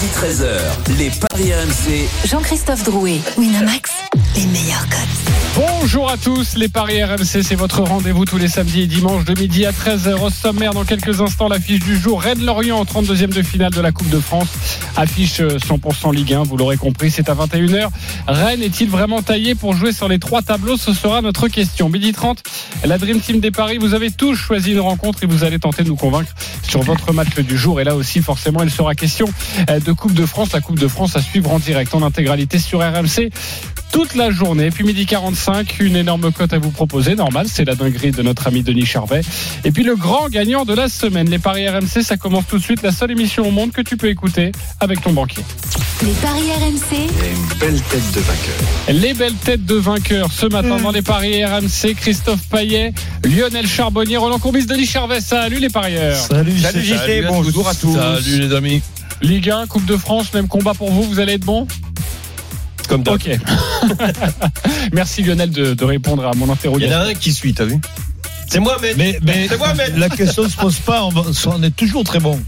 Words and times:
Midi 0.00 0.12
13h, 0.14 0.96
les 0.98 1.10
Paris 1.10 1.52
RMC. 1.52 2.08
Jean-Christophe 2.26 2.84
Drouet, 2.84 3.20
Winamax, 3.36 3.90
les 4.34 4.46
meilleurs 4.46 4.88
codes. 4.88 4.98
Bonjour 5.56 6.08
à 6.08 6.16
tous, 6.16 6.56
les 6.56 6.68
Paris 6.68 7.02
RMC, 7.02 7.42
c'est 7.42 7.56
votre 7.56 7.80
rendez-vous 7.82 8.24
tous 8.24 8.38
les 8.38 8.46
samedis 8.48 8.82
et 8.82 8.86
dimanches 8.86 9.24
de 9.24 9.38
midi 9.38 9.66
à 9.66 9.72
13h 9.72 10.22
au 10.22 10.30
sommaire. 10.30 10.72
Dans 10.72 10.84
quelques 10.84 11.20
instants, 11.20 11.48
l'affiche 11.48 11.80
du 11.80 11.98
jour, 11.98 12.22
Rennes-Lorient 12.22 12.78
en 12.78 12.84
32e 12.84 13.34
de 13.34 13.42
finale 13.42 13.72
de 13.72 13.80
la 13.80 13.90
Coupe 13.90 14.08
de 14.08 14.20
France. 14.20 14.46
Affiche 14.96 15.40
100% 15.40 16.14
Ligue 16.14 16.34
1, 16.34 16.44
vous 16.44 16.56
l'aurez 16.56 16.76
compris, 16.76 17.10
c'est 17.10 17.28
à 17.28 17.34
21h. 17.34 17.88
Rennes 18.28 18.62
est-il 18.62 18.88
vraiment 18.88 19.22
taillé 19.22 19.56
pour 19.56 19.74
jouer 19.74 19.92
sur 19.92 20.08
les 20.08 20.20
trois 20.20 20.40
tableaux? 20.40 20.76
Ce 20.76 20.94
sera 20.94 21.20
notre 21.20 21.48
question. 21.48 21.88
Midi 21.88 22.12
30, 22.12 22.42
la 22.84 22.96
Dream 22.96 23.20
Team 23.20 23.40
des 23.40 23.50
Paris, 23.50 23.78
vous 23.78 23.92
avez 23.92 24.12
tous 24.12 24.36
choisi 24.36 24.72
une 24.72 24.80
rencontre 24.80 25.24
et 25.24 25.26
vous 25.26 25.42
allez 25.42 25.58
tenter 25.58 25.82
de 25.82 25.88
nous 25.88 25.96
convaincre 25.96 26.32
sur 26.62 26.82
votre 26.82 27.12
match 27.12 27.34
du 27.40 27.58
jour. 27.58 27.80
Et 27.80 27.84
là 27.84 27.96
aussi, 27.96 28.22
forcément, 28.22 28.62
il 28.62 28.70
sera 28.70 28.94
question 28.94 29.26
de 29.68 29.89
Coupe 29.92 30.14
de 30.14 30.26
France. 30.26 30.52
La 30.52 30.60
Coupe 30.60 30.78
de 30.78 30.88
France 30.88 31.16
à 31.16 31.22
suivre 31.22 31.50
en 31.52 31.58
direct, 31.58 31.94
en 31.94 32.02
intégralité 32.02 32.58
sur 32.58 32.80
RMC 32.80 33.30
toute 33.92 34.14
la 34.14 34.30
journée. 34.30 34.70
Puis 34.70 34.84
midi 34.84 35.06
45, 35.06 35.80
une 35.80 35.96
énorme 35.96 36.32
cote 36.32 36.52
à 36.52 36.58
vous 36.58 36.70
proposer. 36.70 37.14
Normal, 37.14 37.46
c'est 37.48 37.64
la 37.64 37.74
dinguerie 37.74 38.12
de 38.12 38.22
notre 38.22 38.46
ami 38.46 38.62
Denis 38.62 38.86
Charvet. 38.86 39.22
Et 39.64 39.72
puis 39.72 39.82
le 39.82 39.96
grand 39.96 40.28
gagnant 40.28 40.64
de 40.64 40.74
la 40.74 40.88
semaine, 40.88 41.28
les 41.28 41.38
Paris 41.38 41.68
RMC, 41.68 42.02
ça 42.02 42.16
commence 42.16 42.46
tout 42.46 42.58
de 42.58 42.62
suite. 42.62 42.82
La 42.82 42.92
seule 42.92 43.10
émission 43.10 43.46
au 43.46 43.50
monde 43.50 43.72
que 43.72 43.82
tu 43.82 43.96
peux 43.96 44.08
écouter 44.08 44.52
avec 44.80 45.00
ton 45.02 45.12
banquier. 45.12 45.42
Les 46.02 46.12
Paris 46.12 46.50
RMC. 46.58 46.96
Et 46.96 47.30
une 47.30 47.58
belle 47.58 47.80
tête 47.82 48.12
de 48.14 48.20
vainqueur. 48.20 49.00
Les 49.02 49.14
belles 49.14 49.34
têtes 49.34 49.66
de 49.66 49.74
vainqueurs 49.74 50.32
ce 50.32 50.46
matin 50.46 50.78
dans 50.78 50.92
les 50.92 51.02
Paris 51.02 51.44
RMC. 51.44 51.94
Christophe 51.96 52.46
Paillet, 52.48 52.92
Lionel 53.24 53.66
Charbonnier, 53.66 54.16
Roland 54.16 54.38
Courbis, 54.38 54.66
Denis 54.66 54.86
Charvet. 54.86 55.20
Salut 55.20 55.58
les 55.58 55.68
parieurs. 55.68 56.16
Salut, 56.16 56.58
Salut 56.58 56.82
JT, 56.82 57.22
bonjour 57.28 57.68
à 57.68 57.74
tous. 57.74 57.94
Salut 57.94 58.40
les 58.40 58.54
amis. 58.54 58.82
Ligue 59.20 59.50
1, 59.50 59.66
Coupe 59.66 59.86
de 59.86 59.96
France, 59.96 60.32
même 60.32 60.48
combat 60.48 60.74
pour 60.74 60.90
vous. 60.90 61.02
Vous 61.02 61.20
allez 61.20 61.34
être 61.34 61.44
bon 61.44 61.66
comme 62.90 63.04
d'hab. 63.04 63.14
Ok. 63.14 63.30
Merci 64.92 65.22
Lionel 65.22 65.50
de, 65.50 65.74
de, 65.74 65.84
répondre 65.84 66.26
à 66.26 66.32
mon 66.34 66.50
interrogation. 66.50 66.88
Il 66.88 66.92
y 66.92 66.94
en 66.94 67.06
a 67.06 67.10
un 67.10 67.14
qui 67.14 67.32
suit, 67.32 67.54
t'as 67.54 67.64
vu 67.64 67.80
C'est 68.48 68.58
moi, 68.58 68.76
mais, 68.82 68.94
mais, 68.96 69.18
mais 69.22 69.48
moi, 69.56 69.74
mais. 69.76 69.90
la 69.90 70.08
question 70.08 70.42
ne 70.42 70.48
se 70.48 70.56
pose 70.56 70.76
pas, 70.80 71.04
on, 71.04 71.12
on 71.46 71.62
est 71.62 71.76
toujours 71.76 72.02
très 72.02 72.18
bon. 72.18 72.40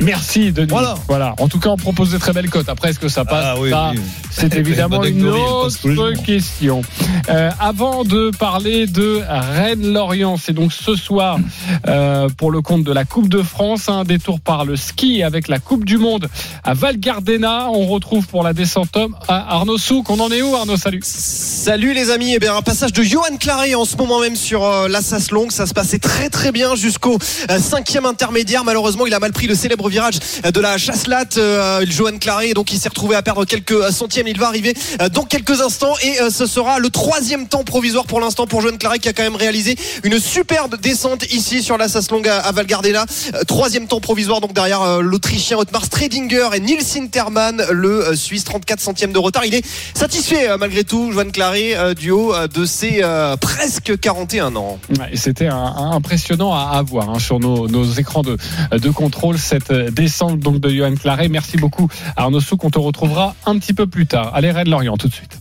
Merci 0.00 0.52
Denis. 0.52 0.68
Voilà. 0.70 0.94
voilà. 1.08 1.34
En 1.38 1.48
tout 1.48 1.58
cas, 1.58 1.70
on 1.70 1.76
propose 1.76 2.10
de 2.12 2.18
très 2.18 2.32
belles 2.32 2.48
cotes. 2.48 2.68
Après, 2.68 2.90
est-ce 2.90 2.98
que 2.98 3.08
ça 3.08 3.24
passe 3.24 3.44
ah, 3.48 3.60
oui, 3.60 3.70
ça, 3.70 3.90
oui. 3.94 4.00
C'est 4.30 4.54
évidemment 4.56 5.04
une 5.04 5.26
autre 5.26 6.22
question. 6.24 6.82
Euh, 7.28 7.50
avant 7.60 8.04
de 8.04 8.30
parler 8.38 8.86
de 8.86 9.22
Rennes-Lorient, 9.28 10.36
c'est 10.36 10.52
donc 10.52 10.72
ce 10.72 10.94
soir 10.94 11.38
euh, 11.86 12.28
pour 12.36 12.50
le 12.50 12.60
compte 12.62 12.84
de 12.84 12.92
la 12.92 13.04
Coupe 13.04 13.28
de 13.28 13.42
France, 13.42 13.88
un 13.88 14.04
détour 14.04 14.40
par 14.40 14.64
le 14.64 14.76
ski 14.76 15.22
avec 15.22 15.48
la 15.48 15.58
Coupe 15.58 15.84
du 15.84 15.98
Monde 15.98 16.28
à 16.64 16.74
Val 16.74 16.98
Gardena. 16.98 17.68
On 17.70 17.86
retrouve 17.86 18.26
pour 18.26 18.42
la 18.42 18.52
descente 18.52 18.96
homme 18.96 19.16
à 19.28 19.54
Arnaud 19.54 19.78
Souk. 19.78 20.08
On 20.10 20.20
en 20.20 20.30
est 20.30 20.42
où 20.42 20.54
Arnaud? 20.54 20.76
Salut. 20.76 21.00
Salut 21.04 21.92
les 21.92 22.10
amis. 22.10 22.32
Eh 22.34 22.38
bien, 22.38 22.56
un 22.56 22.62
passage 22.62 22.92
de 22.92 23.02
Johan 23.02 23.36
Claret 23.38 23.74
en 23.74 23.84
ce 23.84 23.96
moment 23.96 24.20
même 24.20 24.36
sur 24.36 24.64
euh, 24.64 24.88
la 24.88 25.02
Sasse 25.02 25.30
Longue. 25.30 25.50
Ça 25.52 25.66
se 25.66 25.74
passait 25.74 25.98
très 25.98 26.28
très 26.30 26.52
bien 26.52 26.74
jusqu'au 26.74 27.18
euh, 27.50 27.58
cinquième 27.58 28.06
intermédiaire. 28.06 28.64
Malheureusement, 28.64 29.06
il 29.06 29.14
a 29.14 29.18
mal 29.18 29.32
pris 29.32 29.46
le 29.46 29.54
célèbre 29.54 29.88
virage 29.88 30.18
de 30.42 30.60
la 30.60 30.78
chasselate. 30.78 31.36
Euh, 31.38 31.84
Johan 31.88 32.18
Claret, 32.18 32.54
donc 32.54 32.72
il 32.72 32.78
s'est 32.78 32.88
retrouvé 32.88 33.16
à 33.16 33.22
perdre 33.22 33.44
quelques 33.44 33.90
centièmes. 33.92 34.19
Il 34.26 34.38
va 34.38 34.48
arriver 34.48 34.74
euh, 35.00 35.08
dans 35.08 35.24
quelques 35.24 35.60
instants 35.60 35.94
et 36.02 36.20
euh, 36.20 36.30
ce 36.30 36.46
sera 36.46 36.78
le 36.78 36.90
troisième 36.90 37.48
temps 37.48 37.64
provisoire 37.64 38.04
pour 38.04 38.20
l'instant 38.20 38.46
pour 38.46 38.60
Johan 38.60 38.76
Claret 38.76 38.98
qui 38.98 39.08
a 39.08 39.12
quand 39.12 39.22
même 39.22 39.36
réalisé 39.36 39.76
une 40.04 40.18
superbe 40.18 40.76
descente 40.80 41.24
ici 41.32 41.62
sur 41.62 41.78
la 41.78 41.88
Sasslong 41.88 42.26
à, 42.28 42.52
Valgardena. 42.52 43.06
Euh, 43.34 43.44
troisième 43.44 43.86
temps 43.86 44.00
provisoire 44.00 44.40
donc 44.40 44.52
derrière 44.52 45.00
l'Autrichien 45.00 45.56
Otmar 45.58 45.84
Stredinger 45.84 46.48
et 46.54 46.60
Nils 46.60 46.82
Sinterman, 46.82 47.62
le 47.70 48.14
Suisse 48.14 48.44
34 48.44 48.80
centièmes 48.80 49.12
de 49.12 49.18
retard. 49.18 49.44
Il 49.44 49.54
est 49.54 49.64
satisfait 49.94 50.56
malgré 50.58 50.84
tout, 50.84 51.12
Johan 51.12 51.30
Claret, 51.30 51.94
du 51.94 52.10
haut 52.10 52.34
de 52.46 52.64
ses 52.64 53.02
presque 53.40 53.98
41 53.98 54.56
ans. 54.56 54.78
Ouais, 54.98 55.10
C'était 55.14 55.48
impressionnant 55.48 56.52
à, 56.54 56.82
voir 56.82 57.10
hein, 57.10 57.18
sur 57.18 57.40
nos, 57.40 57.84
écrans 57.92 58.22
de, 58.22 58.36
de 58.72 58.90
contrôle 58.90 59.38
cette 59.38 59.72
descente 59.72 60.40
donc 60.40 60.60
de 60.60 60.68
Johan 60.70 60.94
Claret. 60.94 61.28
Merci 61.28 61.56
beaucoup 61.56 61.88
Arnaud 62.16 62.40
Souk. 62.40 62.64
On 62.64 62.70
te 62.70 62.78
retrouvera 62.78 63.34
un 63.46 63.58
petit 63.58 63.72
peu 63.72 63.86
plus 63.86 64.06
tard. 64.06 64.09
Allez, 64.14 64.50
Rennes 64.50 64.70
Lorient 64.70 64.96
tout 64.96 65.08
de 65.08 65.14
suite. 65.14 65.38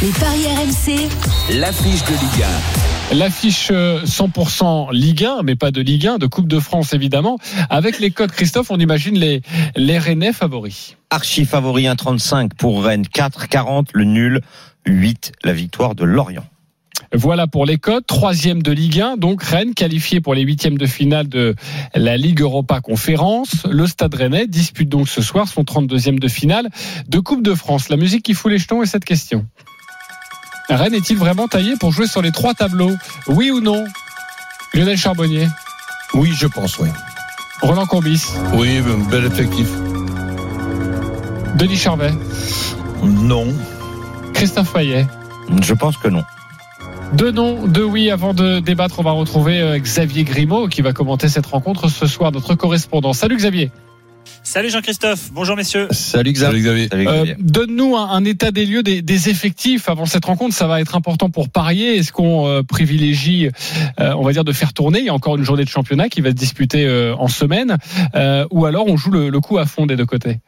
Les 0.00 0.10
paris 0.10 0.46
RMC. 0.46 1.08
L'affiche 1.58 2.04
de 2.04 2.12
Ligue 2.12 2.44
1. 3.12 3.16
L'affiche 3.16 3.70
100% 3.70 4.92
Ligue 4.92 5.24
1, 5.24 5.42
mais 5.42 5.56
pas 5.56 5.70
de 5.70 5.80
Ligue 5.80 6.06
1, 6.06 6.18
de 6.18 6.26
Coupe 6.26 6.48
de 6.48 6.58
France 6.58 6.94
évidemment. 6.94 7.38
Avec 7.68 7.98
les 7.98 8.10
codes 8.10 8.32
Christophe, 8.32 8.70
on 8.70 8.78
imagine 8.78 9.18
les, 9.18 9.42
les 9.76 9.98
Rennais 9.98 10.32
favoris. 10.32 10.96
Archi 11.10 11.44
favori 11.44 11.84
1,35 11.84 12.50
pour 12.56 12.84
Rennes, 12.84 13.04
4,40 13.04 13.88
le 13.92 14.04
nul, 14.04 14.40
8 14.86 15.32
la 15.44 15.52
victoire 15.52 15.94
de 15.94 16.04
Lorient. 16.04 16.46
Voilà 17.14 17.46
pour 17.46 17.66
les 17.66 17.78
codes. 17.78 18.06
Troisième 18.06 18.62
de 18.62 18.72
Ligue 18.72 19.00
1, 19.00 19.16
donc 19.16 19.42
Rennes 19.42 19.74
qualifié 19.74 20.20
pour 20.20 20.34
les 20.34 20.42
huitièmes 20.42 20.78
de 20.78 20.86
finale 20.86 21.28
de 21.28 21.54
la 21.94 22.16
Ligue 22.16 22.40
Europa 22.40 22.80
Conférence. 22.80 23.66
Le 23.70 23.86
Stade 23.86 24.14
Rennais 24.14 24.46
dispute 24.46 24.88
donc 24.88 25.08
ce 25.08 25.20
soir 25.22 25.48
son 25.48 25.62
32e 25.62 26.18
de 26.18 26.28
finale 26.28 26.68
de 27.08 27.18
Coupe 27.18 27.42
de 27.42 27.54
France. 27.54 27.88
La 27.88 27.96
musique 27.96 28.22
qui 28.24 28.34
fout 28.34 28.50
les 28.50 28.58
jetons 28.58 28.82
est 28.82 28.86
cette 28.86 29.04
question. 29.04 29.46
Rennes 30.68 30.94
est-il 30.94 31.16
vraiment 31.18 31.48
taillé 31.48 31.74
pour 31.78 31.92
jouer 31.92 32.06
sur 32.06 32.22
les 32.22 32.30
trois 32.32 32.54
tableaux? 32.54 32.92
Oui 33.26 33.50
ou 33.50 33.60
non? 33.60 33.84
Lionel 34.72 34.96
Charbonnier 34.96 35.48
Oui, 36.14 36.32
je 36.34 36.46
pense, 36.46 36.78
oui. 36.78 36.88
Roland 37.60 37.86
Courbis 37.86 38.24
Oui, 38.54 38.80
bel 39.10 39.24
effectif. 39.26 39.68
Denis 41.56 41.76
Charvet 41.76 42.12
Non. 43.04 43.46
Christophe 44.32 44.72
Payet 44.72 45.06
Je 45.62 45.74
pense 45.74 45.96
que 45.98 46.08
non. 46.08 46.24
Deux 47.14 47.30
noms, 47.30 47.66
deux 47.66 47.84
oui. 47.84 48.10
Avant 48.10 48.34
de 48.34 48.60
débattre, 48.60 48.98
on 48.98 49.02
va 49.02 49.12
retrouver 49.12 49.78
Xavier 49.78 50.24
Grimaud 50.24 50.68
qui 50.68 50.82
va 50.82 50.92
commenter 50.92 51.28
cette 51.28 51.46
rencontre 51.46 51.88
ce 51.88 52.06
soir, 52.06 52.32
notre 52.32 52.54
correspondant. 52.54 53.12
Salut 53.12 53.36
Xavier. 53.36 53.70
Salut 54.44 54.70
Jean-Christophe, 54.70 55.32
bonur 55.32 55.54
messieurs. 55.56 55.86
Salut 55.92 56.32
Xavier. 56.32 56.88
Salut 56.88 57.04
Xavier. 57.04 57.32
Euh, 57.32 57.36
Donne-nous 57.38 57.96
un, 57.96 58.10
un, 58.10 58.24
état 58.24 58.50
des 58.50 58.66
lieux 58.66 58.82
des, 58.82 59.00
des, 59.00 59.28
effectifs 59.28 59.88
avant 59.88 60.04
cette 60.04 60.24
rencontre, 60.24 60.54
ça 60.54 60.66
va 60.66 60.80
être 60.80 60.96
important 60.96 61.30
pour 61.30 61.48
parier. 61.48 61.96
Est-ce 61.96 62.12
qu'on 62.12 62.48
euh, 62.48 62.62
privilégie, 62.62 63.48
euh, 64.00 64.14
on 64.14 64.22
va 64.22 64.32
dire, 64.32 64.44
de 64.44 64.52
faire 64.52 64.72
tourner? 64.72 64.98
Il 64.98 65.04
y 65.04 65.10
a 65.10 65.14
encore 65.14 65.36
une 65.36 65.44
journée 65.44 65.64
de 65.64 65.68
championnat 65.68 66.08
qui 66.08 66.20
va 66.20 66.30
se 66.30 66.34
disputer 66.34 66.84
euh, 66.86 67.14
en 67.16 67.28
semaine, 67.28 67.76
ou 68.50 68.66
alors 68.66 68.86
on 68.88 68.96
joue 68.96 69.10
le, 69.10 69.28
le 69.28 69.40
coup 69.40 69.58
à 69.58 69.66
fond 69.66 69.86
des 69.86 69.96
deux 69.96 70.06
côtés? 70.06 70.38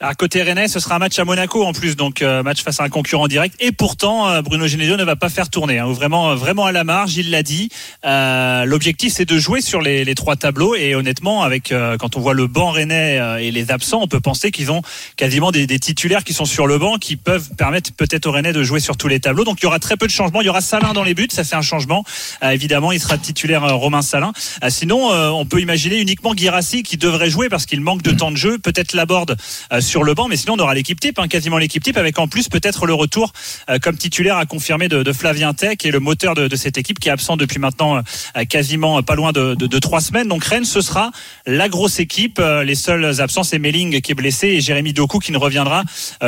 À 0.00 0.14
côté 0.14 0.42
Rennais, 0.42 0.68
ce 0.68 0.78
sera 0.78 0.96
un 0.96 0.98
match 0.98 1.18
à 1.18 1.24
Monaco 1.24 1.64
en 1.64 1.72
plus, 1.72 1.96
donc 1.96 2.20
euh, 2.20 2.42
match 2.42 2.62
face 2.62 2.80
à 2.80 2.84
un 2.84 2.88
concurrent 2.88 3.28
direct. 3.28 3.56
Et 3.60 3.72
pourtant, 3.72 4.28
euh, 4.28 4.42
Bruno 4.42 4.66
Genesio 4.66 4.96
ne 4.96 5.04
va 5.04 5.16
pas 5.16 5.30
faire 5.30 5.48
tourner. 5.48 5.78
Hein, 5.78 5.90
vraiment, 5.90 6.34
vraiment 6.34 6.66
à 6.66 6.72
la 6.72 6.84
marge, 6.84 7.16
il 7.16 7.30
l'a 7.30 7.42
dit. 7.42 7.70
Euh, 8.04 8.64
L'objectif, 8.64 9.12
c'est 9.14 9.24
de 9.24 9.38
jouer 9.38 9.60
sur 9.60 9.80
les, 9.80 10.04
les, 10.04 10.14
trois 10.14 10.36
tableaux. 10.36 10.74
Et 10.74 10.94
honnêtement, 10.94 11.42
avec 11.42 11.72
euh, 11.72 11.96
quand 11.96 12.16
on 12.16 12.20
voit 12.20 12.34
le 12.34 12.46
banc 12.46 12.70
Rennais 12.70 13.18
et 13.40 13.50
les 13.50 13.70
absents, 13.70 14.00
on 14.02 14.06
peut 14.06 14.20
penser 14.20 14.50
qu'ils 14.50 14.70
ont 14.70 14.82
quasiment 15.16 15.50
des, 15.50 15.66
des, 15.66 15.78
titulaires 15.78 16.24
qui 16.24 16.34
sont 16.34 16.44
sur 16.44 16.66
le 16.66 16.78
banc, 16.78 16.98
qui 16.98 17.16
peuvent 17.16 17.48
permettre 17.56 17.92
peut-être 17.92 18.26
au 18.26 18.32
Rennais 18.32 18.52
de 18.52 18.62
jouer 18.62 18.80
sur 18.80 18.96
tous 18.96 19.08
les 19.08 19.20
tableaux. 19.20 19.44
Donc 19.44 19.60
il 19.60 19.64
y 19.64 19.66
aura 19.66 19.78
très 19.78 19.96
peu 19.96 20.06
de 20.06 20.12
changements. 20.12 20.42
Il 20.42 20.46
y 20.46 20.50
aura 20.50 20.60
Salin 20.60 20.92
dans 20.92 21.04
les 21.04 21.14
buts, 21.14 21.28
ça 21.30 21.44
c'est 21.44 21.56
un 21.56 21.62
changement. 21.62 22.04
évidemment, 22.42 22.92
il 22.92 23.00
sera 23.00 23.16
titulaire 23.16 23.76
Romain 23.76 24.02
Salin. 24.02 24.32
sinon, 24.68 25.10
on 25.10 25.46
peut 25.46 25.60
imaginer 25.60 25.98
uniquement 26.00 26.34
Guirassi 26.34 26.82
qui 26.82 26.96
devrait 26.96 27.30
jouer 27.30 27.48
parce 27.48 27.66
qu'il 27.66 27.80
manque 27.80 28.02
de 28.02 28.12
temps 28.12 28.30
de 28.30 28.36
jeu. 28.36 28.58
Peut-être 28.58 28.92
Laborde 28.92 29.36
sur 29.80 30.02
le 30.02 30.14
banc, 30.14 30.28
mais 30.28 30.36
sinon 30.36 30.54
on 30.54 30.58
aura 30.60 30.74
l'équipe 30.74 31.00
type, 31.00 31.18
hein, 31.18 31.28
quasiment 31.28 31.58
l'équipe 31.58 31.82
type, 31.82 31.96
avec 31.96 32.18
en 32.18 32.28
plus 32.28 32.48
peut-être 32.48 32.86
le 32.86 32.94
retour 32.94 33.32
euh, 33.70 33.78
comme 33.78 33.96
titulaire 33.96 34.36
à 34.36 34.46
confirmer 34.46 34.88
de, 34.88 35.02
de, 35.02 35.12
Flavien 35.12 35.54
Tech 35.54 35.78
et 35.84 35.90
le 35.90 36.00
moteur 36.00 36.34
de, 36.34 36.48
de, 36.48 36.56
cette 36.56 36.78
équipe 36.78 36.98
qui 36.98 37.08
est 37.08 37.12
absent 37.12 37.36
depuis 37.36 37.58
maintenant 37.58 37.98
euh, 37.98 38.44
quasiment 38.44 39.02
pas 39.02 39.14
loin 39.14 39.32
de, 39.32 39.54
de, 39.54 39.78
trois 39.78 40.00
semaines. 40.00 40.28
Donc 40.28 40.44
Rennes, 40.44 40.64
ce 40.64 40.80
sera 40.80 41.10
la 41.46 41.68
grosse 41.68 41.98
équipe. 42.00 42.38
Euh, 42.38 42.64
les 42.64 42.74
seuls 42.74 43.20
absents, 43.20 43.44
c'est 43.44 43.58
Melling 43.58 44.00
qui 44.00 44.12
est 44.12 44.14
blessé 44.14 44.48
et 44.48 44.60
Jérémy 44.60 44.92
Doku 44.92 45.18
qui 45.18 45.32
ne 45.32 45.38
reviendra 45.38 45.84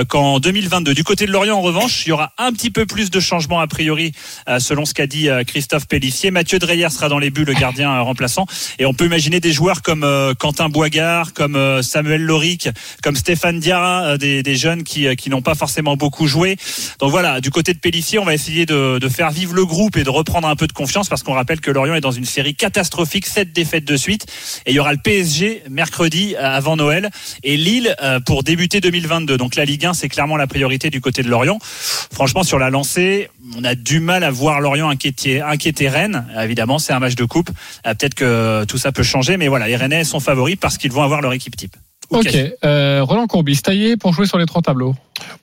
qu'en 0.08 0.38
2022. 0.40 0.94
Du 0.94 1.04
côté 1.04 1.26
de 1.26 1.32
Lorient, 1.32 1.56
en 1.56 1.62
revanche, 1.62 2.06
il 2.06 2.10
y 2.10 2.12
aura 2.12 2.32
un 2.38 2.52
petit 2.52 2.70
peu 2.70 2.86
plus 2.86 3.10
de 3.10 3.20
changements 3.20 3.60
a 3.60 3.66
priori, 3.66 4.12
selon 4.58 4.84
ce 4.84 4.94
qu'a 4.94 5.06
dit 5.06 5.28
Christophe 5.46 5.86
Pellissier. 5.86 6.30
Mathieu 6.30 6.58
Dreyer 6.58 6.88
sera 6.90 7.08
dans 7.08 7.18
les 7.18 7.30
buts, 7.30 7.44
le 7.44 7.54
gardien 7.54 8.00
remplaçant. 8.00 8.46
Et 8.78 8.86
on 8.86 8.94
peut 8.94 9.06
imaginer 9.06 9.40
des 9.40 9.52
joueurs 9.52 9.82
comme 9.82 10.06
Quentin 10.38 10.68
Boigard, 10.68 11.32
comme 11.32 11.82
Samuel 11.82 12.22
Loric, 12.22 12.68
comme 13.02 13.07
Stéphane 13.16 13.38
Stéphane 13.38 13.60
Diarra, 13.60 14.04
euh, 14.04 14.16
des, 14.16 14.56
jeunes 14.56 14.82
qui, 14.82 15.06
euh, 15.06 15.14
qui 15.14 15.30
n'ont 15.30 15.42
pas 15.42 15.54
forcément 15.54 15.96
beaucoup 15.96 16.26
joué. 16.26 16.56
Donc 16.98 17.12
voilà, 17.12 17.40
du 17.40 17.50
côté 17.50 17.72
de 17.72 17.78
Pellissier, 17.78 18.18
on 18.18 18.24
va 18.24 18.34
essayer 18.34 18.66
de, 18.66 18.98
faire 19.08 19.30
vivre 19.30 19.54
le 19.54 19.64
groupe 19.64 19.96
et 19.96 20.02
de 20.02 20.10
reprendre 20.10 20.48
un 20.48 20.56
peu 20.56 20.66
de 20.66 20.72
confiance 20.72 21.08
parce 21.08 21.22
qu'on 21.22 21.34
rappelle 21.34 21.60
que 21.60 21.70
Lorient 21.70 21.94
est 21.94 22.00
dans 22.00 22.10
une 22.10 22.24
série 22.24 22.56
catastrophique, 22.56 23.26
sept 23.26 23.52
défaites 23.52 23.84
de 23.84 23.96
suite. 23.96 24.26
Et 24.66 24.72
il 24.72 24.74
y 24.74 24.80
aura 24.80 24.92
le 24.92 24.98
PSG 24.98 25.62
mercredi 25.70 26.34
euh, 26.36 26.42
avant 26.42 26.76
Noël 26.76 27.10
et 27.44 27.56
Lille 27.56 27.94
pour 28.26 28.42
débuter 28.42 28.80
2022. 28.80 29.36
Donc 29.36 29.54
la 29.54 29.64
Ligue 29.64 29.86
1, 29.86 29.94
c'est 29.94 30.08
clairement 30.08 30.36
la 30.36 30.48
priorité 30.48 30.90
du 30.90 31.00
côté 31.00 31.22
de 31.22 31.28
Lorient. 31.28 31.58
Franchement, 31.62 32.42
sur 32.42 32.58
la 32.58 32.70
lancée, 32.70 33.28
on 33.56 33.62
a 33.62 33.76
du 33.76 34.00
mal 34.00 34.24
à 34.24 34.30
voir 34.30 34.60
Lorient 34.60 34.88
inquiéter, 34.88 35.40
inquiéter 35.40 35.88
Rennes. 35.88 36.26
Évidemment, 36.42 36.80
c'est 36.80 36.92
un 36.92 36.98
match 36.98 37.14
de 37.14 37.24
coupe. 37.24 37.50
Peut-être 37.84 38.14
que 38.14 38.64
tout 38.64 38.78
ça 38.78 38.90
peut 38.90 39.04
changer, 39.04 39.36
mais 39.36 39.46
voilà, 39.46 39.68
les 39.68 39.76
Rennais 39.76 40.04
sont 40.04 40.20
favoris 40.20 40.56
parce 40.56 40.76
qu'ils 40.76 40.92
vont 40.92 41.02
avoir 41.02 41.20
leur 41.20 41.32
équipe 41.32 41.56
type. 41.56 41.76
Ok. 42.10 42.36
Euh, 42.64 43.02
Roland 43.02 43.26
Courbis, 43.26 43.60
taillé 43.62 43.96
pour 43.96 44.12
jouer 44.12 44.26
sur 44.26 44.38
les 44.38 44.46
trois 44.46 44.62
tableaux. 44.62 44.94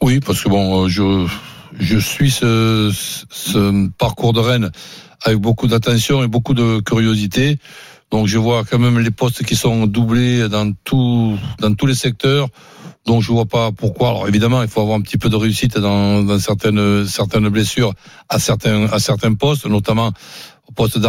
Oui, 0.01 0.19
parce 0.19 0.41
que 0.41 0.50
bon, 0.50 0.85
euh, 0.85 0.88
je, 0.88 1.27
je 1.79 1.97
suis 1.97 2.31
ce, 2.31 2.91
ce 3.29 3.88
parcours 3.97 4.33
de 4.33 4.39
Rennes 4.39 4.71
avec 5.23 5.39
beaucoup 5.39 5.67
d'attention 5.67 6.23
et 6.23 6.27
beaucoup 6.27 6.53
de 6.53 6.79
curiosité. 6.79 7.59
Donc 8.12 8.27
je 8.27 8.38
vois 8.38 8.63
quand 8.63 8.79
même 8.79 9.00
les 9.00 9.12
postes 9.12 9.44
qui 9.44 9.56
sont 9.56 9.88
doublés 9.88 10.47
dans 10.47 10.71
tout, 10.83 11.38
dans 11.59 11.73
tous 11.73 11.85
les 11.85 11.95
secteurs. 11.95 12.47
Donc 13.06 13.21
je 13.21 13.31
vois 13.31 13.45
pas 13.45 13.71
pourquoi. 13.71 14.09
Alors 14.09 14.27
évidemment, 14.27 14.63
il 14.63 14.67
faut 14.67 14.81
avoir 14.81 14.97
un 14.97 15.01
petit 15.01 15.17
peu 15.17 15.29
de 15.29 15.35
réussite 15.35 15.77
dans, 15.77 16.23
dans 16.23 16.39
certaines 16.39 17.06
certaines 17.06 17.50
blessures 17.50 17.94
à 18.29 18.39
certains 18.39 18.85
à 18.85 19.00
certains 19.00 19.33
postes, 19.33 19.65
notamment 19.67 20.12
au 20.67 20.71
poste 20.71 21.00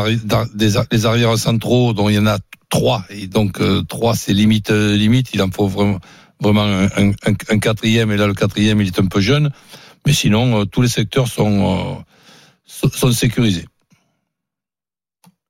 des 0.54 1.06
arrières 1.06 1.38
centraux, 1.38 1.94
dont 1.94 2.08
il 2.08 2.16
y 2.16 2.18
en 2.18 2.26
a 2.26 2.38
trois. 2.76 3.04
Et 3.10 3.26
donc 3.26 3.60
euh, 3.60 3.82
trois, 3.82 4.14
c'est 4.14 4.32
limite 4.32 4.70
euh, 4.70 4.96
limite. 4.96 5.30
Il 5.34 5.42
en 5.42 5.50
faut 5.50 5.68
vraiment 5.68 5.98
vraiment 6.40 6.66
un, 6.96 7.58
quatrième. 7.58 8.12
Et 8.12 8.16
là, 8.16 8.26
le 8.26 8.34
quatrième, 8.34 8.80
il 8.80 8.86
est 8.88 9.00
un 9.00 9.06
peu 9.06 9.20
jeune. 9.20 9.50
Mais 10.06 10.12
sinon, 10.12 10.60
euh, 10.60 10.64
tous 10.64 10.82
les 10.82 10.88
secteurs 10.88 11.26
euh, 11.38 11.94
sont, 12.66 12.90
sont 12.90 13.12
sécurisés. 13.12 13.66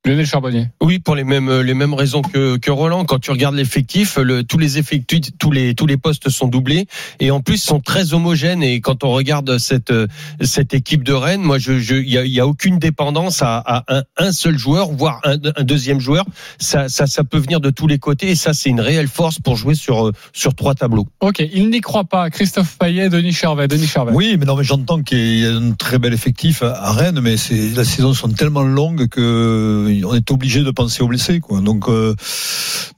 Lionel 0.06 0.24
Charbonnier. 0.26 0.68
Oui, 0.80 0.98
pour 1.00 1.16
les 1.16 1.24
mêmes 1.24 1.60
les 1.60 1.74
mêmes 1.74 1.92
raisons 1.94 2.22
que, 2.22 2.56
que 2.56 2.70
Roland. 2.70 3.04
Quand 3.04 3.18
tu 3.18 3.30
regardes 3.32 3.56
l'effectif, 3.56 4.16
le, 4.16 4.44
tous 4.44 4.56
les 4.58 4.78
effectifs, 4.78 5.30
tous 5.38 5.50
les 5.50 5.74
tous 5.74 5.86
les 5.86 5.96
postes 5.96 6.28
sont 6.30 6.46
doublés 6.46 6.86
et 7.20 7.30
en 7.30 7.40
plus 7.40 7.58
sont 7.60 7.80
très 7.80 8.14
homogènes. 8.14 8.62
Et 8.62 8.80
quand 8.80 9.04
on 9.04 9.10
regarde 9.10 9.58
cette 9.58 9.92
cette 10.40 10.74
équipe 10.74 11.02
de 11.02 11.12
Rennes, 11.12 11.42
moi, 11.42 11.58
je 11.58 11.78
je 11.78 11.96
il 11.96 12.08
y 12.08 12.18
a, 12.18 12.24
il 12.24 12.32
y 12.32 12.40
a 12.40 12.46
aucune 12.46 12.78
dépendance 12.78 13.42
à, 13.42 13.56
à 13.58 13.84
un, 13.98 14.02
un 14.16 14.32
seul 14.32 14.56
joueur, 14.56 14.90
voire 14.92 15.20
un, 15.24 15.36
un 15.56 15.64
deuxième 15.64 15.98
joueur. 16.00 16.24
Ça, 16.58 16.88
ça 16.88 17.06
ça 17.06 17.24
peut 17.24 17.38
venir 17.38 17.60
de 17.60 17.70
tous 17.70 17.86
les 17.88 17.98
côtés 17.98 18.30
et 18.30 18.34
ça 18.36 18.52
c'est 18.54 18.70
une 18.70 18.80
réelle 18.80 19.08
force 19.08 19.40
pour 19.40 19.56
jouer 19.56 19.74
sur 19.74 20.12
sur 20.32 20.54
trois 20.54 20.74
tableaux. 20.74 21.08
Ok, 21.20 21.40
il 21.52 21.68
n'y 21.70 21.80
croit 21.80 22.04
pas. 22.04 22.30
Christophe 22.30 22.78
Payet, 22.78 23.08
Denis 23.08 23.32
Charvet. 23.32 23.66
Denis 23.66 23.86
Charvet. 23.88 24.12
Oui, 24.14 24.36
mais 24.38 24.46
non, 24.46 24.56
mais 24.56 24.64
j'entends 24.64 25.02
qu'il 25.02 25.40
y 25.40 25.44
a 25.46 25.52
un 25.54 25.72
très 25.72 25.98
bel 25.98 26.14
effectif 26.14 26.62
à- 26.62 26.74
à 26.74 26.92
Rennes, 26.92 27.20
mais 27.20 27.36
c'est 27.36 27.70
la 27.74 27.84
saison 27.84 28.14
sont 28.14 28.28
tellement 28.28 28.62
longues 28.62 29.08
que 29.08 29.90
on 30.04 30.14
est 30.14 30.30
obligé 30.30 30.62
de 30.62 30.70
penser 30.70 31.02
aux 31.02 31.08
blessés, 31.08 31.40
quoi. 31.40 31.60
Donc 31.60 31.88
euh, 31.88 32.14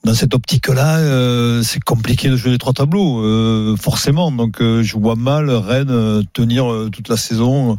dans 0.05 0.15
cette 0.15 0.35
optique-là, 0.35 0.99
euh, 0.99 1.63
c'est 1.63 1.81
compliqué 1.83 2.29
de 2.29 2.37
jouer 2.37 2.51
les 2.53 2.59
trois 2.59 2.73
tableaux, 2.73 3.23
euh, 3.25 3.77
forcément. 3.77 4.31
Donc 4.33 4.61
euh, 4.61 4.83
je 4.83 4.97
vois 4.97 5.17
mal 5.17 5.51
Rennes 5.51 6.23
tenir 6.33 6.71
euh, 6.71 6.89
toute 6.91 7.09
la 7.09 7.17
saison 7.17 7.79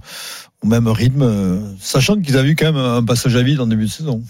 au 0.62 0.68
même 0.68 0.88
rythme, 0.88 1.21
euh, 1.24 1.60
sachant 1.80 2.19
qu'ils 2.19 2.38
avaient 2.38 2.50
eu 2.50 2.56
quand 2.56 2.66
même 2.71 2.75
un 2.77 3.04
passage 3.04 3.36
à 3.36 3.42
vide 3.42 3.60
en 3.62 3.68
début 3.68 3.86
de 3.86 3.89
saison. 3.89 4.21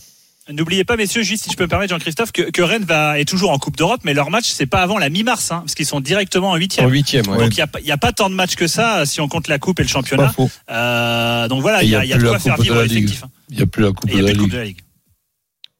N'oubliez 0.51 0.83
pas, 0.83 0.95
messieurs, 0.95 1.21
juste 1.21 1.43
si 1.43 1.51
je 1.51 1.55
peux 1.55 1.65
me 1.65 1.69
permettre, 1.69 1.93
Jean-Christophe, 1.93 2.31
que, 2.31 2.41
que 2.49 2.63
Rennes 2.63 2.83
va, 2.83 3.19
est 3.19 3.25
toujours 3.25 3.51
en 3.51 3.59
Coupe 3.59 3.77
d'Europe, 3.77 4.01
mais 4.03 4.15
leur 4.15 4.31
match, 4.31 4.45
c'est 4.49 4.65
pas 4.65 4.81
avant 4.81 4.97
la 4.97 5.09
mi-mars, 5.09 5.51
hein, 5.51 5.59
parce 5.59 5.75
qu'ils 5.75 5.85
sont 5.85 5.99
directement 6.01 6.49
en 6.49 6.55
huitième. 6.55 6.87
En 6.87 6.89
huitième, 6.89 7.27
ouais. 7.27 7.37
Donc 7.37 7.51
il 7.53 7.57
n'y 7.57 7.61
a, 7.61 7.67
pas- 7.67 7.79
il 7.81 7.85
y 7.85 7.91
a 7.91 7.97
pas 7.97 8.11
tant 8.13 8.31
de 8.31 8.33
matchs 8.33 8.55
que 8.55 8.65
ça 8.65 9.05
si 9.05 9.21
on 9.21 9.27
compte 9.27 9.47
la 9.47 9.59
Coupe 9.59 9.79
et 9.79 9.83
le 9.83 9.87
Pas 9.87 9.93
championnat. 9.93 10.29
faux. 10.29 10.49
Euh, 10.71 11.47
donc 11.49 11.61
voilà, 11.61 11.83
il 11.83 11.89
y 11.89 11.95
a, 11.95 12.03
y 12.03 12.13
a 12.13 12.15
de 12.15 12.21
plus 12.21 12.29
quoi 12.29 12.39
faire 12.39 12.57
vivre 12.57 12.81
l'effectif. 12.81 13.23
hein. 13.23 13.29
Il 13.49 13.57
n'y 13.57 13.63
a 13.63 13.67
plus 13.67 13.83
la 13.83 13.91
Coupe 13.91 14.09
de 14.09 14.15
n'y 14.15 14.19
a 14.19 14.23
la 14.23 14.29
plus 14.29 14.37
de 14.37 14.41
Coupe 14.41 14.51
Ligue. 14.51 14.53
de 14.53 14.57
la 14.57 14.65
Ligue. 14.65 14.81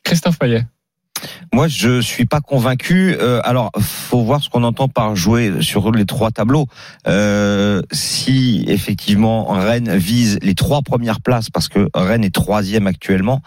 Christophe 0.04 0.40
Payet. 0.40 0.66
Moi, 1.54 1.68
je 1.68 2.02
suis 2.02 2.26
pas 2.26 2.42
convaincu. 2.42 3.16
Euh, 3.20 3.42
alors, 3.44 3.72
faut 3.80 4.24
voir 4.24 4.42
ce 4.42 4.50
qu'on 4.50 4.64
entend 4.64 4.88
par 4.88 5.16
jouer 5.16 5.62
sur 5.62 5.92
les 5.92 6.06
trois 6.06 6.32
tableaux. 6.32 6.68
Euh, 7.08 7.82
si 7.92 8.64
effectivement 8.68 9.46
Rennes 9.48 9.98
vise 9.98 10.40
les 10.42 10.56
trois 10.56 10.82
premières 10.82 11.22
places, 11.22 11.50
parce 11.50 11.68
que 11.68 11.90
Rennes 11.94 12.24
est 12.24 12.34
troisième 12.34 12.88
actuellement. 12.88 13.42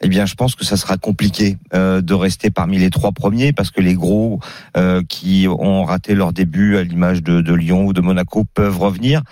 Eh 0.00 0.08
bien, 0.08 0.26
je 0.26 0.34
pense 0.34 0.54
que 0.54 0.64
ça 0.64 0.76
sera 0.76 0.96
compliqué 0.96 1.56
euh, 1.74 2.00
de 2.00 2.14
rester 2.14 2.50
parmi 2.50 2.78
les 2.78 2.88
trois 2.90 3.10
premiers 3.12 3.52
parce 3.52 3.70
que 3.72 3.80
les 3.80 3.94
gros 3.94 4.38
euh, 4.76 5.02
qui 5.08 5.46
ont 5.48 5.82
raté 5.84 6.14
leur 6.14 6.32
début 6.32 6.76
à 6.76 6.84
l'image 6.84 7.22
de, 7.22 7.40
de 7.40 7.52
Lyon 7.54 7.84
ou 7.84 7.92
de 7.92 8.00
Monaco 8.00 8.44
peuvent 8.54 8.78
revenir. 8.78 9.22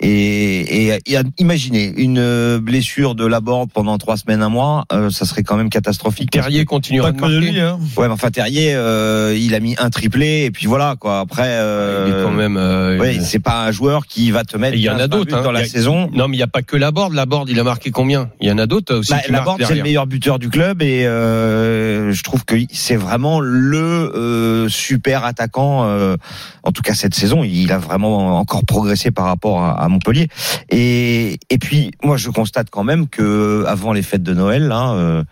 Et, 0.00 0.86
et, 0.88 0.98
et 1.06 1.16
imaginez 1.38 1.92
une 1.96 2.18
euh, 2.18 2.58
blessure 2.60 3.14
de 3.14 3.26
Laborde 3.26 3.70
pendant 3.72 3.98
trois 3.98 4.16
semaines, 4.16 4.42
un 4.42 4.48
mois, 4.48 4.84
euh, 4.92 5.10
ça 5.10 5.24
serait 5.24 5.42
quand 5.42 5.56
même 5.56 5.70
catastrophique. 5.70 6.30
Terrier 6.30 6.64
continuera 6.64 7.12
Pas 7.12 7.12
de 7.12 7.20
que 7.20 7.26
de 7.26 7.40
marquer. 7.40 7.52
lui, 7.52 7.60
hein. 7.60 7.78
Ouais, 7.96 8.06
mais 8.08 8.14
enfin 8.14 8.30
Terrier, 8.30 8.74
euh, 8.74 9.36
il 9.38 9.54
a 9.54 9.60
mis 9.60 9.74
un 9.78 9.90
triplé 9.90 10.44
et 10.44 10.50
puis 10.50 10.66
voilà 10.66 10.96
quoi. 10.98 11.20
Après, 11.20 11.42
euh, 11.48 12.06
Il 12.08 12.14
est 12.14 12.22
quand 12.24 12.30
même. 12.32 12.56
euh, 12.56 12.98
ouais, 12.98 13.20
c'est 13.20 13.38
pas 13.40 13.66
un 13.66 13.72
joueur 13.72 14.06
qui 14.06 14.30
va 14.30 14.44
te 14.44 14.56
mettre. 14.56 14.74
Et 14.74 14.78
il 14.78 14.82
y 14.84 14.88
en 14.90 14.94
a 14.96 15.00
15 15.00 15.08
d'autres, 15.10 15.36
hein. 15.36 15.42
dans 15.42 15.52
la 15.52 15.60
a- 15.60 15.64
saison. 15.64 16.10
Non, 16.12 16.28
mais 16.28 16.36
il 16.36 16.38
n'y 16.38 16.42
a 16.44 16.46
pas 16.48 16.62
que 16.62 16.76
Laborde. 16.76 17.12
Laborde, 17.14 17.48
il 17.50 17.58
a 17.60 17.64
marqué 17.64 17.90
combien? 17.90 18.30
Il 18.40 18.48
y 18.48 18.52
en 18.52 18.58
a 18.58 18.66
d'autres 18.66 18.94
aussi. 18.96 19.10
Bah, 19.12 19.20
Laborde, 19.28 19.62
c'est 19.66 19.74
le 19.74 19.82
meilleur 19.82 20.06
buteur 20.14 20.38
du 20.38 20.48
club 20.48 20.80
et 20.80 21.08
euh, 21.08 22.12
je 22.12 22.22
trouve 22.22 22.44
que 22.44 22.54
c'est 22.70 22.94
vraiment 22.94 23.40
le 23.40 24.12
euh, 24.14 24.68
super 24.68 25.24
attaquant. 25.24 25.86
euh, 25.88 26.16
en 26.62 26.70
tout 26.70 26.82
cas 26.82 26.94
cette 26.94 27.16
saison, 27.16 27.42
il 27.42 27.72
a 27.72 27.78
vraiment 27.78 28.38
encore 28.38 28.64
progressé 28.64 29.10
par 29.10 29.24
rapport 29.24 29.64
à, 29.64 29.88
Montpellier. 29.88 30.28
Et, 30.70 31.40
et 31.50 31.58
puis 31.58 31.90
moi, 32.04 32.16
je 32.16 32.30
constate 32.30 32.70
quand 32.70 32.84
même 32.84 33.08
que 33.08 33.64
avant 33.66 33.92
les 33.92 34.02
fêtes 34.02 34.22
de 34.22 34.34
Noël, 34.34 34.68
là. 34.68 35.24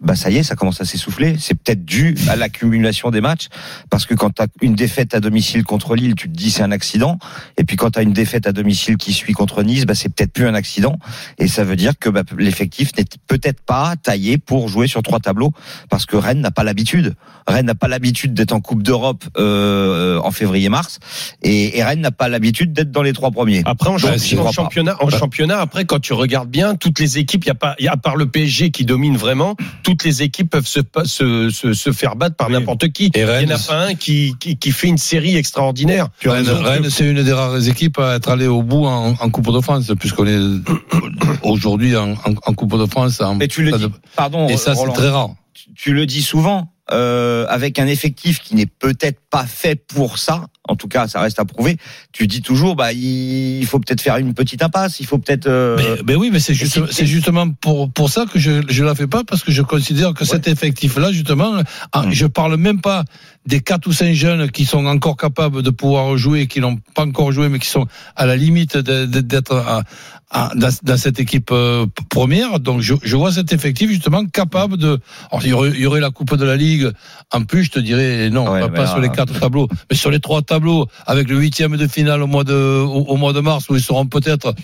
Bah 0.00 0.16
ça 0.16 0.30
y 0.30 0.36
est, 0.36 0.42
ça 0.42 0.54
commence 0.56 0.80
à 0.80 0.84
s'essouffler. 0.84 1.36
C'est 1.38 1.54
peut-être 1.54 1.84
dû 1.84 2.16
à 2.28 2.36
l'accumulation 2.36 3.10
des 3.10 3.20
matchs, 3.20 3.48
parce 3.90 4.06
que 4.06 4.14
quand 4.14 4.30
tu 4.30 4.42
as 4.42 4.46
une 4.60 4.74
défaite 4.74 5.14
à 5.14 5.20
domicile 5.20 5.64
contre 5.64 5.96
Lille, 5.96 6.14
tu 6.14 6.28
te 6.28 6.36
dis 6.36 6.50
c'est 6.50 6.62
un 6.62 6.72
accident, 6.72 7.18
et 7.56 7.64
puis 7.64 7.76
quand 7.76 7.92
tu 7.92 7.98
as 7.98 8.02
une 8.02 8.12
défaite 8.12 8.46
à 8.46 8.52
domicile 8.52 8.96
qui 8.96 9.12
suit 9.12 9.32
contre 9.32 9.62
Nice, 9.62 9.86
bah 9.86 9.94
c'est 9.94 10.08
peut-être 10.08 10.32
plus 10.32 10.46
un 10.46 10.54
accident, 10.54 10.98
et 11.38 11.48
ça 11.48 11.64
veut 11.64 11.76
dire 11.76 11.98
que 11.98 12.08
bah, 12.08 12.22
l'effectif 12.38 12.90
n'est 12.96 13.04
peut-être 13.26 13.60
pas 13.60 13.94
taillé 13.96 14.38
pour 14.38 14.68
jouer 14.68 14.86
sur 14.86 15.02
trois 15.02 15.20
tableaux, 15.20 15.52
parce 15.88 16.06
que 16.06 16.16
Rennes 16.16 16.40
n'a 16.40 16.50
pas 16.50 16.64
l'habitude. 16.64 17.14
Rennes 17.46 17.66
n'a 17.66 17.74
pas 17.74 17.88
l'habitude 17.88 18.34
d'être 18.34 18.52
en 18.52 18.60
Coupe 18.60 18.82
d'Europe 18.82 19.24
euh, 19.38 20.18
en 20.20 20.30
février-mars, 20.30 20.98
et, 21.42 21.78
et 21.78 21.84
Rennes 21.84 22.00
n'a 22.00 22.10
pas 22.10 22.28
l'habitude 22.28 22.72
d'être 22.72 22.90
dans 22.90 23.02
les 23.02 23.12
trois 23.12 23.30
premiers. 23.30 23.62
Après 23.64 23.90
en, 23.90 23.96
Donc, 23.96 24.52
championnat, 24.52 24.96
en 25.00 25.10
championnat, 25.10 25.60
après 25.60 25.84
quand 25.84 26.00
tu 26.00 26.12
regardes 26.12 26.50
bien, 26.50 26.74
toutes 26.74 26.98
les 26.98 27.18
équipes, 27.18 27.44
y 27.44 27.50
a 27.50 27.54
pas, 27.54 27.74
y 27.78 27.88
a 27.88 27.92
à 27.92 27.96
part 27.96 28.16
le 28.16 28.26
PSG 28.26 28.70
qui 28.70 28.84
domine 28.84 29.16
vraiment, 29.16 29.56
toutes 29.84 30.02
les 30.02 30.22
équipes 30.22 30.50
peuvent 30.50 30.66
se 30.66 30.80
se, 31.04 31.50
se, 31.50 31.72
se 31.72 31.92
faire 31.92 32.16
battre 32.16 32.34
par 32.34 32.48
Oui. 32.48 32.54
n'importe 32.54 32.88
qui. 32.88 33.04
Et 33.14 33.20
il 33.20 33.24
Rennes, 33.24 33.48
y 33.50 33.52
en 33.52 33.56
a 33.56 33.58
pas 33.60 33.86
un 33.86 33.94
qui, 33.94 34.34
qui 34.40 34.56
qui 34.56 34.72
fait 34.72 34.88
une 34.88 34.98
série 34.98 35.36
extraordinaire. 35.36 36.08
Rennes, 36.24 36.48
Rennes, 36.48 36.90
c'est 36.90 37.08
une 37.08 37.22
des 37.22 37.32
rares 37.32 37.68
équipes 37.68 37.98
à 38.00 38.16
être 38.16 38.28
allée 38.30 38.48
au 38.48 38.62
bout 38.62 38.86
en, 38.86 39.10
en 39.20 39.30
Coupe 39.30 39.52
de 39.52 39.60
France, 39.60 39.92
puisqu'on 40.00 40.26
est 40.26 40.38
aujourd'hui 41.42 41.96
en, 41.96 42.12
en, 42.12 42.34
en 42.46 42.54
Coupe 42.54 42.76
de 42.78 42.86
France. 42.86 43.20
En, 43.20 43.36
Mais 43.36 43.48
tu 43.48 43.62
le 43.62 43.72
dis, 43.72 43.86
pardon, 44.16 44.48
et 44.48 44.56
ça, 44.56 44.74
c'est 44.74 44.92
très 44.92 45.10
rare. 45.10 45.30
tu, 45.52 45.72
tu 45.74 45.94
le 45.94 46.06
dis 46.06 46.22
souvent, 46.22 46.72
euh, 46.92 47.46
avec 47.48 47.78
un 47.78 47.86
effectif 47.86 48.40
qui 48.40 48.54
n'est 48.54 48.66
peut-être 48.66 49.18
pas 49.30 49.46
fait 49.46 49.74
pour 49.76 50.18
ça. 50.18 50.46
En 50.66 50.76
tout 50.76 50.88
cas, 50.88 51.08
ça 51.08 51.20
reste 51.20 51.38
à 51.38 51.44
prouver. 51.44 51.76
Tu 52.12 52.26
dis 52.26 52.40
toujours, 52.40 52.74
bah, 52.76 52.92
il 52.92 53.64
faut 53.66 53.78
peut-être 53.80 54.00
faire 54.00 54.16
une 54.16 54.32
petite 54.34 54.62
impasse. 54.62 54.98
Il 55.00 55.06
faut 55.06 55.18
peut-être. 55.18 55.46
euh, 55.46 55.76
Mais, 55.78 56.02
mais 56.06 56.14
oui, 56.14 56.30
mais 56.32 56.40
c'est 56.40 56.54
juste, 56.54 56.72
si- 56.72 56.80
c'est 56.94 57.06
justement 57.06 57.50
pour 57.50 57.90
pour 57.92 58.08
ça 58.10 58.24
que 58.30 58.38
je 58.38 58.62
je 58.68 58.82
la 58.84 58.94
fais 58.94 59.06
pas 59.06 59.24
parce 59.24 59.42
que 59.42 59.52
je 59.52 59.60
considère 59.62 60.14
que 60.14 60.24
cet 60.24 60.48
effectif-là, 60.48 61.12
justement, 61.12 61.62
ah, 61.92 62.02
Mm. 62.06 62.12
je 62.12 62.26
parle 62.26 62.56
même 62.56 62.80
pas 62.80 63.04
des 63.46 63.60
quatre 63.60 63.86
ou 63.88 63.92
cinq 63.92 64.14
jeunes 64.14 64.50
qui 64.50 64.64
sont 64.64 64.86
encore 64.86 65.18
capables 65.18 65.62
de 65.62 65.68
pouvoir 65.70 66.16
jouer, 66.16 66.46
qui 66.46 66.60
n'ont 66.60 66.78
pas 66.94 67.04
encore 67.04 67.30
joué, 67.30 67.50
mais 67.50 67.58
qui 67.58 67.68
sont 67.68 67.86
à 68.16 68.24
la 68.24 68.36
limite 68.36 68.78
d'être 68.78 69.54
à- 69.56 69.82
à- 70.30 70.50
dans, 70.54 70.68
dans 70.82 70.96
cette 70.96 71.20
équipe 71.20 71.50
euh, 71.52 71.86
première. 72.08 72.60
Donc, 72.60 72.80
je, 72.80 72.94
je 73.02 73.16
vois 73.16 73.32
cet 73.32 73.52
effectif 73.52 73.90
justement 73.90 74.24
capable 74.26 74.76
de. 74.76 74.98
Alors, 75.30 75.44
il 75.44 75.50
y 75.50 75.52
aurait, 75.52 75.70
il 75.70 75.80
y 75.80 75.86
aurait 75.86 76.00
la 76.00 76.10
Coupe 76.10 76.36
de 76.36 76.44
la 76.44 76.56
Ligue. 76.56 76.90
En 77.32 77.44
plus, 77.44 77.64
je 77.64 77.70
te 77.70 77.78
dirais 77.78 78.30
non, 78.30 78.50
Ouais, 78.50 78.60
pas, 78.60 78.68
mais 78.68 78.74
pas 78.74 78.82
là- 78.84 78.88
sur 78.90 79.00
les 79.00 79.08
quatre 79.10 79.38
tableaux, 79.38 79.68
mais 79.90 79.96
sur 79.96 80.10
les 80.10 80.20
trois 80.20 80.42
tableaux, 80.42 80.86
avec 81.06 81.28
le 81.28 81.36
huitième 81.38 81.76
de 81.76 81.86
finale 81.86 82.22
au 82.22 82.26
mois 82.26 82.44
de 82.44 82.54
au, 82.54 83.04
au 83.06 83.16
mois 83.16 83.32
de 83.32 83.40
mars 83.40 83.68
où 83.68 83.76
ils 83.76 83.82
seront 83.82 84.06
peut-être 84.06 84.54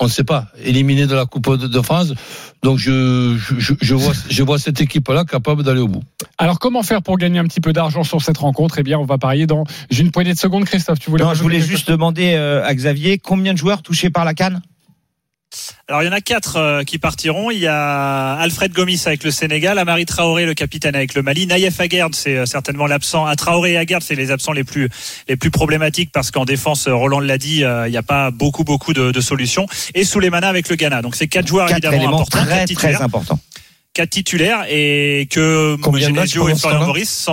on 0.00 0.04
ne 0.04 0.10
sait 0.10 0.22
pas, 0.22 0.46
éliminé 0.62 1.08
de 1.08 1.14
la 1.16 1.26
Coupe 1.26 1.56
de, 1.56 1.80
France. 1.80 2.14
Donc 2.62 2.78
je, 2.78 3.36
je, 3.58 3.72
je 3.80 3.94
vois, 3.96 4.12
je 4.30 4.42
vois 4.44 4.60
cette 4.60 4.80
équipe-là 4.80 5.24
capable 5.24 5.64
d'aller 5.64 5.80
au 5.80 5.88
bout. 5.88 6.04
Alors, 6.38 6.60
comment 6.60 6.84
faire 6.84 7.02
pour 7.02 7.18
gagner 7.18 7.40
un 7.40 7.44
petit 7.46 7.60
peu 7.60 7.72
d'argent 7.72 8.04
sur 8.04 8.22
cette 8.22 8.38
rencontre? 8.38 8.78
Eh 8.78 8.84
bien, 8.84 8.96
on 9.00 9.04
va 9.04 9.18
parier 9.18 9.48
dans 9.48 9.64
j'ai 9.90 10.04
une 10.04 10.12
poignée 10.12 10.34
de 10.34 10.38
secondes. 10.38 10.66
Christophe, 10.66 11.00
tu 11.00 11.10
voulais 11.10 11.24
non, 11.24 11.34
je 11.34 11.42
voulais 11.42 11.60
juste 11.60 11.90
demander 11.90 12.34
euh, 12.34 12.64
à 12.64 12.72
Xavier 12.76 13.18
combien 13.18 13.54
de 13.54 13.58
joueurs 13.58 13.82
touchés 13.82 14.08
par 14.08 14.24
la 14.24 14.34
canne 14.34 14.62
Alors 15.88 16.02
il 16.02 16.06
y 16.06 16.08
en 16.08 16.12
a 16.12 16.20
quatre 16.20 16.56
euh, 16.56 16.82
qui 16.84 16.98
partiront. 16.98 17.50
Il 17.50 17.58
y 17.58 17.66
a 17.66 18.34
Alfred 18.34 18.72
Gomis 18.72 19.02
avec 19.06 19.24
le 19.24 19.30
Sénégal, 19.30 19.78
Amari 19.78 20.04
Traoré, 20.06 20.44
le 20.46 20.54
capitaine 20.54 20.94
avec 20.94 21.14
le 21.14 21.22
Mali, 21.22 21.46
Naïef 21.46 21.80
Aguerd, 21.80 22.14
c'est 22.14 22.36
euh, 22.36 22.46
certainement 22.46 22.86
l'absent. 22.86 23.24
À 23.26 23.36
Traoré 23.36 23.72
et 23.72 23.76
Aguerd, 23.78 24.02
c'est 24.02 24.14
les 24.14 24.30
absents 24.30 24.52
les 24.52 24.64
plus 24.64 24.88
les 25.28 25.36
plus 25.36 25.50
problématiques 25.50 26.10
parce 26.12 26.30
qu'en 26.30 26.44
défense, 26.44 26.86
euh, 26.88 26.94
Roland 26.94 27.20
l'a 27.20 27.38
dit, 27.38 27.64
euh, 27.64 27.88
il 27.88 27.90
n'y 27.90 27.96
a 27.96 28.02
pas 28.02 28.30
beaucoup 28.30 28.64
beaucoup 28.64 28.92
de, 28.92 29.10
de 29.10 29.20
solutions. 29.20 29.66
Et 29.94 30.04
Souleymana 30.04 30.48
avec 30.48 30.68
le 30.68 30.76
Ghana. 30.76 31.02
Donc 31.02 31.16
c'est 31.16 31.28
quatre 31.28 31.46
joueurs 31.46 31.68
Quatre 31.68 31.84
évidemment 31.92 32.16
importants, 32.20 32.44
très 32.44 32.64
très 32.66 33.02
importants. 33.02 33.40
quatre 33.94 34.10
titulaires 34.10 34.64
et 34.68 35.26
que 35.30 35.76
Combien 35.82 36.08
Genesio 36.08 36.48
et 36.48 36.54
Florian 36.54 36.86
Maurice 36.86 37.28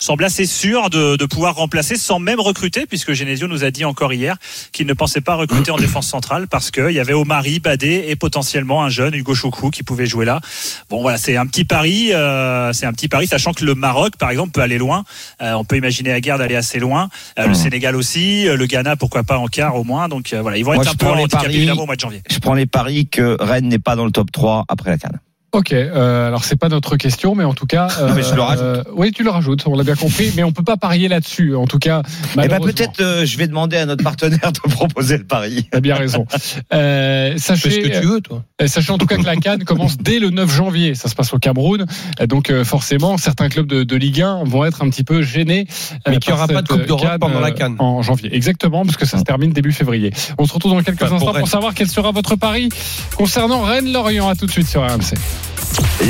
semblent 0.00 0.24
assez 0.24 0.46
sûrs 0.46 0.90
de, 0.90 1.14
de 1.16 1.24
pouvoir 1.26 1.54
remplacer 1.54 1.96
sans 1.96 2.18
même 2.18 2.40
recruter, 2.40 2.86
puisque 2.86 3.12
Genesio 3.12 3.46
nous 3.46 3.62
a 3.62 3.70
dit 3.70 3.84
encore 3.84 4.12
hier 4.12 4.36
qu'il 4.72 4.86
ne 4.86 4.94
pensait 4.94 5.20
pas 5.20 5.34
recruter 5.36 5.70
en 5.70 5.76
défense 5.78 6.08
centrale 6.08 6.48
parce 6.48 6.70
qu'il 6.72 6.90
y 6.90 6.98
avait 6.98 7.12
Omari, 7.12 7.60
Badé 7.60 8.06
et 8.08 8.16
potentiellement 8.16 8.82
un 8.82 8.88
jeune 8.88 9.14
Hugo 9.14 9.34
Choukou 9.34 9.70
qui 9.70 9.82
pouvait 9.84 10.06
jouer 10.06 10.24
là. 10.24 10.40
Bon 10.88 11.02
voilà, 11.02 11.18
c'est 11.18 11.36
un 11.36 11.46
petit 11.46 11.64
pari, 11.64 12.12
euh, 12.12 12.72
c'est 12.72 12.86
un 12.86 12.92
petit 12.92 13.08
pari, 13.08 13.26
sachant 13.26 13.52
que 13.52 13.64
le 13.64 13.74
Maroc, 13.74 14.16
par 14.18 14.30
exemple, 14.30 14.50
peut 14.52 14.62
aller 14.62 14.78
loin. 14.78 15.04
Euh, 15.42 15.52
on 15.52 15.64
peut 15.64 15.76
imaginer 15.76 16.12
Aguerd 16.12 16.40
aller 16.40 16.56
assez 16.56 16.78
loin. 16.78 17.08
Euh, 17.38 17.46
Le 17.46 17.54
Sénégal 17.54 17.94
aussi, 17.94 18.48
euh, 18.48 18.56
le 18.56 18.66
Ghana, 18.66 18.96
pourquoi 18.96 19.22
pas 19.22 19.38
en 19.38 19.46
quart 19.46 19.76
au 19.76 19.84
moins. 19.84 20.08
Donc 20.08 20.32
euh, 20.32 20.40
voilà, 20.40 20.56
ils 20.56 20.64
vont 20.64 20.74
Moi, 20.74 20.82
être 20.82 20.92
un 20.92 20.94
peu 20.96 21.06
handicapés 21.06 21.44
paris. 21.44 21.56
évidemment 21.56 21.82
au 21.82 21.86
mois 21.86 21.96
de 21.96 22.00
janvier. 22.00 22.22
Je 22.30 22.38
prends 22.38 22.54
les 22.54 22.66
paris 22.66 23.06
que 23.06 23.36
Rennes 23.40 23.68
n'est 23.68 23.78
pas 23.78 23.96
dans 23.96 24.06
le 24.06 24.10
top 24.12 24.32
3 24.32 24.64
après 24.68 24.90
la 24.90 24.98
canne. 24.98 25.20
Ok, 25.52 25.72
euh, 25.72 26.28
alors 26.28 26.44
c'est 26.44 26.54
pas 26.54 26.68
notre 26.68 26.96
question, 26.96 27.34
mais 27.34 27.42
en 27.42 27.54
tout 27.54 27.66
cas, 27.66 27.88
Non, 28.06 28.14
mais 28.14 28.22
je 28.22 28.34
le 28.36 28.40
rajoute. 28.40 28.62
euh, 28.64 28.84
oui, 28.94 29.10
tu 29.10 29.24
le 29.24 29.30
rajoutes, 29.30 29.64
on 29.66 29.76
l'a 29.76 29.82
bien 29.82 29.96
compris, 29.96 30.32
mais 30.36 30.44
on 30.44 30.52
peut 30.52 30.62
pas 30.62 30.76
parier 30.76 31.08
là-dessus. 31.08 31.56
En 31.56 31.66
tout 31.66 31.80
cas, 31.80 32.02
Eh 32.40 32.46
ben 32.46 32.60
peut-être 32.60 33.00
euh, 33.00 33.26
je 33.26 33.36
vais 33.36 33.48
demander 33.48 33.76
à 33.76 33.84
notre 33.84 34.04
partenaire 34.04 34.52
de 34.52 34.60
proposer 34.70 35.18
le 35.18 35.24
pari. 35.24 35.66
T'as 35.72 35.80
bien 35.80 35.96
raison. 35.96 36.24
Euh, 36.72 37.34
sachez, 37.36 37.70
ce 37.70 37.78
que 37.80 38.00
tu 38.00 38.06
veux, 38.06 38.20
toi. 38.20 38.44
euh, 38.62 38.68
sachez 38.68 38.92
en 38.92 38.98
tout 38.98 39.06
cas 39.06 39.16
que 39.16 39.24
la 39.26 39.34
Cannes 39.36 39.64
commence 39.64 39.98
dès 39.98 40.20
le 40.20 40.30
9 40.30 40.48
janvier. 40.54 40.94
Ça 40.94 41.08
se 41.08 41.16
passe 41.16 41.32
au 41.34 41.38
Cameroun. 41.40 41.84
Euh, 42.20 42.26
Donc 42.28 42.50
euh, 42.50 42.62
forcément, 42.64 43.16
certains 43.16 43.48
clubs 43.48 43.66
de, 43.66 43.82
de 43.82 43.96
Ligue 43.96 44.22
1 44.22 44.44
vont 44.44 44.64
être 44.64 44.82
un 44.82 44.88
petit 44.90 45.02
peu 45.04 45.20
gênés. 45.22 45.66
euh, 46.06 46.10
Mais 46.12 46.18
qu'il 46.18 46.32
y 46.32 46.36
par 46.36 46.44
aura 46.44 46.46
pas 46.46 46.62
de 46.62 46.68
Coupe 46.68 46.86
d'Europe 46.86 47.18
pendant 47.18 47.40
la 47.40 47.48
euh, 47.48 47.50
CAN. 47.50 47.74
En 47.80 48.02
janvier. 48.02 48.32
Exactement, 48.34 48.84
parce 48.84 48.96
que 48.96 49.04
ça 49.04 49.18
se 49.18 49.24
termine 49.24 49.52
début 49.52 49.72
février. 49.72 50.12
On 50.38 50.46
se 50.46 50.52
retrouve 50.52 50.72
dans 50.74 50.82
quelques 50.82 51.02
Enfin, 51.02 51.14
instants 51.16 51.26
pour 51.26 51.34
Rennes. 51.34 51.46
savoir 51.46 51.74
quel 51.74 51.88
sera 51.88 52.12
votre 52.12 52.36
pari 52.36 52.68
concernant 53.16 53.62
Rennes-Lorient. 53.62 54.28
À 54.28 54.36
tout 54.36 54.46
de 54.46 54.50
suite 54.52 54.68
sur 54.68 54.82
RMC. 54.88 55.14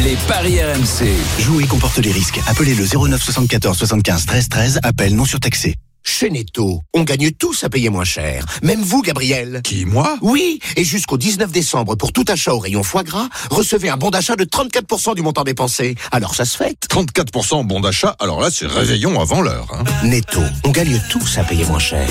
Les 0.05 0.17
paris 0.29 0.61
RMC. 0.63 1.09
Jouer 1.39 1.67
comporte 1.67 1.99
les 1.99 2.13
risques. 2.13 2.41
Appelez 2.47 2.75
le 2.75 2.85
09 2.87 3.23
74 3.23 3.77
75 3.77 4.27
13 4.27 4.49
13. 4.49 4.81
Appel 4.83 5.15
non 5.15 5.25
surtaxé. 5.25 5.77
Chez 6.03 6.31
Netto, 6.31 6.81
on 6.95 7.03
gagne 7.03 7.31
tous 7.31 7.63
à 7.65 7.69
payer 7.69 7.91
moins 7.91 8.05
cher. 8.05 8.45
Même 8.63 8.81
vous, 8.83 9.03
Gabriel. 9.03 9.61
Qui, 9.63 9.85
moi? 9.85 10.17
Oui, 10.23 10.59
et 10.77 10.85
jusqu'au 10.85 11.19
19 11.19 11.51
décembre, 11.53 11.95
pour 11.95 12.13
tout 12.13 12.25
achat 12.29 12.55
au 12.55 12.59
rayon 12.59 12.83
foie 12.83 13.03
gras, 13.05 13.29
recevez 13.51 13.91
un 13.91 13.97
bon 13.97 14.11
d'achat 14.11 14.35
de 14.35 14.45
34% 14.45 15.15
du 15.15 15.23
montant 15.23 15.45
dépensé. 15.45 15.95
Alors 16.11 16.35
ça 16.35 16.45
se 16.45 16.57
fête. 16.57 16.87
34% 16.91 17.67
bon 17.67 17.81
d'achat, 17.81 18.17
alors 18.19 18.41
là, 18.41 18.51
c'est 18.51 18.67
réveillon 18.67 19.21
avant 19.21 19.43
l'heure. 19.43 19.69
hein. 19.73 19.85
Netto, 20.05 20.41
on 20.65 20.71
gagne 20.71 21.01
tous 21.11 21.39
à 21.39 21.45
payer 21.45 21.65
moins 21.67 21.79
cher. 21.79 22.09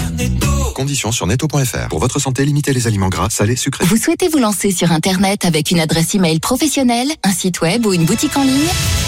Conditions 0.76 1.12
sur 1.12 1.26
netto.fr. 1.28 1.88
Pour 1.90 2.00
votre 2.00 2.20
santé, 2.20 2.46
limitez 2.46 2.74
les 2.74 2.88
aliments 2.88 3.10
gras, 3.10 3.30
salés, 3.30 3.56
sucrés. 3.56 3.86
Vous 3.86 3.98
souhaitez 3.98 4.28
vous 4.30 4.38
lancer 4.40 4.72
sur 4.72 4.92
Internet 4.92 5.46
avec 5.46 5.72
une 5.72 5.80
adresse 5.80 6.14
email 6.16 6.40
professionnelle, 6.40 7.12
un 7.24 7.32
site 7.32 7.62
web 7.62 7.86
ou 7.86 7.94
une 7.94 8.06
boutique 8.06 8.38
en 8.38 8.44
ligne? 8.44 8.60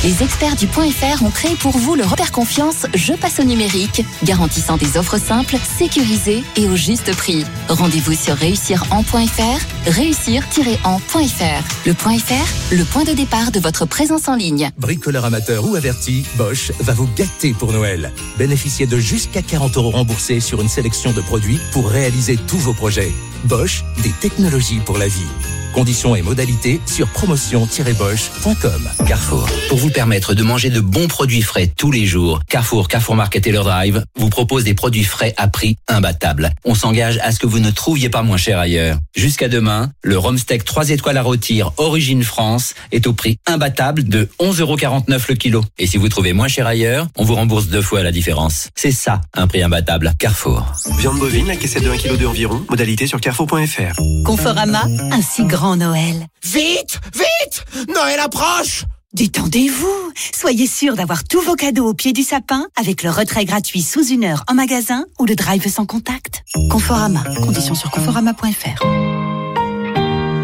Les 0.03 0.23
experts 0.23 0.55
du 0.55 0.65
Point 0.67 0.89
.fr 0.91 1.23
ont 1.23 1.29
créé 1.31 1.55
pour 1.55 1.77
vous 1.77 1.95
le 1.95 2.03
repère 2.03 2.31
confiance 2.31 2.87
Je 2.95 3.13
passe 3.13 3.39
au 3.39 3.43
numérique, 3.43 4.03
garantissant 4.23 4.70
des 4.77 4.97
offres 4.97 5.19
simples, 5.19 5.57
sécurisées 5.77 6.43
et 6.55 6.67
au 6.67 6.75
juste 6.75 7.15
prix. 7.15 7.45
Rendez-vous 7.69 8.13
sur 8.13 8.35
réussiren.fr, 8.35 9.89
réussir-en.fr. 9.91 11.87
Le 11.87 11.93
Point 11.93 12.17
.fr, 12.19 12.75
le 12.75 12.83
point 12.83 13.03
de 13.03 13.13
départ 13.13 13.51
de 13.51 13.59
votre 13.59 13.85
présence 13.85 14.27
en 14.27 14.35
ligne. 14.35 14.69
Bricoleur 14.77 15.25
amateur 15.25 15.65
ou 15.65 15.75
averti, 15.75 16.25
Bosch 16.35 16.71
va 16.79 16.93
vous 16.93 17.09
gâter 17.15 17.53
pour 17.53 17.71
Noël. 17.71 18.11
Bénéficiez 18.37 18.85
de 18.85 18.97
jusqu'à 18.97 19.41
40 19.41 19.77
euros 19.77 19.91
remboursés 19.91 20.39
sur 20.39 20.61
une 20.61 20.69
sélection 20.69 21.11
de 21.11 21.21
produits 21.21 21.59
pour 21.71 21.89
réaliser 21.89 22.37
tous 22.47 22.57
vos 22.57 22.73
projets. 22.73 23.11
Bosch, 23.45 23.83
des 24.03 24.11
technologies 24.11 24.79
pour 24.85 24.97
la 24.97 25.07
vie. 25.07 25.60
Conditions 25.73 26.15
et 26.15 26.21
modalités 26.21 26.81
sur 26.85 27.07
promotion-bosch.com. 27.07 28.89
Carrefour. 29.07 29.47
Pour 29.69 29.77
vous 29.77 29.89
permettre 29.89 30.33
de 30.33 30.43
manger 30.43 30.69
de 30.69 30.81
bons 30.81 31.07
produits 31.07 31.41
frais 31.41 31.71
tous 31.75 31.91
les 31.91 32.05
jours, 32.05 32.41
Carrefour, 32.49 32.89
Carrefour 32.89 33.15
Market 33.15 33.47
et 33.47 33.51
leur 33.51 33.63
Drive 33.63 34.03
vous 34.17 34.29
propose 34.29 34.65
des 34.65 34.73
produits 34.73 35.05
frais 35.05 35.33
à 35.37 35.47
prix 35.47 35.77
imbattable. 35.87 36.51
On 36.65 36.75
s'engage 36.75 37.19
à 37.23 37.31
ce 37.31 37.39
que 37.39 37.47
vous 37.47 37.59
ne 37.59 37.71
trouviez 37.71 38.09
pas 38.09 38.21
moins 38.21 38.37
cher 38.37 38.59
ailleurs. 38.59 38.97
Jusqu'à 39.15 39.47
demain, 39.47 39.91
le 40.03 40.17
Romsteak 40.17 40.65
3 40.65 40.89
étoiles 40.89 41.17
à 41.17 41.21
rôtir 41.21 41.71
Origine 41.77 42.23
France 42.23 42.73
est 42.91 43.07
au 43.07 43.13
prix 43.13 43.37
imbattable 43.47 44.03
de 44.03 44.27
11,49€ 44.41 45.21
le 45.29 45.35
kilo. 45.35 45.63
Et 45.77 45.87
si 45.87 45.97
vous 45.97 46.09
trouvez 46.09 46.33
moins 46.33 46.49
cher 46.49 46.67
ailleurs, 46.67 47.07
on 47.17 47.23
vous 47.23 47.35
rembourse 47.35 47.67
deux 47.67 47.81
fois 47.81 48.03
la 48.03 48.11
différence. 48.11 48.69
C'est 48.75 48.91
ça, 48.91 49.21
un 49.33 49.47
prix 49.47 49.63
imbattable. 49.63 50.11
Carrefour. 50.19 50.65
Viande 50.97 51.19
bovine, 51.19 51.47
la 51.47 51.55
caissette 51.55 51.83
de 51.83 51.89
1 51.91 51.97
kg 51.97 52.25
environ. 52.25 52.61
Modalité 52.69 53.07
sur 53.07 53.21
carrefour.fr. 53.21 53.95
Conforama, 54.25 54.83
un 55.11 55.21
si 55.21 55.45
grand 55.45 55.60
Noël. 55.61 56.27
Vite 56.43 56.99
Vite 57.13 57.87
Noël 57.93 58.19
approche 58.19 58.85
Détendez-vous 59.13 60.11
Soyez 60.33 60.65
sûr 60.65 60.95
d'avoir 60.95 61.23
tous 61.23 61.41
vos 61.41 61.55
cadeaux 61.55 61.87
au 61.87 61.93
pied 61.93 62.13
du 62.13 62.23
sapin 62.23 62.65
avec 62.79 63.03
le 63.03 63.11
retrait 63.11 63.45
gratuit 63.45 63.83
sous 63.83 64.05
une 64.07 64.23
heure 64.23 64.43
en 64.49 64.55
magasin 64.55 65.05
ou 65.19 65.25
le 65.25 65.35
drive 65.35 65.67
sans 65.67 65.85
contact. 65.85 66.43
Conforama. 66.71 67.23
Conditions 67.43 67.75
sur 67.75 67.91
conforama.fr. 67.91 68.81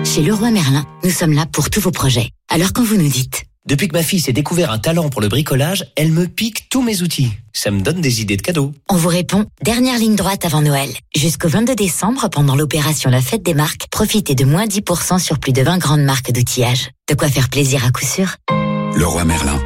Chez 0.05 0.21
Leroy 0.21 0.51
Merlin, 0.51 0.85
nous 1.03 1.09
sommes 1.09 1.33
là 1.33 1.45
pour 1.45 1.71
tous 1.71 1.81
vos 1.81 1.91
projets. 1.91 2.29
Alors 2.49 2.71
quand 2.71 2.83
vous 2.83 2.97
nous 2.97 3.09
dites 3.09 3.46
Depuis 3.67 3.89
que 3.89 3.97
ma 3.97 4.01
fille 4.01 4.21
s'est 4.21 4.31
découvert 4.31 4.71
un 4.71 4.79
talent 4.79 5.09
pour 5.09 5.19
le 5.19 5.27
bricolage, 5.27 5.91
elle 5.97 6.13
me 6.13 6.25
pique 6.25 6.69
tous 6.69 6.81
mes 6.81 7.01
outils. 7.01 7.33
Ça 7.51 7.69
me 7.69 7.81
donne 7.81 7.99
des 7.99 8.21
idées 8.21 8.37
de 8.37 8.41
cadeaux. 8.41 8.71
On 8.87 8.95
vous 8.95 9.09
répond 9.09 9.45
dernière 9.61 9.99
ligne 9.99 10.15
droite 10.15 10.45
avant 10.45 10.61
Noël. 10.61 10.89
Jusqu'au 11.13 11.49
22 11.49 11.75
décembre, 11.75 12.29
pendant 12.29 12.55
l'opération 12.55 13.09
La 13.09 13.19
Fête 13.19 13.43
des 13.43 13.53
Marques, 13.53 13.87
profitez 13.91 14.35
de 14.35 14.45
moins 14.45 14.65
10% 14.67 15.19
sur 15.19 15.37
plus 15.39 15.51
de 15.51 15.61
20 15.63 15.79
grandes 15.79 16.03
marques 16.03 16.31
d'outillage. 16.31 16.91
De 17.09 17.13
quoi 17.13 17.27
faire 17.27 17.49
plaisir 17.49 17.85
à 17.85 17.91
coup 17.91 18.05
sûr 18.05 18.37
Leroy 18.95 19.25
Merlin. 19.25 19.59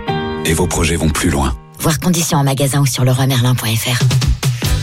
Et 0.46 0.54
vos 0.54 0.66
projets 0.66 0.96
vont 0.96 1.10
plus 1.10 1.30
loin. 1.30 1.56
Voir 1.78 2.00
conditions 2.00 2.40
en 2.40 2.44
magasin 2.44 2.82
ou 2.82 2.88
sur 2.88 3.06
leroymerlin.fr. 3.06 4.31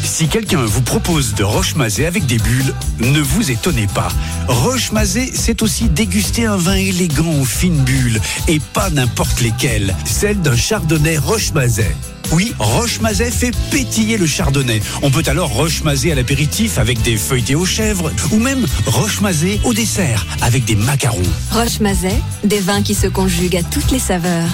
Si 0.09 0.27
quelqu'un 0.27 0.65
vous 0.65 0.81
propose 0.81 1.35
de 1.35 1.45
roche-mazé 1.45 2.07
avec 2.07 2.25
des 2.25 2.39
bulles, 2.39 2.75
ne 2.99 3.21
vous 3.21 3.51
étonnez 3.53 3.87
pas. 3.87 4.09
Roche-mazé, 4.49 5.31
c'est 5.33 5.63
aussi 5.63 5.91
déguster 5.91 6.47
un 6.47 6.57
vin 6.57 6.75
élégant 6.75 7.31
aux 7.41 7.45
fines 7.45 7.85
bulles 7.85 8.19
et 8.49 8.59
pas 8.59 8.89
n'importe 8.91 9.41
lesquelles, 9.43 9.95
celle 10.07 10.41
d'un 10.41 10.57
chardonnay 10.57 11.19
roche-mazet. 11.19 11.95
Oui, 12.33 12.53
roche-mazet 12.59 13.31
fait 13.31 13.53
pétiller 13.71 14.17
le 14.17 14.27
chardonnay. 14.27 14.81
On 15.03 15.11
peut 15.11 15.23
alors 15.27 15.51
roche-mazé 15.51 16.11
à 16.11 16.15
l'apéritif 16.15 16.79
avec 16.79 17.01
des 17.03 17.17
feuilletés 17.17 17.55
aux 17.55 17.67
chèvres 17.67 18.11
ou 18.33 18.39
même 18.39 18.67
roche-mazé 18.87 19.61
au 19.63 19.75
dessert 19.75 20.27
avec 20.41 20.65
des 20.65 20.75
macarons. 20.75 21.23
Roche-Mazet, 21.53 22.19
des 22.45 22.61
vins 22.61 22.83
qui 22.83 22.95
se 22.95 23.07
conjuguent 23.07 23.57
à 23.57 23.63
toutes 23.63 23.93
les 23.93 24.01
saveurs. 24.01 24.51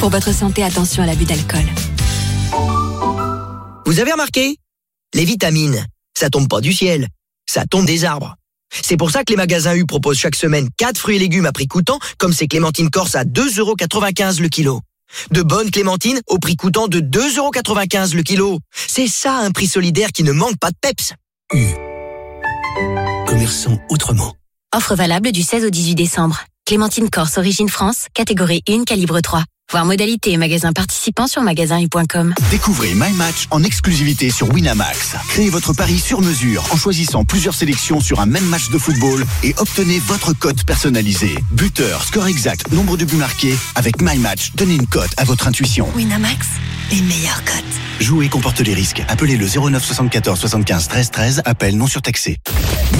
Pour 0.00 0.10
votre 0.10 0.34
santé, 0.34 0.64
attention 0.64 1.04
à 1.04 1.06
l'abus 1.06 1.24
d'alcool. 1.24 1.64
Vous 3.86 4.00
avez 4.00 4.12
remarqué? 4.12 4.56
Les 5.14 5.24
vitamines, 5.24 5.86
ça 6.18 6.30
tombe 6.30 6.48
pas 6.48 6.60
du 6.60 6.72
ciel, 6.72 7.08
ça 7.46 7.64
tombe 7.66 7.86
des 7.86 8.04
arbres. 8.04 8.36
C'est 8.70 8.96
pour 8.96 9.10
ça 9.10 9.24
que 9.24 9.32
les 9.32 9.36
magasins 9.36 9.74
U 9.74 9.84
proposent 9.84 10.18
chaque 10.18 10.34
semaine 10.34 10.68
4 10.78 10.96
fruits 10.96 11.16
et 11.16 11.18
légumes 11.18 11.44
à 11.44 11.52
prix 11.52 11.68
coûtant, 11.68 11.98
comme 12.16 12.32
ces 12.32 12.48
clémentines 12.48 12.88
corse 12.88 13.14
à 13.14 13.24
2,95€ 13.24 14.40
le 14.40 14.48
kilo. 14.48 14.80
De 15.30 15.42
bonnes 15.42 15.70
clémentines 15.70 16.20
au 16.26 16.38
prix 16.38 16.56
coûtant 16.56 16.88
de 16.88 17.00
2,95€ 17.00 18.16
le 18.16 18.22
kilo. 18.22 18.58
C'est 18.74 19.08
ça 19.08 19.36
un 19.36 19.50
prix 19.50 19.66
solidaire 19.66 20.12
qui 20.12 20.22
ne 20.22 20.32
manque 20.32 20.58
pas 20.58 20.70
de 20.70 20.76
peps. 20.80 21.12
Commerçant 23.26 23.78
autrement. 23.90 24.34
Offre 24.74 24.94
valable 24.94 25.32
du 25.32 25.42
16 25.42 25.66
au 25.66 25.70
18 25.70 25.94
décembre. 25.94 26.42
Clémentine 26.66 27.10
Corse, 27.10 27.38
origine 27.38 27.68
France, 27.68 28.06
catégorie 28.14 28.62
1, 28.68 28.84
calibre 28.84 29.20
3. 29.20 29.42
Voir 29.72 29.84
modalité 29.84 30.32
et 30.32 30.36
magasin 30.36 30.72
participant 30.72 31.26
sur 31.26 31.42
magasin.com. 31.42 32.34
Découvrez 32.50 32.94
My 32.94 33.10
Match 33.14 33.46
en 33.50 33.62
exclusivité 33.64 34.30
sur 34.30 34.52
Winamax. 34.52 35.16
Créez 35.28 35.50
votre 35.50 35.72
pari 35.72 35.98
sur 35.98 36.20
mesure 36.20 36.62
en 36.70 36.76
choisissant 36.76 37.24
plusieurs 37.24 37.54
sélections 37.54 38.00
sur 38.00 38.20
un 38.20 38.26
même 38.26 38.44
match 38.46 38.70
de 38.70 38.78
football 38.78 39.24
et 39.42 39.54
obtenez 39.58 39.98
votre 40.00 40.34
cote 40.34 40.64
personnalisée. 40.64 41.34
Buteur, 41.50 42.04
score 42.04 42.26
exact, 42.28 42.70
nombre 42.70 42.96
de 42.96 43.04
buts 43.06 43.16
marqués. 43.16 43.56
Avec 43.74 44.00
My 44.00 44.18
Match, 44.18 44.52
donnez 44.54 44.74
une 44.74 44.86
cote 44.86 45.10
à 45.16 45.24
votre 45.24 45.48
intuition. 45.48 45.88
Winamax, 45.96 46.46
les 46.92 47.00
meilleures 47.02 47.42
cotes. 47.44 47.64
Jouer 48.00 48.28
comporte 48.28 48.60
les 48.60 48.74
risques. 48.74 49.02
Appelez 49.08 49.36
le 49.36 49.46
09 49.46 49.84
74 49.84 50.38
75 50.38 50.88
13 50.88 51.10
13. 51.10 51.42
Appel 51.44 51.76
non 51.76 51.86
surtaxé. 51.86 52.38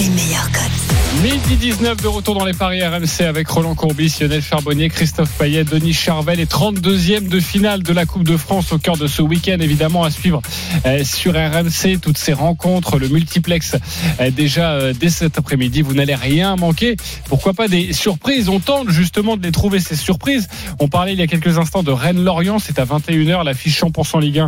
les 0.00 0.08
meilleurs 0.08 0.50
cotes. 0.50 0.90
Midi 1.22 1.56
19 1.56 2.00
de 2.00 2.06
retour 2.06 2.34
dans 2.34 2.46
les 2.46 2.54
paris 2.54 2.82
RMC 2.82 3.26
avec 3.28 3.46
Roland 3.48 3.74
Courbis, 3.74 4.16
Lionel 4.20 4.40
Charbonnier, 4.40 4.88
Christophe 4.88 5.30
Payet, 5.32 5.64
Denis 5.64 5.92
Charvel 5.92 6.40
et 6.40 6.46
32e 6.46 7.28
de 7.28 7.40
finale 7.40 7.82
de 7.82 7.92
la 7.92 8.06
Coupe 8.06 8.24
de 8.24 8.38
France 8.38 8.72
au 8.72 8.78
cœur 8.78 8.96
de 8.96 9.06
ce 9.06 9.20
week-end 9.20 9.58
évidemment 9.60 10.02
à 10.02 10.10
suivre 10.10 10.40
euh, 10.86 11.04
sur 11.04 11.34
RMC 11.34 11.98
toutes 12.00 12.16
ces 12.16 12.32
rencontres, 12.32 12.98
le 12.98 13.08
multiplex 13.08 13.76
euh, 14.20 14.30
déjà 14.30 14.70
euh, 14.70 14.94
dès 14.98 15.10
cet 15.10 15.36
après-midi, 15.36 15.82
vous 15.82 15.92
n'allez 15.92 16.14
rien 16.14 16.56
manquer. 16.56 16.96
Pourquoi 17.28 17.52
pas 17.52 17.68
des 17.68 17.92
surprises? 17.92 18.48
On 18.48 18.60
tente 18.60 18.88
justement 18.88 19.36
de 19.36 19.42
les 19.42 19.52
trouver 19.52 19.80
ces 19.80 19.96
surprises. 19.96 20.48
On 20.78 20.88
parlait 20.88 21.12
il 21.12 21.18
y 21.18 21.22
a 21.22 21.26
quelques 21.26 21.58
instants 21.58 21.82
de 21.82 21.90
Rennes-Lorient, 21.90 22.60
c'est 22.60 22.78
à 22.78 22.86
21h 22.86 23.44
la 23.44 23.52
fiche 23.52 23.82
100% 23.82 24.20
Ligue 24.20 24.38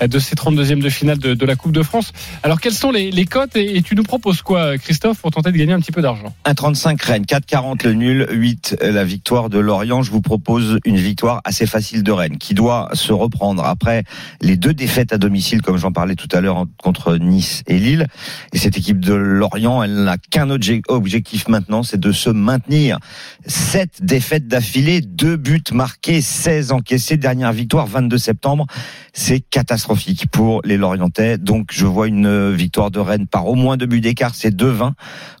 1 0.00 0.06
de 0.06 0.18
ces 0.20 0.36
32e 0.36 0.80
de 0.80 0.90
finale 0.90 1.18
de, 1.18 1.44
la 1.44 1.56
Coupe 1.56 1.72
de 1.72 1.82
France. 1.82 2.12
Alors 2.44 2.60
quelles 2.60 2.72
sont 2.72 2.92
les, 2.92 3.24
cotes? 3.24 3.56
Et 3.56 3.82
tu 3.82 3.96
nous 3.96 4.04
proposes 4.04 4.42
quoi 4.42 4.78
Christophe? 4.78 4.99
Pour 5.20 5.30
tenter 5.30 5.50
de 5.50 5.56
gagner 5.56 5.72
un 5.72 5.80
petit 5.80 5.92
peu 5.92 6.02
d'argent 6.02 6.34
1,35 6.44 7.02
Rennes, 7.04 7.24
4,40 7.24 7.84
le 7.86 7.94
nul, 7.94 8.26
8 8.30 8.76
la 8.82 9.04
victoire 9.04 9.48
de 9.48 9.58
Lorient. 9.58 10.02
Je 10.02 10.10
vous 10.10 10.20
propose 10.20 10.78
une 10.84 10.96
victoire 10.96 11.40
assez 11.44 11.66
facile 11.66 12.02
de 12.02 12.12
Rennes 12.12 12.36
qui 12.38 12.54
doit 12.54 12.90
se 12.92 13.12
reprendre 13.12 13.64
après 13.64 14.04
les 14.42 14.56
deux 14.56 14.74
défaites 14.74 15.12
à 15.12 15.18
domicile, 15.18 15.62
comme 15.62 15.78
j'en 15.78 15.92
parlais 15.92 16.16
tout 16.16 16.28
à 16.32 16.40
l'heure, 16.40 16.66
contre 16.82 17.16
Nice 17.16 17.62
et 17.66 17.78
Lille. 17.78 18.06
Et 18.52 18.58
cette 18.58 18.76
équipe 18.76 19.00
de 19.00 19.14
Lorient, 19.14 19.82
elle 19.82 20.04
n'a 20.04 20.18
qu'un 20.18 20.48
obje- 20.48 20.82
objectif 20.88 21.48
maintenant, 21.48 21.82
c'est 21.82 22.00
de 22.00 22.12
se 22.12 22.28
maintenir. 22.30 22.98
Sept 23.46 24.04
défaites 24.04 24.48
d'affilée, 24.48 25.00
deux 25.00 25.36
buts 25.36 25.62
marqués, 25.72 26.20
16 26.20 26.72
encaissés. 26.72 27.16
Dernière 27.16 27.52
victoire, 27.52 27.86
22 27.86 28.18
septembre. 28.18 28.66
C'est 29.14 29.40
catastrophique 29.40 30.26
pour 30.30 30.60
les 30.64 30.76
Lorientais. 30.76 31.38
Donc 31.38 31.70
je 31.72 31.86
vois 31.86 32.06
une 32.06 32.52
victoire 32.52 32.90
de 32.90 32.98
Rennes 33.00 33.26
par 33.26 33.46
au 33.46 33.54
moins 33.54 33.76
deux 33.76 33.86
buts 33.86 34.00
d'écart, 34.00 34.34
c'est 34.34 34.54
2,20, 34.80 34.92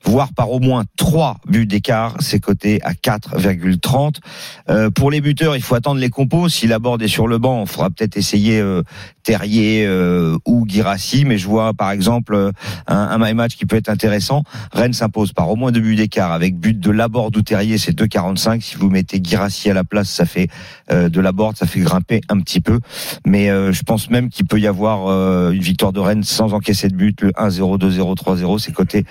voire 0.04 0.32
par 0.34 0.50
au 0.50 0.60
moins 0.60 0.84
trois 0.96 1.38
buts 1.46 1.66
d'écart, 1.66 2.16
c'est 2.20 2.40
coté 2.40 2.80
à 2.82 2.92
4,30. 2.92 4.16
Euh, 4.68 4.90
pour 4.90 5.10
les 5.10 5.20
buteurs, 5.20 5.56
il 5.56 5.62
faut 5.62 5.74
attendre 5.74 6.00
les 6.00 6.10
compos. 6.10 6.48
Si 6.48 6.66
Laborde 6.66 7.02
est 7.02 7.08
sur 7.08 7.26
le 7.26 7.38
banc, 7.38 7.60
on 7.60 7.66
fera 7.66 7.90
peut-être 7.90 8.16
essayer 8.16 8.60
euh, 8.60 8.82
Terrier 9.22 9.84
euh, 9.86 10.38
ou 10.46 10.66
Girassi, 10.66 11.24
mais 11.24 11.36
je 11.38 11.46
vois 11.46 11.74
par 11.74 11.90
exemple 11.90 12.34
euh, 12.34 12.52
un, 12.86 12.96
un 12.96 13.18
my 13.18 13.34
match 13.34 13.56
qui 13.56 13.66
peut 13.66 13.76
être 13.76 13.88
intéressant. 13.88 14.42
Rennes 14.72 14.92
s'impose 14.92 15.32
par 15.32 15.50
au 15.50 15.56
moins 15.56 15.72
deux 15.72 15.80
buts 15.80 15.96
d'écart 15.96 16.32
avec 16.32 16.58
but 16.58 16.78
de 16.78 16.90
Laborde 16.90 17.36
ou 17.36 17.42
Terrier, 17.42 17.78
c'est 17.78 17.96
2,45. 17.96 18.60
Si 18.60 18.76
vous 18.76 18.88
mettez 18.88 19.20
Girassi 19.22 19.70
à 19.70 19.74
la 19.74 19.84
place, 19.84 20.08
ça 20.08 20.24
fait 20.24 20.48
euh, 20.90 21.08
de 21.08 21.20
Laborde, 21.20 21.56
ça 21.56 21.66
fait 21.66 21.80
grimper 21.80 22.22
un 22.28 22.40
petit 22.40 22.60
peu. 22.60 22.80
Mais 23.26 23.50
euh, 23.50 23.72
je 23.72 23.82
pense 23.82 24.10
même 24.10 24.30
qu'il 24.30 24.46
peut 24.46 24.58
y 24.58 24.66
avoir 24.66 25.10
une 25.50 25.60
victoire 25.60 25.92
de 25.92 26.00
Rennes 26.00 26.24
sans 26.24 26.54
encaisser 26.54 26.88
de 26.88 26.96
but. 26.96 27.20
Le 27.20 27.30
1-0, 27.30 27.78
2-0, 27.78 28.16
3-0, 28.16 28.58
c'est 28.58 28.72
coté 28.72 29.04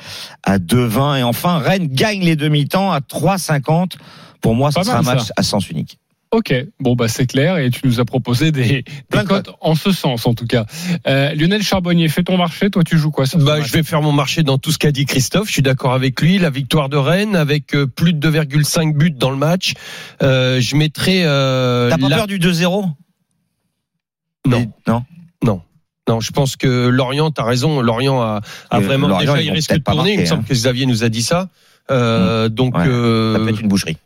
à 0.44 0.58
2,20. 0.60 1.20
Et 1.20 1.24
enfin, 1.24 1.58
Rennes 1.60 1.88
gagne 1.88 2.22
les 2.24 2.36
demi-temps 2.36 2.92
à 2.92 3.00
3,50. 3.00 3.94
Pour 4.42 4.56
moi, 4.56 4.72
ce 4.72 4.82
sera 4.84 5.00
un 5.00 5.02
match 5.02 5.24
ça. 5.26 5.34
à 5.38 5.44
sens 5.44 5.70
unique. 5.70 5.98
Ok, 6.32 6.54
bon 6.80 6.96
bah 6.96 7.08
c'est 7.08 7.26
clair 7.26 7.58
et 7.58 7.72
tu 7.72 7.82
nous 7.86 8.00
as 8.00 8.06
proposé 8.06 8.52
des, 8.52 8.84
des 9.10 9.24
cotes 9.26 9.50
en 9.62 9.74
ce 9.74 9.92
sens 9.92 10.28
en 10.28 10.36
tout 10.36 10.46
cas. 10.46 10.66
Euh, 11.08 11.34
Lionel 11.34 11.64
Charbonnier, 11.64 12.08
fais 12.08 12.22
ton 12.22 12.38
marché, 12.38 12.70
toi 12.70 12.84
tu 12.84 13.00
joues 13.00 13.10
quoi 13.10 13.26
sur 13.26 13.40
Bah, 13.40 13.62
je 13.62 13.74
vais 13.74 13.82
faire 13.82 14.04
mon 14.04 14.12
marché 14.12 14.44
dans 14.44 14.60
tout 14.60 14.72
ce 14.72 14.78
qu'a 14.78 14.92
dit 14.92 15.08
Christophe. 15.08 15.48
Je 15.48 15.54
suis 15.54 15.62
d'accord 15.64 15.92
avec 15.94 16.22
lui. 16.22 16.38
La 16.38 16.52
victoire 16.52 16.88
de 16.88 16.98
Rennes 16.98 17.36
avec 17.36 17.74
euh, 17.74 17.88
plus 17.88 18.14
de 18.14 18.30
2,5 18.32 18.94
buts 18.96 19.10
dans 19.10 19.32
le 19.32 19.38
match. 19.38 19.74
Euh, 20.22 20.62
je 20.62 20.76
mettrai. 20.76 21.24
Euh, 21.26 21.90
T'as 21.90 21.98
pas 21.98 22.10
la- 22.10 22.18
peur 22.18 22.28
du 22.28 22.38
2-0 22.38 22.64
Non. 24.46 24.60
Non. 24.60 24.72
Non. 24.88 25.04
Non, 26.10 26.20
je 26.20 26.32
pense 26.32 26.56
que 26.56 26.88
Lorient, 26.88 27.30
t'as 27.30 27.44
raison. 27.44 27.82
Lorient 27.82 28.20
a, 28.20 28.42
a 28.72 28.78
Euh, 28.78 28.80
vraiment 28.80 29.08
Lorient, 29.08 29.34
déjà 29.36 29.42
il 29.44 29.52
risque 29.52 29.72
de 29.74 29.78
tourner. 29.78 30.14
Il 30.16 30.20
me 30.22 30.26
semble 30.26 30.42
hein. 30.42 30.46
que 30.50 30.54
Xavier 30.54 30.88
nous 30.88 31.04
a 31.04 31.10
dit 31.10 31.22
ça. 31.22 31.50
Euh, 31.92 32.50
donc 32.50 32.76
Ouais, 32.76 32.88
euh, 32.88 33.34
Ça 33.34 33.40
peut 33.40 33.50
être 33.50 33.62
une 33.62 33.68
boucherie. 33.68 33.98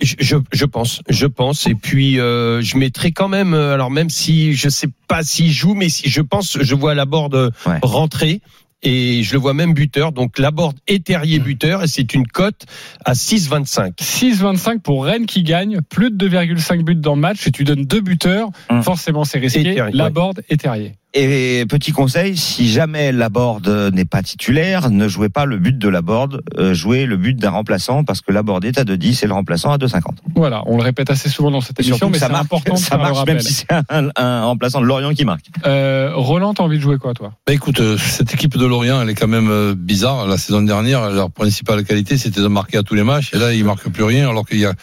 je, 0.00 0.14
je, 0.18 0.36
je 0.52 0.64
pense, 0.64 1.02
je 1.08 1.26
pense. 1.26 1.66
Et 1.66 1.74
puis 1.74 2.18
euh, 2.18 2.62
je 2.62 2.78
mettrai 2.78 3.12
quand 3.12 3.28
même. 3.28 3.52
Alors 3.52 3.90
même 3.90 4.08
si 4.08 4.54
je 4.54 4.70
sais 4.70 4.88
pas 5.06 5.22
s'il 5.22 5.50
joue, 5.52 5.74
mais 5.74 5.90
si 5.90 6.08
je 6.08 6.22
pense, 6.22 6.56
je 6.58 6.74
vois 6.74 6.94
la 6.94 7.04
board 7.04 7.52
rentrer. 7.82 8.40
Et 8.82 9.22
je 9.22 9.34
le 9.34 9.38
vois 9.38 9.52
même 9.52 9.74
buteur, 9.74 10.10
donc 10.10 10.38
Laborde 10.38 10.78
et 10.88 11.00
Terrier 11.00 11.38
buteur, 11.38 11.82
et 11.82 11.86
c'est 11.86 12.14
une 12.14 12.26
cote 12.26 12.64
à 13.04 13.12
6,25. 13.12 13.96
6,25 13.98 14.78
pour 14.80 15.04
Rennes 15.04 15.26
qui 15.26 15.42
gagne, 15.42 15.80
plus 15.82 16.10
de 16.10 16.28
2,5 16.30 16.82
buts 16.82 16.94
dans 16.94 17.14
le 17.14 17.20
match 17.20 17.46
et 17.46 17.52
tu 17.52 17.64
donnes 17.64 17.84
deux 17.84 18.00
buteurs, 18.00 18.48
forcément 18.80 19.24
c'est 19.24 19.36
Et 19.36 19.42
risqué, 19.42 19.74
Terrier, 19.74 19.94
Laborde 19.94 20.40
et 20.48 20.56
Terrier. 20.56 20.94
Et 21.12 21.64
petit 21.68 21.90
conseil, 21.90 22.36
si 22.36 22.68
jamais 22.68 23.10
Laborde 23.10 23.92
n'est 23.92 24.04
pas 24.04 24.22
titulaire, 24.22 24.90
ne 24.90 25.08
jouez 25.08 25.28
pas 25.28 25.44
le 25.44 25.58
but 25.58 25.76
de 25.76 25.88
Laborde, 25.88 26.42
euh, 26.56 26.72
jouez 26.72 27.04
le 27.04 27.16
but 27.16 27.36
d'un 27.36 27.50
remplaçant 27.50 28.04
parce 28.04 28.20
que 28.20 28.30
Laborde 28.30 28.64
est 28.64 28.78
à 28.78 28.84
2,10 28.84 29.24
et 29.24 29.26
le 29.26 29.32
remplaçant 29.32 29.72
à 29.72 29.76
2,50. 29.76 30.02
Voilà, 30.36 30.62
on 30.66 30.76
le 30.76 30.84
répète 30.84 31.10
assez 31.10 31.28
souvent 31.28 31.50
dans 31.50 31.60
cette 31.60 31.80
Et 31.80 31.86
émission, 31.86 32.10
mais 32.10 32.18
c'est 32.18 32.28
marche, 32.28 32.44
important 32.44 32.74
de 32.74 32.78
ça 32.78 32.96
le 32.96 33.02
marche 33.02 33.26
même 33.26 33.40
si 33.40 33.52
c'est 33.54 33.66
un, 33.88 34.08
un 34.14 34.44
remplaçant 34.44 34.80
de 34.80 34.86
Lorient 34.86 35.12
qui 35.12 35.24
marque. 35.24 35.46
Euh, 35.66 36.12
Roland, 36.14 36.54
t'as 36.54 36.62
envie 36.62 36.76
de 36.76 36.82
jouer 36.82 36.98
quoi 36.98 37.12
toi? 37.12 37.32
Bah 37.44 37.54
écoute, 37.54 37.80
euh, 37.80 37.98
cette 37.98 38.32
équipe 38.32 38.56
de 38.56 38.66
Lorient, 38.66 39.02
elle 39.02 39.10
est 39.10 39.16
quand 39.16 39.26
même 39.26 39.50
euh, 39.50 39.74
bizarre. 39.76 40.28
La 40.28 40.38
saison 40.38 40.62
dernière, 40.62 41.10
leur 41.10 41.32
principale 41.32 41.82
qualité, 41.84 42.18
c'était 42.18 42.40
de 42.40 42.46
marquer 42.46 42.78
à 42.78 42.82
tous 42.84 42.94
les 42.94 43.02
matchs. 43.02 43.34
Et 43.34 43.38
là, 43.38 43.52
ils 43.52 43.64
marquent 43.64 43.90
plus 43.90 44.04
rien, 44.04 44.30
alors 44.30 44.46
qu'il 44.46 44.60
y 44.60 44.66
a 44.66 44.74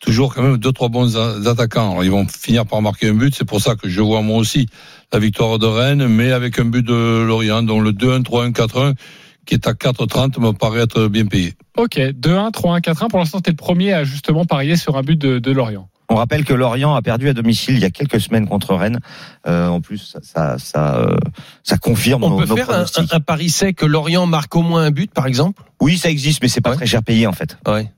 toujours 0.00 0.34
quand 0.34 0.42
même 0.42 0.56
deux, 0.58 0.72
trois 0.72 0.88
bons 0.88 1.16
attaquants. 1.46 1.90
Alors, 1.92 2.04
ils 2.04 2.10
vont 2.10 2.26
finir 2.26 2.66
par 2.66 2.82
marquer 2.82 3.08
un 3.08 3.14
but. 3.14 3.34
C'est 3.36 3.44
pour 3.44 3.60
ça 3.60 3.74
que 3.76 3.88
je 3.88 4.00
vois 4.00 4.22
moi 4.22 4.38
aussi 4.38 4.66
la 5.12 5.18
victoire 5.18 5.58
de 5.58 5.66
Rennes, 5.66 6.06
mais 6.08 6.32
avec 6.32 6.58
un 6.58 6.64
but 6.64 6.84
de 6.84 7.24
Lorient, 7.26 7.62
dont 7.62 7.80
le 7.80 7.92
2-1, 7.92 8.22
3-1, 8.22 8.52
4-1, 8.52 8.94
qui 9.46 9.54
est 9.54 9.66
à 9.66 9.72
4-30, 9.72 10.40
me 10.40 10.52
paraît 10.52 10.80
être 10.82 11.06
bien 11.08 11.26
payé. 11.26 11.54
Ok, 11.76 11.96
2-1, 11.98 12.50
3-1, 12.52 12.80
4-1. 12.80 13.08
Pour 13.08 13.18
l'instant, 13.18 13.40
t'es 13.40 13.50
le 13.50 13.56
premier 13.56 13.92
à 13.92 14.04
justement 14.04 14.44
parier 14.44 14.76
sur 14.76 14.96
un 14.96 15.02
but 15.02 15.16
de, 15.20 15.38
de 15.38 15.50
Lorient. 15.52 15.88
On 16.12 16.16
rappelle 16.16 16.44
que 16.44 16.52
Lorient 16.54 16.94
a 16.96 17.02
perdu 17.02 17.28
à 17.28 17.34
domicile 17.34 17.74
il 17.76 17.80
y 17.80 17.84
a 17.84 17.90
quelques 17.90 18.20
semaines 18.20 18.48
contre 18.48 18.74
Rennes. 18.74 18.98
Euh, 19.46 19.68
en 19.68 19.80
plus, 19.80 19.98
ça, 19.98 20.18
ça, 20.22 20.58
ça, 20.58 20.96
euh, 20.98 21.16
ça 21.62 21.76
confirme 21.78 22.24
On 22.24 22.30
nos, 22.30 22.38
peut 22.38 22.46
nos 22.46 22.56
faire 22.56 22.70
un, 22.70 22.82
un- 22.82 23.06
un 23.12 23.20
pari 23.20 23.48
sec 23.48 23.76
que 23.76 23.86
Lorient 23.86 24.26
marque 24.26 24.56
au 24.56 24.62
moins 24.62 24.82
un 24.82 24.90
but, 24.90 25.12
par 25.12 25.26
exemple? 25.28 25.62
Oui, 25.80 25.96
ça 25.98 26.10
existe, 26.10 26.42
mais 26.42 26.48
c'est 26.48 26.60
pas 26.60 26.74
très 26.74 26.86
cher 26.86 27.04
payé 27.04 27.28
en 27.28 27.32
fait. 27.32 27.56
Ouais. 27.66 27.92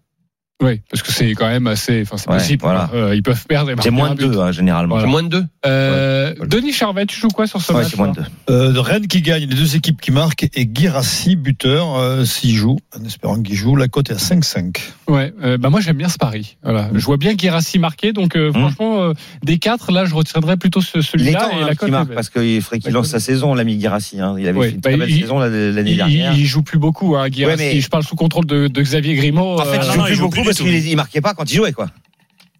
Oui, 0.63 0.81
parce 0.91 1.03
que 1.03 1.13
c'est 1.13 1.33
quand 1.33 1.49
même 1.49 1.67
assez, 1.67 2.03
enfin 2.03 2.17
c'est 2.17 2.31
Ouais, 2.31 2.39
possible. 2.39 2.63
voilà. 2.63 2.87
quoi. 2.91 2.99
Euh, 2.99 3.15
ils 3.15 3.23
peuvent 3.23 3.45
perdre 3.47 3.71
et 3.71 3.75
marquer 3.75 3.89
C'est 3.91 3.95
moins 3.95 4.11
un 4.11 4.15
de 4.15 4.25
but. 4.25 4.31
deux 4.31 4.39
hein, 4.41 4.53
généralement. 4.53 4.95
Voilà. 4.95 5.09
Moins 5.11 5.23
de 5.25 5.29
deux 5.29 5.45
Euh, 5.67 6.35
Denis 6.47 6.73
Charvet, 6.73 7.07
tu 7.07 7.19
joues 7.19 7.29
quoi 7.29 7.47
sur 7.47 7.61
ce 7.61 7.73
Ouais, 7.73 7.81
match 7.83 7.91
c'est 7.91 7.97
moins 7.97 8.09
de 8.09 8.15
deux. 8.21 8.25
Euh, 8.51 8.81
Rennes 8.81 9.07
qui 9.07 9.23
gagne, 9.23 9.43
les 9.43 9.55
deux 9.55 9.77
équipes 9.77 10.01
qui 10.01 10.11
marquent 10.13 10.45
et 10.55 10.69
Girassi 10.73 11.37
buteur 11.37 11.97
euh, 11.97 12.25
s'il 12.25 12.55
joue, 12.55 12.79
en 12.99 13.05
espérant 13.05 13.41
qu'il 13.43 13.55
joue. 13.57 13.77
La 13.77 13.89
cote 13.89 14.11
est 14.11 14.15
à 14.15 14.17
5-5. 14.17 14.79
Ouais, 15.09 15.33
euh, 15.43 15.59
bah 15.59 15.69
moi 15.71 15.81
j'aime 15.81 15.97
bien 15.97 16.09
ce 16.09 16.17
pari. 16.19 16.57
Voilà, 16.63 16.89
je 16.95 17.05
vois 17.05 17.17
bien 17.17 17.35
Guirassi 17.35 17.79
marquer, 17.79 18.13
donc 18.13 18.37
euh, 18.37 18.53
franchement 18.53 19.03
euh, 19.03 19.13
des 19.43 19.59
quatre, 19.59 19.91
là 19.93 20.05
je 20.05 20.15
retiendrai 20.15 20.57
plutôt 20.57 20.81
ce, 20.81 21.01
celui-là 21.01 21.51
et 21.53 21.63
hein, 21.63 21.67
la 21.67 21.75
cote. 21.75 21.91
marque 21.91 22.15
parce 22.15 22.31
qu'il 22.31 22.61
faudrait 22.63 22.79
qu'il 22.79 22.93
lance 22.93 23.09
sa 23.09 23.21
saison, 23.21 23.55
l'ami 23.55 23.81
Girassi. 23.81 24.21
Hein. 24.21 24.37
Il 24.39 24.47
avait 24.49 24.59
Ouais, 24.59 24.69
fait 24.69 24.75
une 24.75 24.81
bah, 24.81 24.91
très 24.91 24.99
belle 24.99 25.11
il- 25.11 25.21
saison 25.21 25.39
l'année 25.39 25.95
dernière. 25.97 26.33
il- 26.35 26.41
il 26.41 26.47
joue 26.47 26.63
plus 26.63 26.79
beaucoup, 26.79 27.17
hein, 27.17 27.29
Guirassi. 27.29 27.81
Je 27.81 27.89
parle 27.89 28.05
sous 28.05 28.17
contrôle 28.17 28.47
de, 28.47 28.69
de 28.69 28.83
Xavier 28.83 29.15
Grimaud. 29.17 29.61
En 29.61 29.65
fait, 29.65 29.81
il 30.11 30.15
joue 30.15 30.29
plus 30.29 30.43
beaucoup 30.43 30.52
parce 30.55 30.69
qu'il 30.69 30.87
il 30.89 30.97
marquait 30.97 31.21
pas 31.21 31.35
quand 31.35 31.51
il 31.51 31.57
jouait, 31.57 31.73
quoi. 31.73 31.89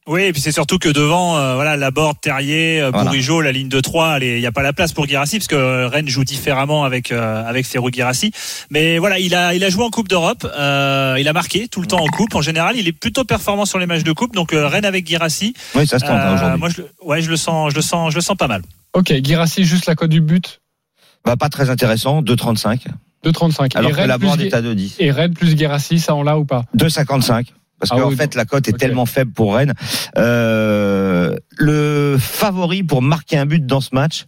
Oui, 0.09 0.23
et 0.23 0.33
puis 0.33 0.41
c'est 0.43 0.51
surtout 0.51 0.79
que 0.81 0.89
devant, 0.89 1.37
euh, 1.37 1.55
voilà, 1.55 1.77
Laborde, 1.77 2.17
Terrier, 2.21 2.81
euh, 2.81 2.91
Voilà. 2.91 3.05
Bourigeau, 3.11 3.41
la 3.41 3.53
ligne 3.53 3.69
de 3.69 3.79
3, 3.79 4.19
il 4.21 4.41
n'y 4.41 4.47
a 4.47 4.51
pas 4.51 4.63
la 4.65 4.73
place 4.73 4.93
pour 4.93 5.07
Girassi, 5.07 5.39
parce 5.39 5.47
que 5.47 5.55
euh, 5.55 5.87
Rennes 5.87 6.09
joue 6.09 6.25
différemment 6.25 6.83
avec 6.83 7.13
euh, 7.13 7.45
avec 7.47 7.65
Ferro 7.67 7.89
Girassi. 7.89 8.33
Mais 8.71 8.99
voilà, 8.99 9.21
il 9.21 9.33
a 9.33 9.55
il 9.55 9.63
a 9.63 9.71
joué 9.71 9.85
en 9.85 9.91
Coupe 9.91 10.09
d'Europe, 10.09 10.45
euh, 10.59 11.17
il 11.21 11.29
a 11.29 11.33
marqué 11.33 11.69
tout 11.69 11.81
le 11.81 11.87
temps 11.87 12.01
en 12.03 12.09
Coupe. 12.09 12.35
En 12.35 12.41
général, 12.43 12.77
il 12.77 12.89
est 12.89 12.93
plutôt 12.93 13.23
performant 13.23 13.65
sur 13.65 13.79
les 13.79 13.87
matchs 13.87 14.03
de 14.03 14.11
Coupe. 14.11 14.35
Donc 14.35 14.53
euh, 14.53 14.67
Rennes 14.67 14.85
avec 14.87 15.07
Girassi. 15.07 15.55
Oui, 15.77 15.87
ça 15.87 16.01
se 16.01 16.05
tente 16.05 16.17
hein, 16.17 16.35
aujourd'hui. 16.35 16.59
moi, 16.59 16.69
je, 16.69 16.79
le- 16.83 16.89
ouais, 17.05 17.23
je 17.23 17.31
le 17.31 17.37
sens, 17.37 17.71
je 17.71 17.77
le 17.77 17.83
sens, 17.83 18.11
je 18.11 18.17
le 18.17 18.23
sens 18.23 18.37
pas 18.37 18.49
mal. 18.49 18.63
Ok, 18.95 19.13
Guirassi 19.13 19.63
juste 19.65 19.87
la 19.87 19.95
cote 19.95 20.11
du 20.11 20.21
but, 20.21 20.61
Bah, 21.25 21.37
pas 21.37 21.49
très 21.49 21.71
intéressant, 21.71 22.23
2,35. 22.23 22.81
2,35. 23.25 23.77
Alors 23.77 23.91
et 23.91 23.93
que 23.93 23.97
Rennes 23.99 24.09
la 24.09 24.19
plus 24.19 24.27
board 24.27 24.41
Gui- 24.41 24.47
est 24.49 24.55
à 24.55 24.63
2,10. 24.63 24.95
Et 24.99 25.13
Rennes 25.13 25.33
plus 25.35 25.55
Guirassi, 25.55 26.01
ça 26.01 26.17
on 26.17 26.25
l'a 26.25 26.37
ou 26.39 26.45
pas? 26.45 26.65
2,55. 26.77 27.47
Parce 27.83 27.91
Ah 27.93 28.01
qu'en 28.01 28.11
oui, 28.11 28.17
fait, 28.17 28.37
la 28.37 28.45
cote 28.45 28.69
est 28.69 28.79
tellement 28.79 29.07
faible 29.07 29.33
pour 29.33 29.57
Rennes. 29.57 29.75
Euh, 30.17 31.37
le 31.57 32.17
favori 32.17 32.85
pour 32.85 33.03
marquer 33.03 33.39
un 33.39 33.45
but 33.47 33.67
dans 33.67 33.81
ce 33.81 33.89
match, 33.93 34.27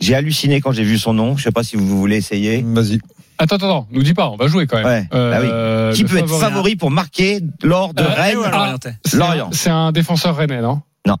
j'ai 0.00 0.14
halluciné 0.14 0.60
quand 0.60 0.72
j'ai 0.72 0.82
vu 0.84 0.98
son 0.98 1.14
nom. 1.14 1.34
Je 1.34 1.44
sais 1.44 1.50
pas 1.50 1.62
si 1.62 1.76
vous 1.76 1.98
voulez 1.98 2.16
essayer. 2.18 2.62
Vas-y. 2.62 2.98
Attends, 3.38 3.56
attends, 3.56 3.66
attends, 3.68 3.88
nous 3.90 4.02
dis 4.02 4.12
pas, 4.12 4.28
on 4.28 4.36
va 4.36 4.48
jouer 4.48 4.66
quand 4.66 4.76
même. 4.76 4.84
Ouais, 4.86 5.08
bah 5.10 5.38
oui. 5.40 5.48
Euh, 5.50 5.92
Qui 5.94 6.04
peut 6.04 6.18
être 6.18 6.28
favori 6.28 6.76
pour 6.76 6.90
marquer 6.90 7.40
lors 7.62 7.94
de 7.94 8.02
Euh, 8.02 8.06
Rennes 8.06 8.36
ah, 8.52 8.76
Lorient. 9.14 9.46
un- 9.48 9.52
C'est 9.52 9.70
un 9.70 9.92
défenseur 9.92 10.36
rennais, 10.36 10.60
non? 10.60 10.82
Non. 11.06 11.16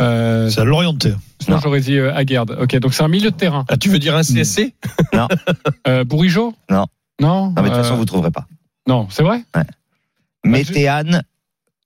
Euh, 0.00 0.50
C'est 0.50 0.60
à 0.60 0.64
l'orienté. 0.64 1.12
sinon 1.40 1.56
Non. 1.58 1.62
j'aurais 1.62 1.80
dit 1.82 1.98
euh, 1.98 2.12
Aguerd. 2.16 2.56
Ok, 2.60 2.76
donc 2.80 2.94
c'est 2.94 3.04
un 3.04 3.08
milieu 3.08 3.30
de 3.30 3.36
terrain. 3.36 3.64
Ah, 3.68 3.76
tu 3.76 3.88
veux 3.90 4.00
dire 4.00 4.16
un 4.16 4.24
CSC 4.24 4.74
Euh, 5.86 6.02
Bourigeau? 6.02 6.52
Non. 6.68 6.86
Non. 7.20 7.46
Non, 7.50 7.52
mais 7.56 7.62
de 7.62 7.68
toute 7.68 7.74
euh, 7.78 7.82
façon, 7.84 7.94
vous 7.96 8.04
trouverez 8.04 8.32
pas. 8.32 8.46
Non, 8.88 9.06
c'est 9.10 9.22
vrai? 9.22 9.44
Météane 10.44 11.22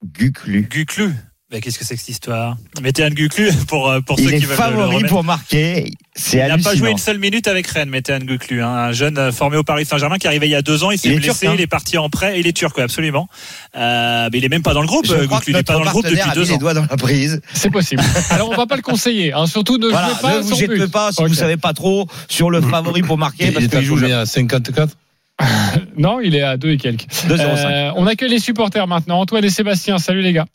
Guclu. 0.05 0.63
Guclu. 0.71 1.15
Mais 1.53 1.61
qu'est-ce 1.61 1.79
que 1.79 1.85
c'est 1.85 1.97
que 1.97 2.01
cette 2.01 2.09
histoire? 2.09 2.57
Mettez 2.81 3.11
Guklu 3.11 3.53
pour, 3.69 3.91
euh, 3.91 4.01
pour 4.01 4.19
Il 4.19 4.25
ceux 4.27 4.35
est 4.35 4.39
qui 4.39 4.47
veulent 4.47 4.57
le- 4.57 4.65
le 4.65 4.71
favori 4.71 4.95
remettre. 4.97 5.09
pour 5.11 5.23
marquer. 5.23 5.91
C'est 6.17 6.39
Il 6.39 6.49
n'a 6.49 6.57
pas 6.57 6.75
joué 6.75 6.91
une 6.91 6.97
seule 6.97 7.19
minute 7.19 7.47
avec 7.47 7.67
Rennes, 7.67 7.91
Metehan 7.91 8.21
Guklu, 8.21 8.63
hein, 8.63 8.71
un 8.71 8.93
jeune 8.93 9.19
euh, 9.19 9.33
formé 9.33 9.59
au 9.59 9.63
Paris 9.63 9.85
Saint-Germain 9.85 10.17
qui 10.17 10.27
arrivait 10.27 10.47
il 10.49 10.53
y 10.53 10.55
a 10.55 10.63
deux 10.63 10.83
ans, 10.83 10.91
il 10.91 10.97
s'est 10.99 11.09
Il 11.09 11.13
est 11.13 11.17
blessé, 11.19 11.41
turc, 11.41 11.45
hein. 11.53 11.55
il 11.59 11.61
est 11.61 11.67
parti 11.67 11.99
en 11.99 12.09
prêt, 12.09 12.41
il 12.41 12.47
est 12.47 12.55
turc, 12.57 12.75
ouais, 12.79 12.83
absolument. 12.85 13.29
Euh, 13.77 14.31
mais 14.33 14.39
il 14.39 14.45
est 14.47 14.49
même 14.49 14.63
pas 14.63 14.73
dans 14.73 14.81
le 14.81 14.87
groupe, 14.87 15.05
Je 15.05 15.13
que 15.13 15.51
il 15.51 15.57
est 15.57 15.63
pas 15.63 15.75
dans 15.75 15.85
le 15.85 15.91
groupe 15.91 16.05
depuis 16.05 16.17
partenaire 16.17 16.27
a 16.27 16.31
mis 16.31 16.35
deux 16.43 16.49
les 16.49 16.55
ans. 16.55 16.59
doigts 16.59 16.73
dans 16.75 16.87
la 16.91 16.97
prise. 16.97 17.43
C'est 17.53 17.71
possible. 17.71 18.03
Alors 18.31 18.49
on 18.49 18.57
va 18.57 18.67
pas 18.67 18.77
le 18.77 18.83
conseiller. 18.83 19.35
hein. 19.35 19.45
Surtout 19.47 19.77
ne 19.77 19.89
Voilà, 19.89 20.09
jouez 20.09 20.21
pas 20.23 20.37
ne 20.39 20.43
vous 20.43 20.55
jetez 20.57 20.69
but. 20.69 20.91
pas 20.91 21.13
si 21.13 21.23
vous 21.23 21.35
savez 21.35 21.59
pas 21.59 21.75
trop 21.75 22.07
sur 22.31 22.49
le 22.51 22.63
favori 22.63 23.03
pour 23.03 23.19
marquer 23.19 23.49
Il 23.49 23.53
parce 23.53 23.67
est 23.67 23.69
qu'il 23.69 23.83
joue 23.85 24.03
à 24.07 24.25
54 24.25 24.97
Non, 25.97 26.21
il 26.21 26.35
est 26.35 26.43
à 26.43 26.57
2 26.57 26.71
et 26.71 26.77
quelques. 26.77 27.05
2,05. 27.05 27.41
Euh, 27.41 27.93
on 27.97 28.07
accueille 28.07 28.31
les 28.31 28.39
supporters 28.39 28.87
maintenant. 28.87 29.21
Antoine 29.21 29.45
et 29.45 29.51
Sébastien, 29.51 29.99
salut 29.99 30.23
les 30.23 30.33
gars. 30.33 30.47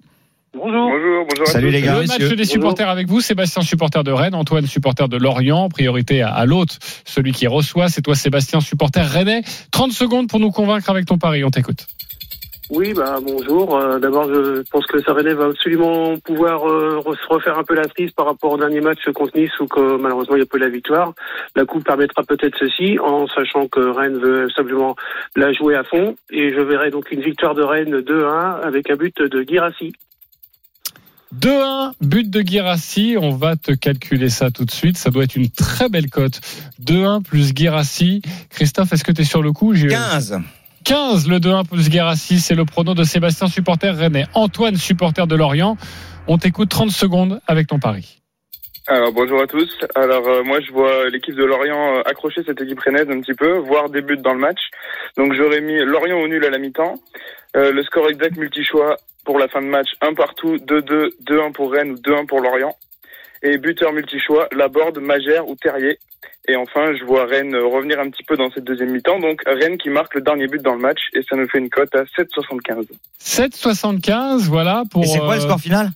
Bonjour. 0.53 0.89
Bonjour, 0.89 1.25
bonjour. 1.29 1.47
Salut 1.47 1.69
les 1.69 1.81
gars. 1.81 1.99
Le 1.99 2.07
match 2.07 2.35
des 2.35 2.45
supporters 2.45 2.89
avec 2.89 3.07
vous, 3.07 3.21
Sébastien 3.21 3.61
supporter 3.61 4.03
de 4.03 4.11
Rennes, 4.11 4.33
Antoine 4.33 4.65
supporter 4.65 5.07
de 5.07 5.17
Lorient, 5.17 5.69
priorité 5.69 6.21
à, 6.21 6.29
à 6.29 6.45
l'hôte, 6.45 6.79
celui 7.05 7.31
qui 7.31 7.47
reçoit, 7.47 7.89
c'est 7.89 8.01
toi 8.01 8.15
Sébastien 8.15 8.59
supporter 8.59 9.05
rennais. 9.05 9.43
30 9.71 9.91
secondes 9.91 10.27
pour 10.27 10.39
nous 10.39 10.51
convaincre 10.51 10.89
avec 10.89 11.05
ton 11.05 11.17
pari, 11.17 11.43
on 11.43 11.51
t'écoute. 11.51 11.85
Oui, 12.69 12.93
bah 12.93 13.19
bonjour. 13.23 13.77
Euh, 13.77 13.97
D'abord, 13.97 14.27
je 14.27 14.61
pense 14.69 14.85
que 14.87 15.01
Sarenet 15.01 15.33
va 15.33 15.45
absolument 15.45 16.17
pouvoir 16.17 16.67
euh, 16.69 17.01
se 17.01 17.33
refaire 17.33 17.57
un 17.57 17.63
peu 17.63 17.75
la 17.75 17.87
frise 17.87 18.11
par 18.11 18.25
rapport 18.25 18.51
au 18.51 18.57
dernier 18.57 18.81
match 18.81 18.99
contre 19.15 19.37
Nice 19.37 19.57
où 19.61 19.67
que, 19.67 19.97
malheureusement 19.97 20.35
il 20.35 20.39
n'y 20.39 20.43
a 20.43 20.47
pas 20.47 20.57
eu 20.57 20.61
la 20.61 20.69
victoire. 20.69 21.13
La 21.55 21.63
coupe 21.63 21.85
permettra 21.85 22.23
peut-être 22.23 22.57
ceci 22.59 22.99
en 22.99 23.25
sachant 23.27 23.67
que 23.69 23.79
Rennes 23.79 24.17
veut 24.17 24.49
simplement 24.49 24.95
la 25.37 25.53
jouer 25.53 25.75
à 25.75 25.85
fond 25.85 26.17
et 26.29 26.53
je 26.53 26.59
verrai 26.59 26.91
donc 26.91 27.09
une 27.11 27.21
victoire 27.21 27.55
de 27.55 27.63
Rennes 27.63 27.99
2-1 28.01 28.61
avec 28.61 28.89
un 28.89 28.97
but 28.97 29.15
de 29.21 29.45
Girassi. 29.47 29.93
2-1, 31.39 31.91
but 32.01 32.29
de 32.29 32.41
Girassi, 32.41 33.15
on 33.19 33.31
va 33.31 33.55
te 33.55 33.71
calculer 33.73 34.29
ça 34.29 34.49
tout 34.51 34.65
de 34.65 34.71
suite, 34.71 34.97
ça 34.97 35.09
doit 35.09 35.23
être 35.23 35.35
une 35.35 35.49
très 35.49 35.87
belle 35.89 36.09
cote. 36.09 36.39
2-1 36.83 37.21
plus 37.23 37.53
Girassi. 37.55 38.21
Christophe, 38.49 38.91
est-ce 38.93 39.03
que 39.03 39.11
tu 39.11 39.21
es 39.21 39.25
sur 39.25 39.41
le 39.41 39.51
coup 39.53 39.73
J'ai- 39.73 39.87
15. 39.87 40.39
15 40.87 41.27
le 41.27 41.39
2-1 41.39 41.67
plus 41.67 41.89
Guérassi, 41.89 42.39
c'est 42.39 42.55
le 42.55 42.63
prono 42.63 42.93
de 42.93 43.03
Sébastien 43.03 43.47
supporter 43.47 43.93
rennais. 43.93 44.23
Antoine 44.33 44.77
supporter 44.77 45.27
de 45.27 45.35
Lorient, 45.35 45.75
on 46.29 46.37
t'écoute 46.37 46.69
30 46.69 46.91
secondes 46.91 47.41
avec 47.45 47.67
ton 47.67 47.77
pari. 47.77 48.21
Alors 48.87 49.11
bonjour 49.11 49.41
à 49.41 49.47
tous. 49.47 49.69
Alors 49.95 50.25
euh, 50.29 50.43
moi 50.43 50.61
je 50.61 50.71
vois 50.71 51.09
l'équipe 51.09 51.35
de 51.35 51.43
Lorient 51.43 51.97
euh, 51.97 52.01
accrocher 52.05 52.41
cette 52.45 52.61
équipe 52.61 52.79
rennaise 52.79 53.09
un 53.09 53.19
petit 53.19 53.33
peu, 53.33 53.57
voire 53.57 53.89
des 53.89 54.01
buts 54.01 54.15
dans 54.15 54.31
le 54.31 54.39
match. 54.39 54.61
Donc 55.17 55.33
j'aurais 55.33 55.59
mis 55.59 55.77
Lorient 55.77 56.21
au 56.21 56.27
nul 56.29 56.45
à 56.45 56.49
la 56.49 56.57
mi-temps. 56.57 56.93
Euh, 57.57 57.73
le 57.73 57.83
score 57.83 58.09
exact 58.09 58.37
multi-choix 58.37 58.95
pour 59.25 59.39
la 59.39 59.49
fin 59.49 59.61
de 59.61 59.67
match, 59.67 59.89
1 59.99 60.13
partout, 60.13 60.55
2-2, 60.55 61.09
2-1 61.25 61.51
pour 61.51 61.69
Rennes 61.69 61.91
ou 61.91 61.95
2-1 61.95 62.27
pour 62.27 62.39
Lorient. 62.39 62.77
Et 63.43 63.57
buteur 63.57 63.91
multi-choix, 63.91 64.47
Laborde, 64.53 64.99
Magère 64.99 65.49
ou 65.49 65.55
Terrier. 65.55 65.99
Et 66.49 66.55
enfin, 66.55 66.93
je 66.97 67.03
vois 67.03 67.25
Rennes 67.25 67.55
revenir 67.55 67.99
un 67.99 68.09
petit 68.09 68.23
peu 68.23 68.37
dans 68.37 68.49
cette 68.51 68.63
deuxième 68.63 68.91
mi-temps. 68.91 69.19
Donc 69.19 69.41
Rennes 69.45 69.77
qui 69.77 69.89
marque 69.89 70.15
le 70.15 70.21
dernier 70.21 70.47
but 70.47 70.61
dans 70.61 70.73
le 70.75 70.79
match 70.79 70.99
et 71.13 71.21
ça 71.29 71.35
nous 71.35 71.47
fait 71.49 71.57
une 71.59 71.69
cote 71.69 71.93
à 71.93 72.03
7,75. 72.03 72.85
7,75, 73.21 74.43
voilà 74.47 74.83
pour. 74.89 75.03
Et 75.03 75.07
c'est 75.07 75.19
quoi 75.19 75.35
le 75.35 75.41
euh, 75.41 75.45
score 75.45 75.59
final? 75.59 75.91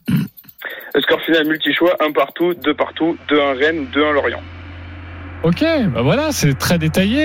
Le 0.94 1.02
score 1.02 1.22
final 1.22 1.48
multi-choix, 1.48 1.96
1 2.06 2.12
partout, 2.12 2.54
2 2.54 2.74
partout, 2.74 3.18
2-1 3.30 3.58
Rennes 3.58 3.80
ou 3.80 3.98
2-1 3.98 4.12
Lorient. 4.14 4.42
Ok, 5.44 5.64
bah 5.94 6.02
voilà, 6.04 6.32
c'est 6.32 6.54
très 6.56 6.78
détaillé 6.78 7.20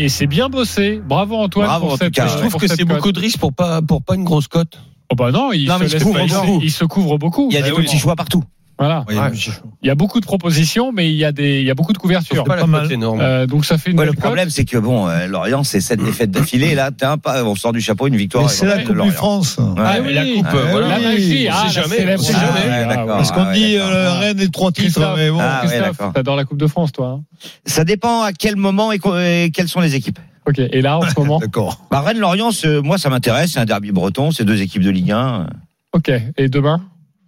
et, 0.00 0.04
et 0.04 0.08
c'est 0.10 0.26
bien 0.26 0.48
bossé. 0.50 1.00
Bravo 1.02 1.36
Antoine 1.36 1.66
Bravo, 1.68 1.84
pour 1.86 1.94
en 1.94 1.96
tout 1.96 2.04
cette. 2.04 2.14
cas. 2.14 2.24
euh, 2.24 2.28
Je 2.28 2.36
trouve 2.38 2.50
pour 2.50 2.60
que 2.60 2.66
c'est 2.66 2.76
cote. 2.78 2.88
beaucoup 2.88 3.12
de 3.12 3.20
risques 3.20 3.38
pour 3.40 3.52
pas, 3.54 3.80
pour 3.80 4.02
pas 4.02 4.14
une 4.14 4.24
grosse 4.24 4.48
cote. 4.48 4.78
Oh 5.10 5.14
bah 5.14 5.30
non, 5.30 5.52
il, 5.52 5.66
Non, 5.66 5.78
se, 5.78 5.84
il 5.96 6.02
couvre 6.02 6.18
pas- 6.18 6.24
il 6.24 6.30
se- 6.30 6.34
beaucoup. 6.36 6.60
il 6.62 6.70
se 6.70 6.84
couvre 6.84 7.16
beaucoup. 7.18 7.48
Il 7.50 7.54
y 7.54 7.56
a 7.56 7.60
Bah 7.60 7.66
des 7.68 7.72
oui. 7.72 7.78
multi-choix 7.78 8.14
partout. 8.16 8.42
Voilà. 8.78 9.04
Ouais, 9.08 9.16
Ouais. 9.18 9.30
je- 9.32 9.50
Il 9.82 9.86
y 9.88 9.90
a 9.90 9.94
beaucoup 9.94 10.20
de 10.20 10.26
propositions, 10.26 10.92
mais 10.92 11.08
il 11.10 11.16
y 11.16 11.24
a 11.24 11.32
des, 11.32 11.60
il 11.60 11.66
y 11.66 11.70
a 11.70 11.74
beaucoup 11.74 11.94
de 11.94 11.98
couvertures. 11.98 12.44
Pas 12.44 12.56
pas 12.56 12.66
mal. 12.66 12.82
cote 12.82 12.90
énorme. 12.90 13.20
Euh, 13.22 13.46
donc 13.46 13.64
ça 13.64 13.78
fait 13.78 13.90
une 13.90 13.98
Ouais, 13.98 14.04
le 14.04 14.12
problème, 14.12 14.50
c'est 14.50 14.66
que 14.66 14.76
bon, 14.76 15.08
euh, 15.08 15.26
Lorient, 15.28 15.64
c'est 15.64 15.80
sept 15.80 15.98
défaites 16.02 16.30
d'affilée. 16.30 16.74
Là, 16.74 16.90
un 17.02 17.16
pas, 17.18 17.42
on 17.44 17.54
sort 17.54 17.72
du 17.72 17.80
chapeau 17.80 18.06
une 18.06 18.16
victoire. 18.16 18.50
C'est 18.50 18.66
la 18.66 18.82
Coupe 18.82 18.96
Lorient. 18.96 19.12
France. 19.12 19.58
Ah 19.78 19.96
mais 20.04 20.12
la 20.12 20.22
oui, 20.24 20.36
coupe, 20.36 20.46
Ah, 20.50 20.56
voilà. 20.72 20.88
la 20.88 20.98
oui. 20.98 21.04
magie, 21.04 21.48
ah, 21.50 21.66
jamais, 21.70 21.96
jamais. 21.98 22.16
Ouais, 22.16 22.86
Ah. 22.90 23.04
Parce 23.06 23.32
qu'on 23.32 23.46
ouais, 23.46 23.54
dit 23.54 23.76
euh, 23.76 24.12
Rennes 24.18 24.40
et 24.40 24.48
trois 24.50 24.72
titres, 24.72 24.82
Christophe, 24.92 25.16
mais 25.16 25.30
bon. 25.30 25.38
Ah, 25.40 25.60
ouais, 25.62 25.68
Christophe, 25.68 25.96
d'accord. 25.98 26.12
t'adores 26.12 26.36
la 26.36 26.44
Coupe 26.44 26.58
de 26.58 26.66
France, 26.66 26.92
toi. 26.92 27.20
hein 27.20 27.22
Ça 27.64 27.84
dépend 27.84 28.22
à 28.22 28.32
quel 28.34 28.56
moment 28.56 28.92
et, 28.92 28.98
et 29.44 29.50
quelles 29.52 29.68
sont 29.68 29.80
les 29.80 29.94
équipes. 29.94 30.18
ok, 30.46 30.58
et 30.58 30.82
là, 30.82 30.98
en 30.98 31.02
ce 31.02 31.18
moment 31.18 31.38
D'accord. 31.40 31.80
Bah, 31.90 32.00
Rennes-Lorient, 32.02 32.50
c'est- 32.50 32.82
moi, 32.82 32.98
ça 32.98 33.08
m'intéresse. 33.08 33.52
C'est 33.52 33.60
un 33.60 33.64
derby 33.64 33.90
breton. 33.92 34.32
C'est 34.32 34.44
deux 34.44 34.60
équipes 34.60 34.82
de 34.82 34.90
Ligue 34.90 35.12
1. 35.12 35.46
Ok, 35.94 36.10
et 36.36 36.48
demain? 36.50 36.82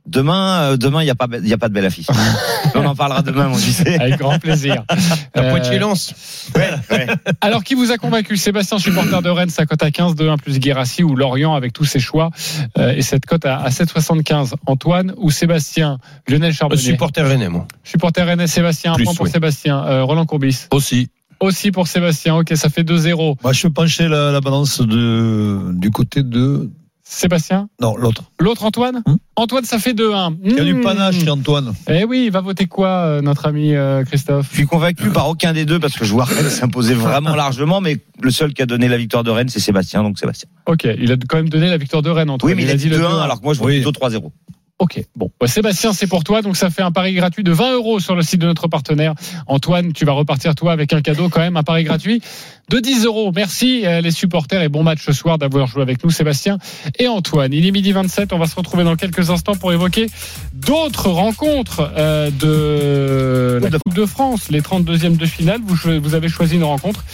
Demain, 0.09 0.61
euh, 0.73 0.77
demain, 0.77 1.03
il 1.03 1.05
n'y 1.05 1.11
a 1.11 1.15
pas, 1.15 1.27
il 1.33 1.47
y 1.47 1.53
a 1.53 1.59
pas 1.59 1.69
de 1.69 1.75
belle 1.75 1.85
affiche. 1.85 2.07
on 2.75 2.85
en 2.85 2.95
parlera 2.95 3.23
demain, 3.23 3.49
mon 3.49 3.57
lycée. 3.57 3.97
Avec 4.01 4.17
grand 4.19 4.39
plaisir. 4.39 4.85
La 5.35 5.43
Euh, 5.43 5.51
Poitiers 5.51 5.79
lance. 5.79 6.15
Ouais, 6.57 6.71
ouais. 6.91 7.07
Alors, 7.41 7.63
qui 7.63 7.75
vous 7.75 7.93
a 7.93 7.99
convaincu? 7.99 8.37
Sébastien, 8.37 8.79
supporter 8.79 9.21
de 9.23 9.29
Rennes, 9.29 9.51
sa 9.51 9.67
cote 9.67 9.83
à 9.83 9.91
15, 9.91 10.15
2-1 10.15 10.39
plus 10.39 10.59
Guérassi 10.59 11.03
ou 11.05 11.15
Lorient 11.15 11.55
avec 11.55 11.73
tous 11.73 11.85
ses 11.85 12.01
choix 12.01 12.31
euh, 12.79 12.93
et 12.95 13.03
cette 13.03 13.27
cote 13.27 13.45
à, 13.45 13.59
à 13.59 13.69
7,75. 13.69 14.55
Antoine 14.67 15.13
ou 15.19 15.31
Sébastien? 15.31 15.99
Lionel 16.27 16.53
Charbonnier 16.53 16.81
Supporter 16.83 17.27
rennais, 17.27 17.49
moi. 17.49 17.67
Supporter 17.85 18.25
Rennes, 18.27 18.47
Sébastien, 18.47 18.93
un 18.93 18.97
Plus, 18.97 19.05
point 19.05 19.15
pour 19.15 19.27
oui. 19.27 19.31
Sébastien. 19.31 19.85
Euh, 19.85 20.05
Roland 20.05 20.25
Courbis 20.27 20.67
Aussi. 20.71 21.09
Aussi 21.41 21.71
pour 21.71 21.87
Sébastien. 21.87 22.35
Ok, 22.35 22.51
ça 22.57 22.69
fait 22.69 22.83
2-0. 22.83 23.37
Moi, 23.43 23.53
je 23.53 23.69
penchais 23.69 24.09
la, 24.09 24.33
la 24.33 24.41
balance 24.41 24.81
de, 24.81 25.71
du 25.75 25.91
côté 25.91 26.23
de. 26.25 26.71
Sébastien 27.11 27.69
Non, 27.81 27.97
l'autre. 27.97 28.25
L'autre 28.39 28.65
Antoine 28.65 29.03
Hmm 29.07 29.17
Antoine, 29.37 29.65
ça 29.65 29.79
fait 29.79 29.95
2-1. 29.95 30.37
Il 30.45 30.53
y 30.57 30.61
a 30.61 30.65
du 30.65 30.75
Hmm. 30.75 30.81
panache 30.83 31.15
chez 31.21 31.31
Antoine. 31.31 31.73
Eh 31.89 32.05
oui, 32.05 32.25
il 32.27 32.31
va 32.33 32.41
voter 32.41 32.67
quoi, 32.67 32.89
euh, 32.89 33.21
notre 33.23 33.47
ami 33.47 33.75
euh, 33.75 34.05
Christophe? 34.05 34.49
Je 34.51 34.57
suis 34.57 34.67
convaincu 34.67 35.11
par 35.11 35.29
aucun 35.29 35.53
des 35.53 35.65
deux 35.65 35.79
parce 35.79 35.95
que 35.97 36.05
je 36.05 36.13
vois 36.13 36.25
Rennes 36.25 36.51
s'imposer 36.51 36.95
vraiment 36.95 37.35
largement, 37.37 37.81
mais 37.81 37.97
le 38.21 38.31
seul 38.33 38.53
qui 38.53 38.63
a 38.63 38.67
donné 38.67 38.89
la 38.89 38.97
victoire 38.99 39.23
de 39.25 39.31
Rennes, 39.31 39.49
c'est 39.49 39.61
Sébastien, 39.61 40.03
donc 40.03 40.19
Sébastien. 40.19 40.49
Ok, 40.67 40.87
il 41.01 41.13
a 41.13 41.17
quand 41.29 41.37
même 41.39 41.49
donné 41.49 41.69
la 41.71 41.79
victoire 41.79 42.03
de 42.03 42.11
Rennes, 42.11 42.31
Antoine. 42.31 42.53
Oui, 42.53 42.57
mais 42.57 42.65
il 42.65 42.71
a 42.71 42.75
dit 42.75 42.89
le 42.89 42.99
2-1, 42.99 43.21
alors 43.23 43.39
que 43.41 43.45
moi, 43.45 43.55
je 43.55 43.59
vois 43.61 43.69
Oui. 43.69 43.77
plutôt 43.81 43.93
3-0. 43.93 44.33
Ok, 44.81 45.03
bon. 45.17 45.29
Bah, 45.41 45.49
Sébastien, 45.49 45.93
c'est 45.93 46.07
pour 46.07 46.23
toi. 46.23 46.41
Donc, 46.41 46.57
ça 46.57 46.71
fait 46.71 46.83
un 46.83 46.93
pari 46.93 47.13
gratuit 47.13 47.43
de 47.43 47.51
20 47.51 47.73
euros 47.75 47.99
sur 47.99 48.15
le 48.15 48.23
site 48.23 48.41
de 48.41 48.47
notre 48.47 48.69
partenaire. 48.69 49.15
Antoine, 49.49 49.93
tu 49.93 50.05
vas 50.05 50.13
repartir, 50.13 50.55
toi, 50.55 50.71
avec 50.71 50.93
un 50.93 51.03
cadeau 51.03 51.29
quand 51.29 51.41
même, 51.41 51.57
un 51.57 51.65
pari 51.65 51.83
gratuit 51.83 52.23
de 52.69 52.79
10 52.79 53.05
euros. 53.05 53.33
Merci, 53.35 53.85
euh, 53.85 54.01
les 54.01 54.13
supporters, 54.13 54.63
et 54.63 54.69
bon 54.69 54.85
match 54.85 55.01
ce 55.05 55.13
soir 55.13 55.37
d'avoir 55.37 55.67
joué 55.67 55.83
avec 55.83 56.05
nous, 56.05 56.11
Sébastien 56.11 56.59
et 56.97 57.09
Antoine. 57.09 57.53
Il 57.53 57.67
est 57.67 57.73
midi 57.73 57.91
27. 57.91 58.33
On 58.33 58.39
va 58.39 58.47
se 58.47 58.55
retrouver 58.55 58.85
dans 58.85 58.95
quelques 58.95 59.31
instants 59.31 59.57
pour 59.57 59.73
évoquer 59.73 60.07
d'autres 60.53 61.09
rencontres 61.09 61.91
euh, 61.97 62.31
de 62.31 63.59
la 63.61 63.79
Coupe 63.81 63.95
de 63.95 64.07
France, 64.07 64.49
les 64.49 64.61
32e 64.61 65.17
de 65.17 65.27
finale. 65.27 65.61
Vous, 65.65 65.77
vous 66.01 66.15
avez 66.15 66.29
choisi 66.29 66.55
une 66.55 66.65
rencontre. 66.65 67.05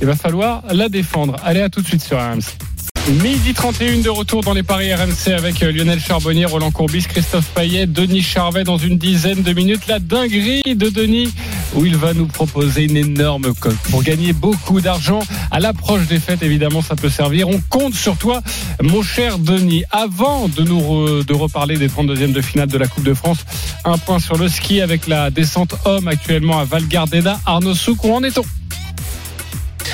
Il 0.00 0.06
va 0.06 0.16
falloir 0.16 0.62
la 0.72 0.88
défendre. 0.88 1.36
Allez, 1.44 1.60
à 1.60 1.68
tout 1.68 1.82
de 1.82 1.86
suite 1.86 2.02
sur 2.02 2.18
RMC. 2.18 2.56
Midi 3.08 3.54
31 3.54 4.02
de 4.02 4.08
retour 4.10 4.42
dans 4.42 4.52
les 4.52 4.62
paris 4.62 4.94
RMC 4.94 5.32
avec 5.36 5.62
euh, 5.62 5.72
Lionel 5.72 5.98
Charbonnier, 6.00 6.44
Roland 6.44 6.70
Courbis, 6.70 7.06
Christophe 7.08 7.46
Payet, 7.54 7.86
Denis 7.86 8.22
Charvet 8.22 8.62
dans 8.62 8.76
une 8.76 8.98
dizaine 8.98 9.42
de 9.42 9.52
minutes. 9.52 9.86
La 9.88 9.98
dinguerie 9.98 10.62
de 10.66 10.88
Denis 10.90 11.32
où 11.74 11.86
il 11.86 11.96
va 11.96 12.12
nous 12.14 12.26
proposer 12.26 12.84
une 12.84 12.96
énorme 12.96 13.54
cote 13.54 13.76
pour 13.90 14.02
gagner 14.02 14.32
beaucoup 14.32 14.80
d'argent. 14.80 15.20
À 15.50 15.60
l'approche 15.60 16.06
des 16.08 16.20
fêtes, 16.20 16.42
évidemment, 16.42 16.82
ça 16.82 16.94
peut 16.94 17.08
servir. 17.08 17.48
On 17.48 17.60
compte 17.68 17.94
sur 17.94 18.16
toi, 18.16 18.42
mon 18.82 19.02
cher 19.02 19.38
Denis. 19.38 19.84
Avant 19.90 20.48
de 20.48 20.62
nous 20.62 20.80
reparler 20.80 21.76
des 21.78 21.88
32e 21.88 22.32
de 22.32 22.40
finale 22.40 22.68
de 22.68 22.78
la 22.78 22.86
Coupe 22.86 23.04
de 23.04 23.14
France, 23.14 23.38
un 23.84 23.98
point 23.98 24.18
sur 24.18 24.36
le 24.36 24.48
ski 24.48 24.80
avec 24.80 25.06
la 25.06 25.30
descente 25.30 25.74
homme 25.84 26.06
actuellement 26.06 26.58
à 26.58 26.64
Val 26.64 26.86
Gardena. 26.86 27.40
Arnaud 27.46 27.74
Souk, 27.74 28.04
où 28.04 28.12
en 28.12 28.22
est-on? 28.22 28.44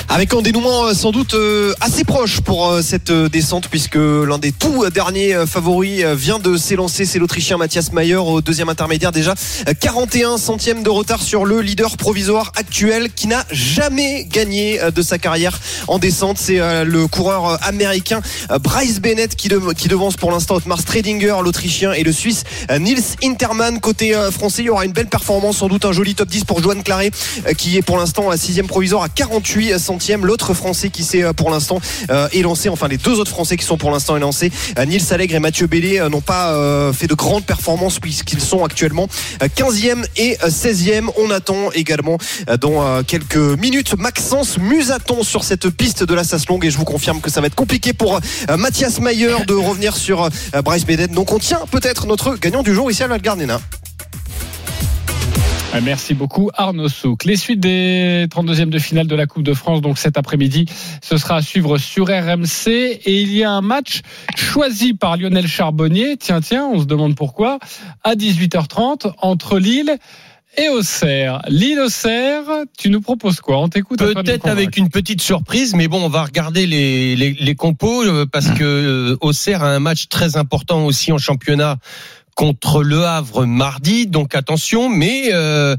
Avec 0.08 0.32
un 0.34 0.42
dénouement 0.42 0.86
euh, 0.86 0.94
sans 0.94 1.10
doute 1.10 1.34
euh, 1.34 1.74
assez 1.80 2.04
proche 2.04 2.40
pour 2.40 2.68
euh, 2.68 2.82
cette 2.82 3.10
descente 3.12 3.68
puisque 3.68 3.96
l'un 3.96 4.38
des 4.38 4.52
tout 4.52 4.88
derniers 4.90 5.34
favoris 5.46 6.04
vient 6.04 6.38
de 6.38 6.56
s'élancer, 6.56 7.04
c'est 7.04 7.18
l'Autrichien 7.18 7.56
Mathias 7.56 7.92
Mayer 7.92 8.16
au 8.16 8.40
deuxième 8.40 8.68
intermédiaire 8.68 9.12
déjà. 9.12 9.34
Euh, 9.68 9.72
41 9.78 10.38
centièmes 10.38 10.82
de 10.82 10.90
retard 10.90 11.22
sur 11.22 11.44
le 11.44 11.60
leader 11.60 11.96
provisoire 11.96 12.52
actuel 12.56 13.10
qui 13.14 13.26
n'a 13.26 13.44
jamais 13.50 14.24
gagné 14.24 14.80
de 14.94 15.02
sa 15.02 15.18
carrière 15.18 15.58
en 15.88 15.98
descente. 15.98 16.38
C'est 16.38 16.58
le 16.84 17.06
coureur 17.06 17.58
américain 17.66 18.20
Bryce 18.62 19.00
Bennett 19.00 19.34
qui, 19.36 19.48
dev- 19.48 19.74
qui 19.74 19.88
devance 19.88 20.16
pour 20.16 20.30
l'instant 20.30 20.54
Otmar 20.56 20.80
Stredinger, 20.80 21.36
l'Autrichien, 21.42 21.92
et 21.92 22.02
le 22.02 22.12
Suisse 22.12 22.44
Nils 22.78 23.02
Interman. 23.22 23.80
Côté 23.80 24.12
français, 24.32 24.62
il 24.62 24.66
y 24.66 24.70
aura 24.70 24.84
une 24.84 24.92
belle 24.92 25.06
performance, 25.08 25.58
sans 25.58 25.68
doute 25.68 25.84
un 25.84 25.92
joli 25.92 26.14
top 26.14 26.28
10 26.28 26.44
pour 26.44 26.62
Johan 26.62 26.80
Claret 26.82 27.10
qui 27.58 27.76
est 27.76 27.82
pour 27.82 27.96
l'instant 27.98 28.30
à 28.30 28.36
sixième 28.36 28.66
provisoire 28.66 29.02
à 29.02 29.08
48 29.08 29.75
centièmes 29.78 30.06
20e. 30.06 30.24
L'autre 30.24 30.54
Français 30.54 30.90
qui 30.90 31.04
s'est 31.04 31.22
euh, 31.22 31.32
pour 31.32 31.50
l'instant 31.50 31.80
euh, 32.10 32.28
élancé, 32.32 32.68
enfin 32.68 32.88
les 32.88 32.96
deux 32.96 33.18
autres 33.18 33.30
Français 33.30 33.56
qui 33.56 33.64
sont 33.64 33.76
pour 33.76 33.90
l'instant 33.90 34.16
élancés, 34.16 34.50
euh, 34.78 34.84
Nils 34.84 35.12
Allègre 35.12 35.34
et 35.34 35.40
Mathieu 35.40 35.66
Bellé, 35.66 36.06
n'ont 36.10 36.20
pas 36.20 36.92
fait 36.92 37.06
de 37.06 37.14
grandes 37.14 37.44
performances 37.44 37.98
puisqu'ils 37.98 38.40
sont 38.40 38.64
actuellement 38.64 39.08
euh, 39.42 39.48
15e 39.48 40.04
et 40.16 40.36
euh, 40.42 40.48
16e. 40.48 41.08
On 41.16 41.30
attend 41.30 41.70
également 41.72 42.18
dans 42.60 43.02
quelques 43.04 43.36
minutes 43.36 43.96
Maxence 43.98 44.58
Musaton 44.58 45.22
sur 45.22 45.44
cette 45.44 45.68
piste 45.70 46.04
de 46.04 46.14
la 46.14 46.22
Longue 46.48 46.64
et 46.64 46.70
je 46.70 46.78
vous 46.78 46.84
confirme 46.84 47.20
que 47.20 47.30
ça 47.30 47.40
va 47.40 47.46
être 47.46 47.54
compliqué 47.54 47.92
pour 47.92 48.20
Mathias 48.58 49.00
Mayer 49.00 49.44
de 49.46 49.54
revenir 49.54 49.96
sur 49.96 50.28
Bryce 50.64 50.84
Beden. 50.84 51.12
Donc 51.12 51.32
on 51.32 51.38
tient 51.38 51.60
peut-être 51.70 52.06
notre 52.06 52.36
gagnant 52.36 52.62
du 52.62 52.74
jour 52.74 52.90
ici 52.90 53.02
à 53.02 53.08
Valgardena. 53.08 53.60
Euh, 55.76 55.80
Merci 55.82 56.14
beaucoup 56.14 56.50
Arnaud 56.54 56.88
Souk. 56.88 57.24
Les 57.24 57.36
suites 57.36 57.60
des 57.60 58.26
32e 58.30 58.70
de 58.70 58.78
finale 58.78 59.06
de 59.06 59.14
la 59.14 59.26
Coupe 59.26 59.42
de 59.42 59.54
France, 59.54 59.80
donc 59.80 59.98
cet 59.98 60.16
après-midi, 60.16 60.66
ce 61.02 61.16
sera 61.16 61.36
à 61.36 61.42
suivre 61.42 61.78
sur 61.78 62.06
RMC. 62.06 62.68
Et 62.68 63.20
il 63.20 63.32
y 63.34 63.44
a 63.44 63.50
un 63.50 63.60
match 63.60 64.00
choisi 64.36 64.94
par 64.94 65.16
Lionel 65.16 65.46
Charbonnier, 65.46 66.16
tiens, 66.16 66.40
tiens, 66.40 66.68
on 66.72 66.80
se 66.80 66.86
demande 66.86 67.14
pourquoi, 67.14 67.58
à 68.04 68.14
18h30 68.14 69.12
entre 69.20 69.58
Lille 69.58 69.98
et 70.56 70.68
Auxerre. 70.70 71.42
Lille 71.48 71.80
Auxerre, 71.80 72.44
tu 72.78 72.88
nous 72.88 73.00
proposes 73.00 73.40
quoi? 73.40 73.58
On 73.58 73.68
t'écoute. 73.68 73.98
Peut-être 73.98 74.48
avec 74.48 74.76
une 74.76 74.88
petite 74.88 75.20
surprise, 75.20 75.74
mais 75.74 75.88
bon, 75.88 76.02
on 76.02 76.08
va 76.08 76.24
regarder 76.24 76.66
les, 76.66 77.16
les, 77.16 77.32
les 77.32 77.54
compos 77.54 78.04
euh, 78.04 78.26
parce 78.30 78.50
que 78.50 78.64
euh, 78.64 79.16
Auxerre 79.20 79.62
a 79.62 79.74
un 79.74 79.80
match 79.80 80.08
très 80.08 80.36
important 80.36 80.84
aussi 80.86 81.12
en 81.12 81.18
championnat 81.18 81.76
contre 82.36 82.84
Le 82.84 83.04
Havre 83.04 83.46
mardi, 83.46 84.06
donc 84.06 84.34
attention. 84.34 84.88
Mais 84.88 85.30
euh, 85.32 85.74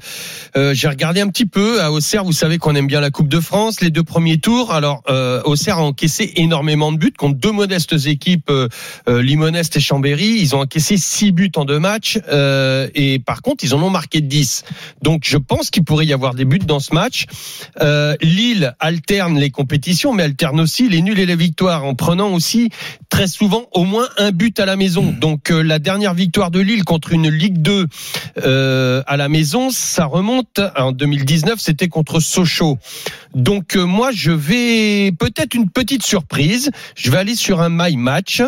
euh, 0.58 0.74
j'ai 0.74 0.90
regardé 0.90 1.22
un 1.22 1.30
petit 1.30 1.46
peu 1.46 1.82
à 1.82 1.92
Auxerre. 1.92 2.26
Vous 2.26 2.34
savez 2.34 2.58
qu'on 2.58 2.76
aime 2.76 2.88
bien 2.88 3.00
la 3.00 3.12
Coupe 3.12 3.30
de 3.30 3.40
France, 3.40 3.80
les 3.80 3.92
deux 3.92 4.04
premiers 4.04 4.40
tours. 4.40 4.74
Alors 4.74 5.04
euh, 5.08 5.42
Auxerre 5.44 5.78
a 5.78 5.84
encaissé 5.84 6.34
énormément 6.36 6.92
de 6.92 6.98
buts 6.98 7.14
contre 7.16 7.38
deux 7.38 7.52
modestes 7.52 8.08
équipes, 8.08 8.50
euh, 8.50 8.68
euh, 9.08 9.22
Limonest 9.22 9.78
et 9.78 9.80
Chambéry. 9.80 10.40
Ils 10.40 10.56
ont 10.56 10.62
encaissé 10.62 10.98
six 10.98 11.32
buts 11.32 11.52
en 11.56 11.64
deux 11.64 11.80
matchs 11.80 12.20
euh, 12.28 12.90
et 12.96 13.20
par 13.20 13.44
contre 13.44 13.64
ils 13.64 13.76
en 13.76 13.84
ont 13.84 13.92
marqué 13.92 14.20
10. 14.22 14.64
Donc 15.04 15.22
je 15.26 15.38
pense 15.38 15.70
qu'il 15.70 15.84
pourrait 15.84 16.08
y 16.08 16.14
avoir 16.14 16.34
des 16.34 16.46
buts 16.46 16.58
dans 16.58 16.80
ce 16.80 16.94
match. 16.94 17.26
Euh, 17.82 18.16
Lille 18.24 18.76
alterne 18.80 19.38
les 19.38 19.52
compétitions, 19.52 20.12
mais 20.12 20.24
alterne 20.24 20.60
aussi 20.60 20.90
les 20.90 21.04
nuls 21.04 21.20
et 21.20 21.28
les 21.28 21.36
victoires 21.36 21.86
en 21.86 21.94
prenant 21.94 22.34
aussi 22.34 22.72
très 23.10 23.28
souvent 23.28 23.68
au 23.74 23.84
moins 23.84 24.08
un 24.18 24.32
but 24.32 24.60
à 24.60 24.66
la 24.66 24.76
maison. 24.76 25.14
Donc 25.20 25.52
euh, 25.52 25.62
la 25.62 25.78
dernière 25.78 26.16
victoire 26.16 26.47
de 26.52 26.60
Lille 26.60 26.84
contre 26.84 27.14
une 27.14 27.30
Ligue 27.30 27.62
2 27.62 27.88
euh, 28.44 29.04
à 29.08 29.18
la 29.18 29.30
maison, 29.30 29.70
ça 29.70 30.06
remonte 30.06 30.60
en 30.76 30.92
2019, 30.92 31.60
c'était 31.60 31.88
contre 31.88 32.20
Sochaux. 32.20 32.78
Donc 33.34 33.76
euh, 33.76 33.86
moi 33.86 34.12
je 34.14 34.32
vais 34.32 35.12
peut-être 35.12 35.54
une 35.54 35.70
petite 35.70 36.04
surprise. 36.04 36.72
Je 36.96 37.12
vais 37.12 37.18
aller 37.18 37.36
sur 37.36 37.62
un 37.62 37.70
my 37.70 37.98
match 37.98 38.42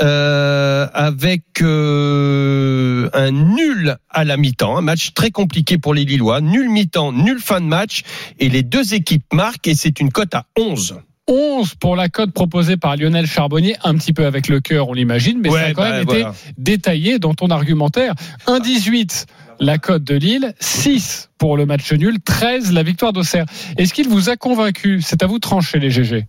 euh, 0.00 0.86
avec 0.92 1.42
un 1.60 3.30
nul 3.30 3.96
à 4.10 4.24
la 4.24 4.36
mi-temps, 4.36 4.76
un 4.76 4.82
match 4.82 5.12
très 5.14 5.30
compliqué 5.30 5.78
pour 5.78 5.94
les 5.94 6.04
Lillois, 6.04 6.40
nul 6.40 6.68
mi-temps, 6.68 7.12
nul 7.12 7.38
fin 7.40 7.60
de 7.60 7.66
match 7.66 8.02
et 8.38 8.48
les 8.48 8.62
deux 8.62 8.94
équipes 8.94 9.24
marquent 9.32 9.68
et 9.68 9.74
c'est 9.74 10.00
une 10.00 10.10
cote 10.10 10.34
à 10.34 10.46
11. 10.58 10.96
11 11.26 11.74
pour 11.76 11.96
la 11.96 12.08
cote 12.08 12.32
proposée 12.32 12.76
par 12.76 12.96
Lionel 12.96 13.26
Charbonnier, 13.26 13.76
un 13.82 13.94
petit 13.94 14.12
peu 14.12 14.26
avec 14.26 14.48
le 14.48 14.60
cœur, 14.60 14.88
on 14.88 14.92
l'imagine, 14.92 15.40
mais 15.40 15.50
ça 15.50 15.60
a 15.60 15.72
quand 15.72 15.82
bah, 15.82 15.92
même 15.92 16.02
été 16.02 16.20
voilà. 16.20 16.34
détaillé 16.58 17.18
dans 17.18 17.34
ton 17.34 17.48
argumentaire. 17.48 18.14
1,18 18.46 19.26
la 19.60 19.78
cote 19.78 20.04
de 20.04 20.14
Lille, 20.16 20.54
6 20.60 21.30
pour 21.38 21.56
le 21.56 21.66
match 21.66 21.92
nul, 21.92 22.18
13 22.20 22.72
la 22.72 22.82
victoire 22.82 23.12
d'Auxerre. 23.12 23.46
Est-ce 23.76 23.94
qu'il 23.94 24.08
vous 24.08 24.28
a 24.28 24.36
convaincu? 24.36 25.00
C'est 25.00 25.22
à 25.22 25.26
vous 25.26 25.36
de 25.36 25.40
trancher 25.40 25.78
les 25.78 25.90
GG. 25.90 26.26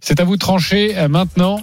C'est 0.00 0.20
à 0.20 0.24
vous 0.24 0.36
de 0.36 0.40
trancher 0.40 0.96
euh, 0.96 1.08
maintenant 1.08 1.60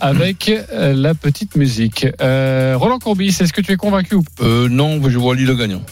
avec 0.00 0.48
euh, 0.48 0.94
la 0.94 1.14
petite 1.14 1.56
musique. 1.56 2.06
Euh, 2.20 2.74
Roland 2.76 2.98
Courbis, 2.98 3.36
est-ce 3.40 3.52
que 3.52 3.60
tu 3.60 3.72
es 3.72 3.76
convaincu 3.76 4.14
ou 4.14 4.24
Euh, 4.40 4.68
non, 4.68 5.00
je 5.08 5.18
vois 5.18 5.34
Lille 5.34 5.54
gagnant. 5.56 5.82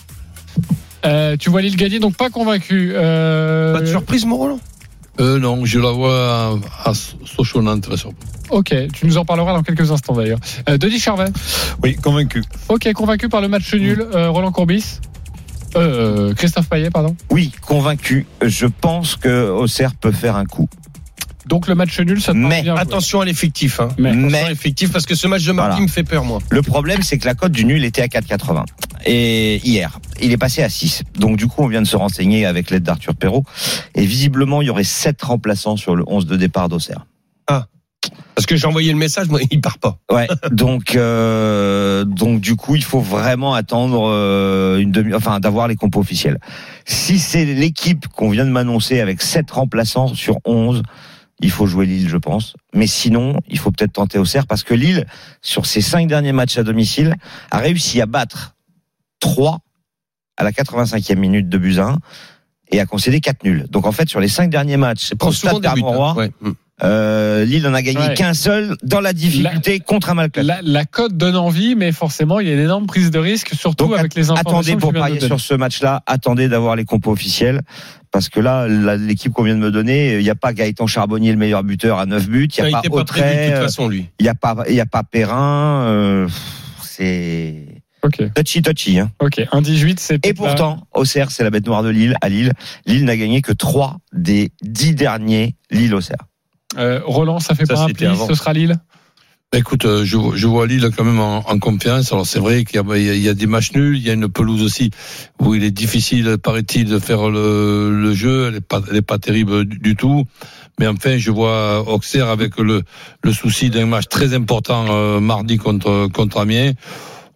Euh, 1.05 1.37
Tu 1.39 1.51
vois 1.51 1.63
Lille 1.63 1.77
gagner, 1.77 1.99
donc 2.01 2.17
pas 2.17 2.31
convaincu. 2.31 2.93
Euh, 2.95 3.73
Pas 3.75 3.81
de 3.81 3.87
surprise, 3.87 4.25
mon 4.27 4.37
Roland 4.37 4.61
Euh, 5.21 5.39
non, 5.39 5.65
je 5.65 5.79
la 5.79 5.91
vois 5.91 6.59
à, 6.85 6.89
à 6.89 6.93
la 7.91 7.97
surprise. 7.97 8.29
Ok, 8.51 8.75
tu 8.93 9.07
nous 9.07 9.19
en 9.19 9.25
parleras 9.25 9.53
dans 9.53 9.63
quelques 9.63 9.91
instants 9.91 10.15
d'ailleurs. 10.15 10.39
Euh, 10.69 10.79
Denis 10.79 10.99
Charvet 10.99 11.27
Oui, 11.83 11.97
convaincu. 11.97 12.43
Ok, 12.69 12.91
convaincu 12.95 13.29
par 13.29 13.41
le 13.41 13.49
match 13.49 13.73
nul. 13.75 14.01
Euh, 14.15 14.31
Roland 14.31 14.53
Courbis 14.53 15.01
euh, 15.77 16.33
Christophe 16.35 16.69
Payet, 16.71 16.89
pardon. 16.91 17.15
Oui, 17.31 17.53
convaincu. 17.61 18.27
Je 18.43 18.67
pense 18.67 19.17
que 19.17 19.51
Auxerre 19.51 19.95
peut 19.95 20.13
faire 20.13 20.35
un 20.37 20.47
coup. 20.47 20.67
Donc 21.49 21.67
le 21.67 21.75
match 21.75 21.99
nul, 22.01 22.21
ça 22.21 22.33
te 22.33 22.37
Mais 22.37 22.63
bien. 22.63 22.77
Attention 22.77 23.21
à 23.21 23.25
l'effectif. 23.25 23.81
Hein. 23.81 23.89
Mais- 23.99 24.11
Attention 24.11 24.45
à 24.47 24.49
l'effectif 24.51 24.93
parce 24.93 25.07
que 25.07 25.15
ce 25.15 25.27
match 25.27 25.45
de 25.45 25.53
mardi 25.53 25.71
Voilà. 25.71 25.83
me 25.83 25.89
fait 25.89 26.03
peur, 26.05 26.25
moi. 26.25 26.41
Le 26.51 26.63
problème, 26.63 27.03
c'est 27.03 27.17
que 27.19 27.25
la 27.27 27.35
cote 27.35 27.53
du 27.53 27.65
nul 27.65 27.85
était 27.85 28.03
à 28.03 28.09
4,80. 28.09 28.65
Et 29.07 29.57
hier, 29.67 29.99
il 30.21 30.33
est 30.33 30.37
passé 30.37 30.63
à 30.63 30.69
6. 30.69 31.03
Donc 31.19 31.37
du 31.39 31.47
coup, 31.47 31.63
on 31.63 31.69
vient 31.69 31.81
de 31.83 31.87
se 31.87 31.97
renseigner 31.97 32.45
avec 32.45 32.71
l'aide 32.71 32.83
d'Arthur 32.83 33.15
Perrault. 33.15 33.45
Et 33.95 34.05
visiblement, 34.05 34.61
il 34.61 34.67
y 34.67 34.71
aurait 34.71 34.85
7 34.85 35.21
remplaçants 35.23 35.77
sur 35.77 35.97
le 35.97 36.05
11 36.07 36.27
de 36.27 36.37
départ 36.37 36.69
d'Auxerre. 36.69 37.07
Parce 38.35 38.47
que 38.47 38.55
j'ai 38.55 38.69
envoyé 38.69 38.93
le 38.93 38.99
message, 38.99 39.27
moi, 39.29 39.41
il 39.51 39.61
part 39.61 39.79
pas. 39.79 39.99
Ouais. 40.13 40.29
donc 40.53 40.95
euh, 40.95 42.05
donc 42.05 42.41
du 42.41 42.55
coup, 42.55 42.77
il 42.77 42.85
faut 42.85 43.01
vraiment 43.01 43.53
attendre 43.55 44.09
euh, 44.09 44.79
une 44.79 44.93
demi, 44.93 45.13
enfin 45.13 45.41
d'avoir 45.41 45.67
les 45.67 45.75
compos 45.75 45.99
officiels. 45.99 46.39
Si 46.85 47.19
c'est 47.19 47.45
l'équipe 47.45 48.07
qu'on 48.07 48.31
vient 48.31 48.45
de 48.45 48.51
m'annoncer 48.51 49.01
avec 49.01 49.21
7 49.21 49.51
remplaçants 49.51 50.15
sur 50.15 50.39
11, 50.45 50.85
il 51.40 51.51
faut 51.51 51.66
jouer 51.66 51.87
Lille, 51.87 52.09
je 52.09 52.16
pense. 52.16 52.55
Mais 52.74 52.87
sinon, 52.87 53.38
il 53.48 53.59
faut 53.59 53.70
peut-être 53.70 53.92
tenter 53.92 54.18
Auxerre 54.18 54.46
parce 54.46 54.62
que 54.64 54.74
Lille, 54.74 55.07
sur 55.40 55.66
ses 55.66 55.81
5 55.81 56.09
derniers 56.09 56.33
matchs 56.33 56.59
à 56.59 56.62
domicile, 56.64 57.14
a 57.51 57.59
réussi 57.59 58.01
à 58.01 58.07
battre 58.07 58.55
3 59.20 59.61
à 60.37 60.44
la 60.44 60.51
85e 60.53 61.16
minute 61.16 61.48
de 61.48 61.59
Buzyn 61.59 61.98
et 62.70 62.81
a 62.81 62.87
concédé 62.87 63.20
4 63.20 63.44
nuls. 63.44 63.66
Donc 63.70 63.87
en 63.87 63.92
fait, 63.92 64.09
sur 64.09 64.20
les 64.20 64.29
5 64.29 64.51
derniers 64.51 64.77
matchs, 64.77 65.12
au 65.20 65.33
souvent 65.33 65.59
stade 65.59 65.79
hein. 65.79 66.14
Ouais. 66.16 66.33
Mm. 66.40 66.51
euh, 66.83 67.44
Lille 67.44 67.62
n'en 67.62 67.74
a 67.74 67.83
gagné 67.83 67.98
Ouais. 67.98 68.14
qu'un 68.14 68.35
seul 68.35 68.77
dans 68.83 69.01
la 69.01 69.12
difficulté 69.12 69.81
contre 69.81 70.11
un 70.11 70.14
mal. 70.14 70.31
La, 70.37 70.59
la 70.62 70.85
cote 70.85 71.16
donne 71.16 71.37
envie, 71.37 71.74
mais 71.77 71.92
forcément, 71.92 72.40
il 72.40 72.48
y 72.48 72.51
a 72.51 72.55
une 72.55 72.61
énorme 72.61 72.87
prise 72.87 73.11
de 73.11 73.18
risque, 73.18 73.55
surtout 73.55 73.87
Donc, 73.87 73.98
avec 73.98 74.14
les 74.14 74.31
informations 74.31 74.59
attendez 74.59 74.77
pour 74.77 74.92
parier 74.92 75.20
sur 75.20 75.40
ce 75.40 75.55
match-là, 75.55 76.03
attendez 76.07 76.48
d'avoir 76.48 76.77
les 76.77 76.85
compos 76.85 77.11
officiels. 77.12 77.62
Parce 78.11 78.29
que 78.29 78.40
là, 78.40 78.66
l'équipe 78.68 79.33
qu'on 79.33 79.42
vient 79.42 79.55
de 79.55 79.61
me 79.61 79.71
donner, 79.71 80.14
il 80.18 80.23
n'y 80.23 80.31
a 80.31 80.35
pas 80.35 80.53
Gaëtan 80.53 80.87
Charbonnier, 80.87 81.31
le 81.33 81.38
meilleur 81.38 81.62
buteur 81.62 81.99
à 81.99 82.07
9 82.07 82.29
buts. 82.29 82.49
Il 82.59 82.64
n'y 82.64 82.75
a 82.75 82.77
n'était 82.77 82.88
pas 82.88 82.97
Autrey, 82.97 83.47
toute 83.47 83.55
euh, 83.55 83.62
façon, 83.62 83.88
lui. 83.88 84.09
il 84.18 84.23
n'y 84.23 84.29
a 84.29 84.35
pas, 84.35 84.57
il 84.68 84.75
y 84.75 84.81
a 84.81 84.87
pas 84.87 85.03
Perrin. 85.03 85.87
euh, 85.88 86.29
c'est 86.83 87.66
Ok, 88.03 88.23
touchy 88.35 88.62
touchy. 88.62 88.99
Hein. 88.99 89.11
ok. 89.18 89.38
1,18, 89.38 89.97
c'est 89.99 90.25
Et 90.27 90.33
pourtant, 90.33 90.87
Auxerre, 90.94 91.31
c'est 91.31 91.42
la 91.42 91.51
bête 91.51 91.66
noire 91.66 91.83
de 91.83 91.88
Lille. 91.88 92.16
À 92.21 92.29
Lille, 92.29 92.53
Lille 92.87 93.05
n'a 93.05 93.16
gagné 93.16 93.42
que 93.42 93.53
3 93.53 93.99
des 94.12 94.53
10 94.62 94.94
derniers 94.94 95.57
Lille-Auxerre. 95.71 96.27
Euh, 96.77 97.01
Roland, 97.05 97.40
ça 97.40 97.55
fait 97.55 97.66
Ça, 97.66 97.75
pas 97.75 97.81
un 97.83 97.88
pli, 97.88 98.07
ce 98.29 98.35
sera 98.35 98.53
Lille? 98.53 98.79
Écoute, 99.55 99.87
euh, 99.87 100.05
je, 100.05 100.19
je 100.35 100.47
vois 100.47 100.67
Lille 100.67 100.91
quand 100.95 101.05
même 101.05 101.21
en, 101.21 101.39
en 101.39 101.59
confiance. 101.59 102.13
Alors 102.13 102.27
c'est 102.27 102.39
vrai 102.39 102.65
qu'il 102.67 102.79
y, 102.83 103.19
y 103.19 103.29
a- 103.31 103.35
des 103.35 103.47
matchs 103.47 103.73
nuls, 103.73 103.97
il 103.97 104.03
y 104.07 104.11
a 104.11 104.13
une 104.13 104.29
pelouse 104.29 104.63
aussi 104.63 104.91
où 105.41 105.55
il 105.55 105.65
est 105.65 105.71
difficile, 105.71 106.37
paraît-il, 106.37 106.85
de 106.85 106.99
faire 106.99 107.31
le, 107.31 107.91
le 107.91 108.13
jeu. 108.13 108.49
Elle 108.49 108.57
est 108.57 108.61
pas, 108.61 108.83
pas 109.07 109.19
terrible 109.19 109.65
du, 109.65 109.79
du 109.79 109.97
tout. 109.97 110.25
Mais 110.79 110.87
enfin, 110.87 111.17
je 111.17 111.31
vois 111.31 111.83
Auxerre 111.89 112.29
avec 112.29 112.59
le, 112.59 112.83
le 113.23 113.33
souci 113.33 113.71
d'un 113.71 113.87
match 113.87 114.05
très 114.11 114.35
important 114.35 114.85
euh, 114.91 115.19
mardi 115.19 115.57
contre 115.57 116.09
contre 116.13 116.37
Amiens. 116.41 116.73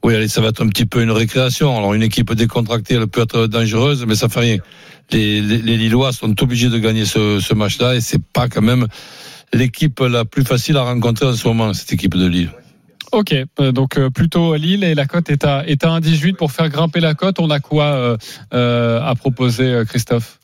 Oui, 0.04 0.14
allez, 0.14 0.28
ça 0.28 0.42
va 0.42 0.48
être 0.48 0.62
un 0.62 0.68
petit 0.68 0.84
peu 0.84 1.02
une 1.02 1.12
récréation. 1.12 1.74
Alors 1.74 1.94
une 1.94 2.02
équipe 2.02 2.30
décontractée, 2.34 2.94
elle 2.94 3.06
peut 3.06 3.22
être 3.22 3.46
dangereuse, 3.46 4.04
mais 4.06 4.16
ça 4.16 4.28
fait 4.28 4.40
rien. 4.40 4.58
Les, 5.12 5.40
les, 5.40 5.58
les 5.58 5.76
Lillois 5.78 6.12
sont 6.12 6.34
obligés 6.42 6.68
de 6.68 6.76
gagner 6.78 7.06
ce, 7.06 7.40
ce 7.40 7.54
match-là 7.54 7.94
et 7.94 8.02
c'est 8.02 8.22
pas 8.22 8.48
quand 8.48 8.62
même 8.62 8.86
l'équipe 9.52 10.00
la 10.00 10.24
plus 10.24 10.44
facile 10.44 10.76
à 10.76 10.82
rencontrer 10.82 11.26
en 11.26 11.34
ce 11.34 11.46
moment, 11.46 11.72
cette 11.74 11.92
équipe 11.92 12.14
de 12.16 12.26
Lille. 12.26 12.50
Ok, 13.12 13.34
euh, 13.60 13.72
donc 13.72 13.98
euh, 13.98 14.08
plutôt 14.08 14.54
Lille 14.56 14.84
et 14.84 14.94
la 14.94 15.04
cote 15.04 15.28
est 15.28 15.44
à, 15.44 15.66
est 15.66 15.84
à 15.84 15.88
1,18 16.00 16.34
pour 16.36 16.50
faire 16.50 16.70
grimper 16.70 17.00
la 17.00 17.12
cote. 17.14 17.38
On 17.40 17.50
a 17.50 17.60
quoi 17.60 17.84
euh, 17.84 18.16
euh, 18.54 19.02
à 19.02 19.14
proposer, 19.14 19.82
Christophe? 19.86 20.38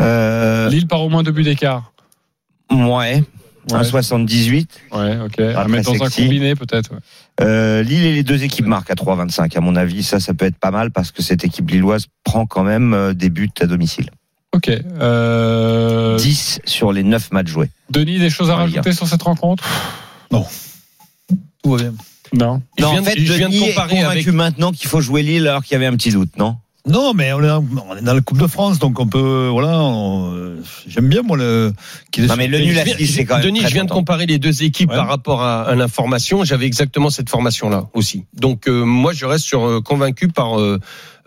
Euh, 0.00 0.70
Lille 0.70 0.86
par 0.86 1.02
au 1.02 1.10
moins 1.10 1.22
deux 1.22 1.32
buts 1.32 1.42
d'écart. 1.42 1.92
ouais, 2.70 3.22
Ouais. 3.70 3.78
1,78. 3.80 4.66
Ouais, 4.92 5.18
ok. 5.24 5.40
À 5.40 5.66
mettre 5.68 5.90
dans 5.92 6.02
un 6.04 6.08
sexy. 6.10 6.24
combiné 6.24 6.54
peut-être. 6.54 6.92
ouais. 6.92 6.98
Euh, 7.40 7.82
Lille 7.82 8.04
et 8.04 8.12
les 8.12 8.22
deux 8.22 8.42
équipes 8.44 8.66
marquent 8.66 8.90
à 8.90 8.94
3,25. 8.94 9.56
À 9.56 9.60
mon 9.60 9.74
avis, 9.76 10.02
ça, 10.02 10.20
ça 10.20 10.34
peut 10.34 10.44
être 10.44 10.58
pas 10.58 10.70
mal 10.70 10.90
parce 10.90 11.12
que 11.12 11.22
cette 11.22 11.44
équipe 11.44 11.70
lilloise 11.70 12.06
prend 12.24 12.44
quand 12.46 12.62
même 12.62 13.12
des 13.14 13.30
buts 13.30 13.48
à 13.60 13.66
domicile. 13.66 14.10
Ok. 14.54 14.70
Euh, 15.00 16.16
10 16.16 16.60
sur 16.64 16.92
les 16.92 17.02
9 17.02 17.32
matchs 17.32 17.48
joués. 17.48 17.70
Denis, 17.90 18.18
des 18.18 18.30
choses 18.30 18.50
à 18.50 18.56
rajouter 18.56 18.92
sur 18.92 19.06
cette 19.06 19.22
rencontre? 19.22 19.64
Non. 20.30 20.46
Tout 21.62 21.70
va 21.72 21.76
bien. 21.78 21.94
Non. 22.32 22.62
Je 22.78 22.82
non, 22.82 22.90
viens 22.90 23.00
en 23.00 23.02
de- 23.02 23.08
fait, 23.08 23.20
je 23.20 23.32
viens 23.32 23.48
de 23.48 23.54
est 23.54 23.68
comparer 23.68 23.96
convaincu 23.96 24.06
avec- 24.06 24.26
maintenant 24.28 24.72
qu'il 24.72 24.88
faut 24.88 25.00
jouer 25.00 25.22
Lille 25.22 25.46
alors 25.46 25.62
qu'il 25.64 25.72
y 25.72 25.76
avait 25.76 25.86
un 25.86 25.96
petit 25.96 26.10
doute, 26.10 26.36
non? 26.38 26.56
Non, 26.86 27.14
mais 27.14 27.32
on 27.32 27.42
est, 27.42 27.46
dans, 27.48 27.64
on 27.88 27.96
est 27.96 28.02
dans 28.02 28.12
la 28.12 28.20
Coupe 28.20 28.36
de 28.38 28.46
France, 28.46 28.78
donc 28.78 29.00
on 29.00 29.06
peut. 29.06 29.48
Voilà. 29.50 29.80
on- 29.80 30.56
J'aime 30.86 31.08
bien, 31.08 31.22
moi, 31.22 31.36
le. 31.38 31.72
Non, 32.18 32.36
mais 32.36 32.46
le 32.46 32.58
nul 32.58 32.78
à 32.78 32.84
c'est 32.84 33.24
quand 33.24 33.36
même 33.36 33.44
Denis, 33.44 33.60
très 33.60 33.68
je 33.68 33.74
viens 33.74 33.84
de 33.86 33.90
comparer 33.90 34.26
les 34.26 34.38
deux 34.38 34.62
équipes 34.64 34.90
Ouais. 34.90 34.96
par 34.96 35.08
rapport 35.08 35.42
à, 35.42 35.62
à 35.62 35.74
l'information. 35.74 36.44
J'avais 36.44 36.66
exactement 36.66 37.08
cette 37.08 37.30
formation-là 37.30 37.86
aussi. 37.94 38.24
Donc 38.34 38.68
euh, 38.68 38.84
moi, 38.84 39.12
je 39.14 39.24
reste 39.24 39.44
sur, 39.46 39.66
euh, 39.66 39.80
convaincu 39.80 40.28
par 40.28 40.60
euh, 40.60 40.78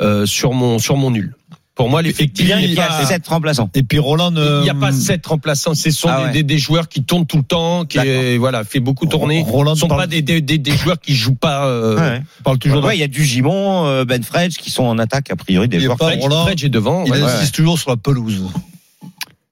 euh, 0.02 0.26
sur 0.28 0.54
mon 0.54 0.78
sur 0.78 0.96
mon 0.96 1.10
nul. 1.10 1.36
Pour 1.78 1.90
moi, 1.90 2.02
l'effectif, 2.02 2.44
Il 2.60 2.74
y 2.74 2.80
a, 2.80 3.06
sept 3.06 3.28
remplaçants. 3.28 3.70
Et 3.76 3.84
puis 3.84 4.00
Roland. 4.00 4.32
il 4.36 4.64
n'y 4.64 4.70
a 4.70 4.74
euh, 4.74 4.80
pas 4.80 4.92
sept 4.92 5.24
remplaçants. 5.28 5.76
Ce 5.76 5.92
sont 5.92 6.10
Ah 6.12 6.18
des, 6.22 6.26
ouais. 6.26 6.32
des, 6.34 6.44
des 6.44 6.58
joueurs 6.58 6.90
qui 6.90 7.04
tournent 7.04 7.28
tout 7.28 7.38
le 7.38 7.44
temps, 7.44 7.86
qui 7.86 8.00
euh, 8.00 8.36
voilà, 8.40 8.64
fait 8.64 8.80
beaucoup 8.80 9.06
tourner. 9.06 9.44
Roland 9.46 9.76
Ce 9.76 9.82
sont 9.82 9.88
parle- 9.88 10.02
pas 10.02 10.08
des, 10.08 10.24
des, 10.24 10.42
des, 10.42 10.58
des 10.58 10.76
joueurs 10.76 11.00
qui 11.00 11.14
jouent 11.16 11.36
pas. 11.36 11.68
Euh, 11.68 11.96
Ouais. 11.98 12.22
parle 12.44 12.58
toujours 12.58 12.84
Ouais, 12.84 12.98
il 12.98 13.00
y 13.00 13.04
a 13.04 13.08
du 13.08 13.24
Gimon, 13.24 13.86
euh, 13.86 14.06
Ben 14.06 14.24
Fredge 14.24 14.58
qui 14.58 14.72
sont 14.72 14.84
en 14.86 14.98
attaque 14.98 15.30
a 15.30 15.36
priori 15.36 15.68
des 15.68 15.78
Il 15.78 15.84
joueurs. 15.84 15.98
pas 15.98 16.08
Fred, 16.08 16.20
Roland. 16.22 16.46
Fred, 16.46 16.58
j'ai 16.58 16.70
devant. 16.70 17.04
Il 17.06 17.12
ouais. 17.12 17.22
insiste 17.22 17.54
toujours 17.54 17.78
sur 17.78 17.92
la 17.92 17.98
pelouse. 17.98 18.42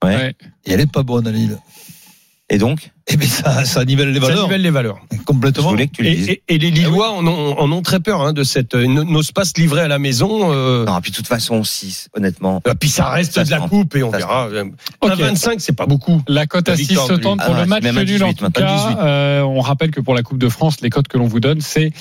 Ouais. 0.04 0.16
Ouais. 0.16 0.36
Et 0.66 0.72
elle 0.74 0.80
est 0.82 0.92
pas 0.92 1.04
bonne 1.04 1.28
à 1.28 1.32
Lille. 1.32 1.58
Et 2.50 2.58
donc, 2.58 2.92
Eh 3.08 3.18
bien, 3.18 3.28
ça, 3.30 3.64
ça 3.66 3.86
nivelle 3.86 4.10
les 4.12 4.20
Ça 4.20 4.28
valeurs. 4.28 4.44
nivelle 4.46 4.62
les 4.64 4.72
valeurs. 4.72 4.98
je 5.12 5.18
Complètement. 5.24 5.70
voulais 5.70 5.86
que 5.86 5.92
tu 5.98 6.02
le 6.04 6.10
dises. 6.10 6.28
Et, 6.30 6.42
et, 6.48 6.56
et 6.56 6.58
les 6.58 6.72
Lillois 6.72 7.12
en 7.12 7.26
ont, 7.28 7.56
en 7.60 7.72
ont 7.72 7.84
très 7.84 8.00
peur 8.00 8.22
hein, 8.22 8.34
de 8.34 8.44
cette. 8.44 8.74
Ils 8.74 8.92
n'osent 8.92 9.32
pas 9.32 9.46
se 9.46 9.54
livrer 9.58 9.82
à 9.82 9.88
la 9.88 10.00
maison. 10.00 10.52
Euh, 10.52 10.86
Non, 10.86 11.00
puis 11.02 11.12
de 11.12 11.16
toute 11.16 11.28
façon, 11.28 11.64
6, 11.64 12.10
honnêtement. 12.18 12.64
et 12.68 12.74
puis 12.74 12.90
ça 12.90 13.10
reste 13.10 13.34
Ça 13.34 13.44
de 13.44 13.52
la 13.52 13.60
coupe 13.60 13.96
et 13.96 14.02
on 14.02 14.12
Ça 14.12 14.18
verra. 14.18 14.50
À 15.02 15.16
25, 15.16 15.62
c'est 15.62 15.76
pas 15.76 15.86
beaucoup. 15.86 16.24
La 16.28 16.48
cote 16.48 16.68
à 16.68 16.72
La 16.72 16.78
6 16.78 16.84
victoire 16.88 17.06
se 17.08 17.14
de 17.14 17.18
tente 17.20 17.40
Lille. 17.42 17.46
pour 17.48 17.56
Ah 17.56 17.62
le 17.62 17.68
match 17.68 17.84
nul 17.84 18.24
en 18.24 18.28
18 18.30 18.36
tout 18.38 18.44
maintenant. 18.44 18.66
cas. 18.66 18.76
18. 18.88 18.98
Euh, 19.04 19.42
on 19.44 19.62
rappelle 19.62 19.92
que 19.92 20.02
pour 20.02 20.16
la 20.16 20.24
Coupe 20.24 20.40
de 20.40 20.50
France, 20.50 20.82
les 20.82 20.90
cotes 20.90 21.08
que 21.08 21.20
l'on 21.20 21.28
vous 21.28 21.40
donne, 21.40 21.62
c'est 21.62 21.92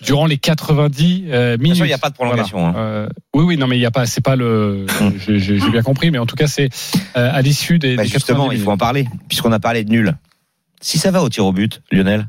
durant 0.00 0.24
les 0.24 0.38
90 0.38 1.24
euh, 1.28 1.58
minutes. 1.58 1.76
il 1.78 1.84
n'y 1.84 1.92
a 1.92 1.98
pas 1.98 2.08
de 2.08 2.14
prolongation. 2.14 2.58
Voilà. 2.58 2.68
hein. 2.70 2.74
Euh, 2.78 3.08
oui, 3.34 3.44
oui, 3.44 3.56
non, 3.58 3.66
mais 3.66 3.76
il 3.76 3.80
y 3.82 3.86
a 3.86 3.90
pas, 3.90 4.06
c'est 4.06 4.22
pas 4.24 4.34
le. 4.34 4.86
Hum. 5.00 5.12
J'ai 5.26 5.38
j'ai- 5.38 5.58
j'ai 5.60 5.70
bien 5.70 5.82
compris, 5.82 6.10
mais 6.10 6.18
en 6.18 6.26
tout 6.26 6.36
cas, 6.36 6.46
c'est 6.46 6.70
euh, 7.18 7.30
à 7.32 7.42
l'issue 7.42 7.78
des. 7.78 7.96
Bah, 7.96 8.02
des 8.04 8.08
justement, 8.08 8.44
90 8.44 8.58
il 8.58 8.64
faut 8.64 8.70
en 8.70 8.78
parler, 8.78 9.06
puisqu'on 9.28 9.52
a 9.52 9.60
parlé 9.60 9.84
de 9.84 9.90
nul. 9.90 10.16
Si 10.80 10.98
ça 10.98 11.10
va 11.10 11.22
au 11.22 11.28
tir 11.28 11.44
au 11.46 11.52
but, 11.52 11.82
Lionel, 11.90 12.28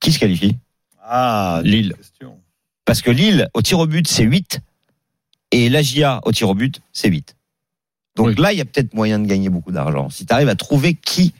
qui 0.00 0.12
se 0.12 0.18
qualifie? 0.18 0.56
Ah, 1.02 1.60
Lille. 1.64 1.94
Parce 2.84 3.02
que 3.02 3.10
Lille, 3.10 3.48
au 3.54 3.62
tir 3.62 3.78
au 3.78 3.86
but, 3.86 4.06
c'est 4.08 4.24
8. 4.24 4.60
Et 5.52 5.68
l'AGIA, 5.68 6.20
au 6.24 6.32
tir 6.32 6.48
au 6.48 6.54
but, 6.54 6.80
c'est 6.92 7.08
8. 7.08 7.36
Donc 8.16 8.26
Oui. 8.28 8.34
là, 8.36 8.52
il 8.52 8.58
y 8.58 8.60
a 8.60 8.64
peut-être 8.64 8.94
moyen 8.94 9.18
de 9.18 9.26
gagner 9.26 9.48
beaucoup 9.48 9.72
d'argent. 9.72 10.10
Si 10.10 10.26
tu 10.26 10.32
arrives 10.32 10.48
à 10.48 10.56
trouver 10.56 10.94
qui 10.94 11.32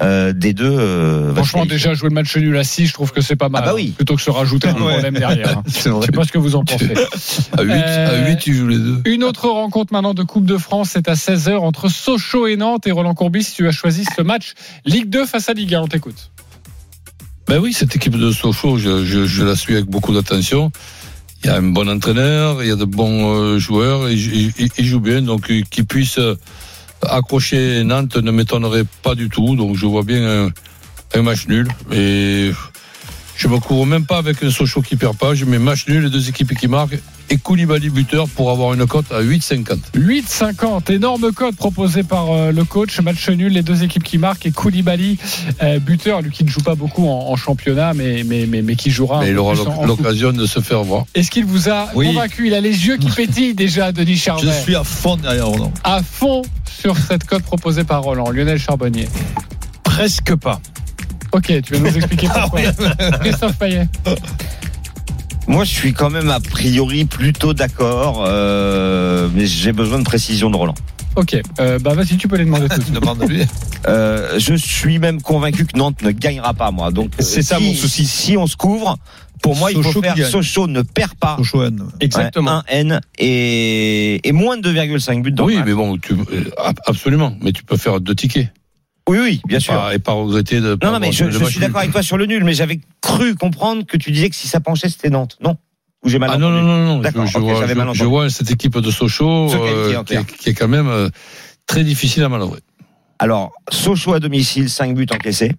euh, 0.00 0.32
des 0.32 0.52
deux 0.52 0.64
euh, 0.78 1.34
Franchement, 1.34 1.66
déjà 1.66 1.92
jouer 1.94 2.08
le 2.08 2.14
match 2.14 2.36
nul 2.36 2.56
à 2.56 2.62
6, 2.64 2.86
je 2.86 2.92
trouve 2.92 3.10
que 3.12 3.20
c'est 3.20 3.34
pas 3.36 3.48
mal. 3.48 3.62
Ah 3.64 3.66
bah 3.66 3.72
hein, 3.72 3.76
oui. 3.76 3.90
Plutôt 3.96 4.14
que 4.14 4.22
se 4.22 4.30
rajouter 4.30 4.68
un 4.68 4.74
Ouais. 4.80 4.92
problème 4.92 5.14
derrière. 5.14 5.58
hein. 5.58 5.62
Je 5.66 5.72
sais 5.72 6.12
pas 6.12 6.24
ce 6.24 6.30
que 6.32 6.38
vous 6.38 6.54
en 6.54 6.64
pensez. 6.64 6.86
À 7.58 7.62
8, 7.62 7.72
Euh, 7.72 8.26
à 8.26 8.28
8, 8.30 8.38
tu 8.38 8.54
joues 8.54 8.68
les 8.68 8.78
deux. 8.78 9.00
Une 9.06 9.24
autre 9.24 9.48
rencontre 9.48 9.92
maintenant 9.92 10.14
de 10.14 10.22
Coupe 10.22 10.44
de 10.46 10.56
France, 10.56 10.90
c'est 10.92 11.08
à 11.08 11.14
16h 11.14 11.56
entre 11.56 11.88
Sochaux 11.88 12.46
et 12.46 12.56
Nantes. 12.56 12.86
Et 12.86 12.92
Roland 12.92 13.14
Courbis, 13.14 13.52
tu 13.54 13.66
as 13.66 13.72
choisi 13.72 14.04
ce 14.16 14.22
match 14.22 14.54
Ligue 14.84 15.10
2 15.10 15.26
face 15.26 15.48
à 15.48 15.52
Ligue 15.54 15.74
1. 15.74 15.80
On 15.82 15.86
t'écoute. 15.88 16.30
Ben 17.48 17.58
oui, 17.58 17.72
cette 17.72 17.96
équipe 17.96 18.16
de 18.16 18.30
Sochaux, 18.30 18.76
je, 18.78 19.04
je, 19.04 19.24
je 19.26 19.44
la 19.44 19.56
suis 19.56 19.74
avec 19.74 19.86
beaucoup 19.86 20.12
d'attention. 20.14 20.70
Il 21.42 21.46
y 21.46 21.50
a 21.50 21.56
un 21.56 21.62
bon 21.62 21.88
entraîneur, 21.88 22.62
il 22.62 22.68
y 22.68 22.72
a 22.72 22.76
de 22.76 22.84
bons 22.84 23.32
euh, 23.32 23.58
joueurs, 23.58 24.10
ils, 24.10 24.52
ils, 24.58 24.68
ils 24.76 24.84
jouent 24.84 25.00
bien, 25.00 25.22
donc 25.22 25.50
qu'ils 25.70 25.86
puissent 25.86 26.18
euh, 26.18 26.34
accrocher 27.02 27.84
Nantes 27.84 28.16
ne 28.16 28.30
m'étonnerait 28.30 28.84
pas 29.02 29.14
du 29.14 29.28
tout. 29.28 29.56
Donc 29.56 29.76
je 29.76 29.86
vois 29.86 30.02
bien 30.02 30.50
un, 31.14 31.22
match 31.22 31.46
nul. 31.48 31.68
Et 31.92 32.52
je 33.36 33.48
me 33.48 33.58
couvre 33.58 33.86
même 33.86 34.06
pas 34.06 34.18
avec 34.18 34.42
un 34.42 34.50
Sochaux 34.50 34.82
qui 34.82 34.96
perd 34.96 35.16
pas. 35.16 35.34
Je 35.34 35.44
mets 35.44 35.58
match 35.58 35.88
nul, 35.88 36.04
les 36.04 36.10
deux 36.10 36.28
équipes 36.28 36.56
qui 36.56 36.68
marquent 36.68 36.98
et 37.30 37.36
Koulibaly 37.36 37.90
buteur 37.90 38.28
pour 38.28 38.50
avoir 38.50 38.74
une 38.74 38.86
cote 38.86 39.10
à 39.12 39.20
8,50. 39.22 39.78
8,50. 39.96 40.92
Énorme 40.92 41.32
code 41.32 41.56
proposé 41.56 42.02
par 42.02 42.30
euh, 42.32 42.52
le 42.52 42.64
coach. 42.64 43.00
Match 43.00 43.28
nul, 43.28 43.52
les 43.52 43.62
deux 43.62 43.82
équipes 43.84 44.02
qui 44.04 44.18
marquent. 44.18 44.46
Et 44.46 44.50
Koulibaly, 44.50 45.18
euh, 45.62 45.78
buteur, 45.78 46.22
lui 46.22 46.30
qui 46.30 46.44
ne 46.44 46.48
joue 46.48 46.60
pas 46.62 46.74
beaucoup 46.74 47.06
en, 47.06 47.28
en 47.30 47.36
championnat, 47.36 47.92
mais, 47.94 48.24
mais, 48.26 48.46
mais, 48.46 48.62
mais 48.62 48.76
qui 48.76 48.90
jouera. 48.90 49.20
Mais 49.20 49.30
il 49.30 49.38
aura 49.38 49.54
l'occasion 49.86 50.32
de 50.32 50.46
se 50.46 50.60
faire 50.60 50.82
voir. 50.84 51.04
Est-ce 51.14 51.30
qu'il 51.30 51.44
vous 51.44 51.68
a 51.68 51.88
Oui. 51.94 52.06
convaincu? 52.06 52.46
Il 52.46 52.54
a 52.54 52.60
les 52.60 52.86
yeux 52.86 52.96
qui 52.96 53.10
pétillent 53.16 53.54
déjà, 53.54 53.92
Denis 53.92 54.16
Je 54.16 54.22
Charvet. 54.24 54.62
suis 54.62 54.74
à 54.76 54.84
fond 54.84 55.16
derrière 55.16 55.46
Roland. 55.48 55.72
À 55.84 56.02
fond 56.02 56.42
sur 56.80 56.96
cette 56.96 57.24
cote 57.24 57.42
proposée 57.42 57.84
par 57.84 58.02
Roland. 58.02 58.30
Lionel 58.30 58.58
Charbonnier. 58.58 59.08
Presque 59.82 60.34
pas. 60.36 60.60
Ok, 61.32 61.52
tu 61.62 61.74
vas 61.74 61.90
nous 61.90 61.96
expliquer 61.96 62.28
pourquoi. 62.34 62.60
Christophe 63.20 63.58
Payet. 63.58 63.86
Moi, 65.48 65.64
je 65.64 65.70
suis 65.74 65.92
quand 65.94 66.10
même 66.10 66.28
a 66.30 66.40
priori 66.40 67.04
plutôt 67.06 67.54
d'accord, 67.54 68.24
euh, 68.26 69.28
mais 69.34 69.46
j'ai 69.46 69.72
besoin 69.72 69.98
de 69.98 70.04
précision 70.04 70.50
de 70.50 70.56
Roland. 70.56 70.74
Ok, 71.16 71.36
euh, 71.58 71.78
bah 71.80 71.94
vas-y, 71.94 72.16
tu 72.16 72.28
peux 72.28 72.36
les 72.36 72.44
demander 72.44 72.68
tout 72.68 72.78
de 72.78 72.82
suite. 72.84 72.94
Demande-lui. 72.94 73.42
Euh, 73.88 74.38
je 74.38 74.54
suis 74.54 74.98
même 74.98 75.20
convaincu 75.22 75.64
que 75.64 75.76
Nantes 75.76 76.02
ne 76.02 76.10
gagnera 76.10 76.52
pas, 76.54 76.70
moi. 76.70 76.90
Donc, 76.92 77.12
C'est 77.18 77.42
ça, 77.42 77.56
si, 77.58 77.64
mon 77.64 77.74
souci. 77.74 78.04
Si 78.06 78.36
on 78.36 78.46
se 78.46 78.56
couvre, 78.56 78.98
pour 79.42 79.56
moi, 79.56 79.72
il 79.72 79.82
faut 79.82 80.00
faire. 80.02 80.14
Sochaux 80.28 80.66
ne 80.68 80.82
perd 80.82 81.14
pas. 81.14 81.36
Sochaux 81.38 81.64
N. 81.64 81.82
Exactement. 82.00 82.58
Ouais, 82.68 82.74
un 82.76 82.80
N 82.80 83.00
et, 83.18 84.28
et 84.28 84.32
moins 84.32 84.58
de 84.58 84.70
2,5 84.72 85.22
buts 85.22 85.32
dans 85.32 85.44
Oui, 85.46 85.54
le 85.54 85.58
match. 85.60 85.68
mais 85.68 85.74
bon, 85.74 85.96
tu, 85.96 86.14
ab- 86.58 86.78
absolument. 86.86 87.34
Mais 87.42 87.52
tu 87.52 87.64
peux 87.64 87.76
faire 87.78 88.00
deux 88.00 88.14
tickets. 88.14 88.48
Oui, 89.08 89.18
oui, 89.20 89.40
bien 89.48 89.58
Et 89.58 89.60
sûr. 89.60 89.74
pas- 89.74 89.94
et 89.94 89.98
pas 89.98 90.12
regretter 90.12 90.60
de. 90.60 90.74
pas 90.74 90.86
Non, 90.86 90.92
non, 90.94 90.98
mais 91.00 91.12
je, 91.12 91.24
suis 91.30 91.42
nul. 91.44 91.60
d'accord 91.60 91.78
avec 91.80 91.92
toi 91.92 92.02
sur 92.02 92.16
le 92.18 92.26
nul, 92.26 92.44
mais 92.44 92.52
j'avais 92.52 92.80
cru 93.00 93.34
comprendre 93.34 93.84
que 93.86 93.96
tu 93.96 94.10
disais 94.12 94.28
que 94.30 94.36
si 94.36 94.46
ça 94.48 94.60
penchait, 94.60 94.88
c'était 94.88 95.08
Nantes. 95.10 95.36
Non 95.42 95.56
Ou 96.04 96.08
j'ai 96.10 96.18
mal 96.18 96.30
Ah 96.32 96.38
non, 96.38 96.48
entendu 96.48 96.66
non, 96.66 96.76
non, 96.76 96.84
non. 96.96 96.98
D'accord, 97.00 97.26
Je, 97.26 97.32
je 97.32 97.38
vois, 97.38 97.54
je- 97.66 97.74
mal 97.74 97.76
je 97.76 97.82
entendu. 97.82 98.02
vois 98.04 98.30
cette 98.30 98.50
équipe 98.50 98.76
de 98.78 98.90
Sochaux 98.90 99.50
euh, 99.54 99.88
qui, 99.88 99.94
est, 99.94 100.04
clair. 100.04 100.26
qui 100.26 100.48
est 100.50 100.54
quand 100.54 100.68
même 100.68 100.88
euh, 100.88 101.08
très 101.66 101.84
difficile 101.84 102.22
à 102.22 102.28
manœuvrer. 102.28 102.60
Alors, 103.18 103.52
Sochaux 103.70 104.12
à 104.12 104.20
domicile, 104.20 104.68
5 104.70 104.94
buts 104.94 105.06
encaissés. 105.10 105.52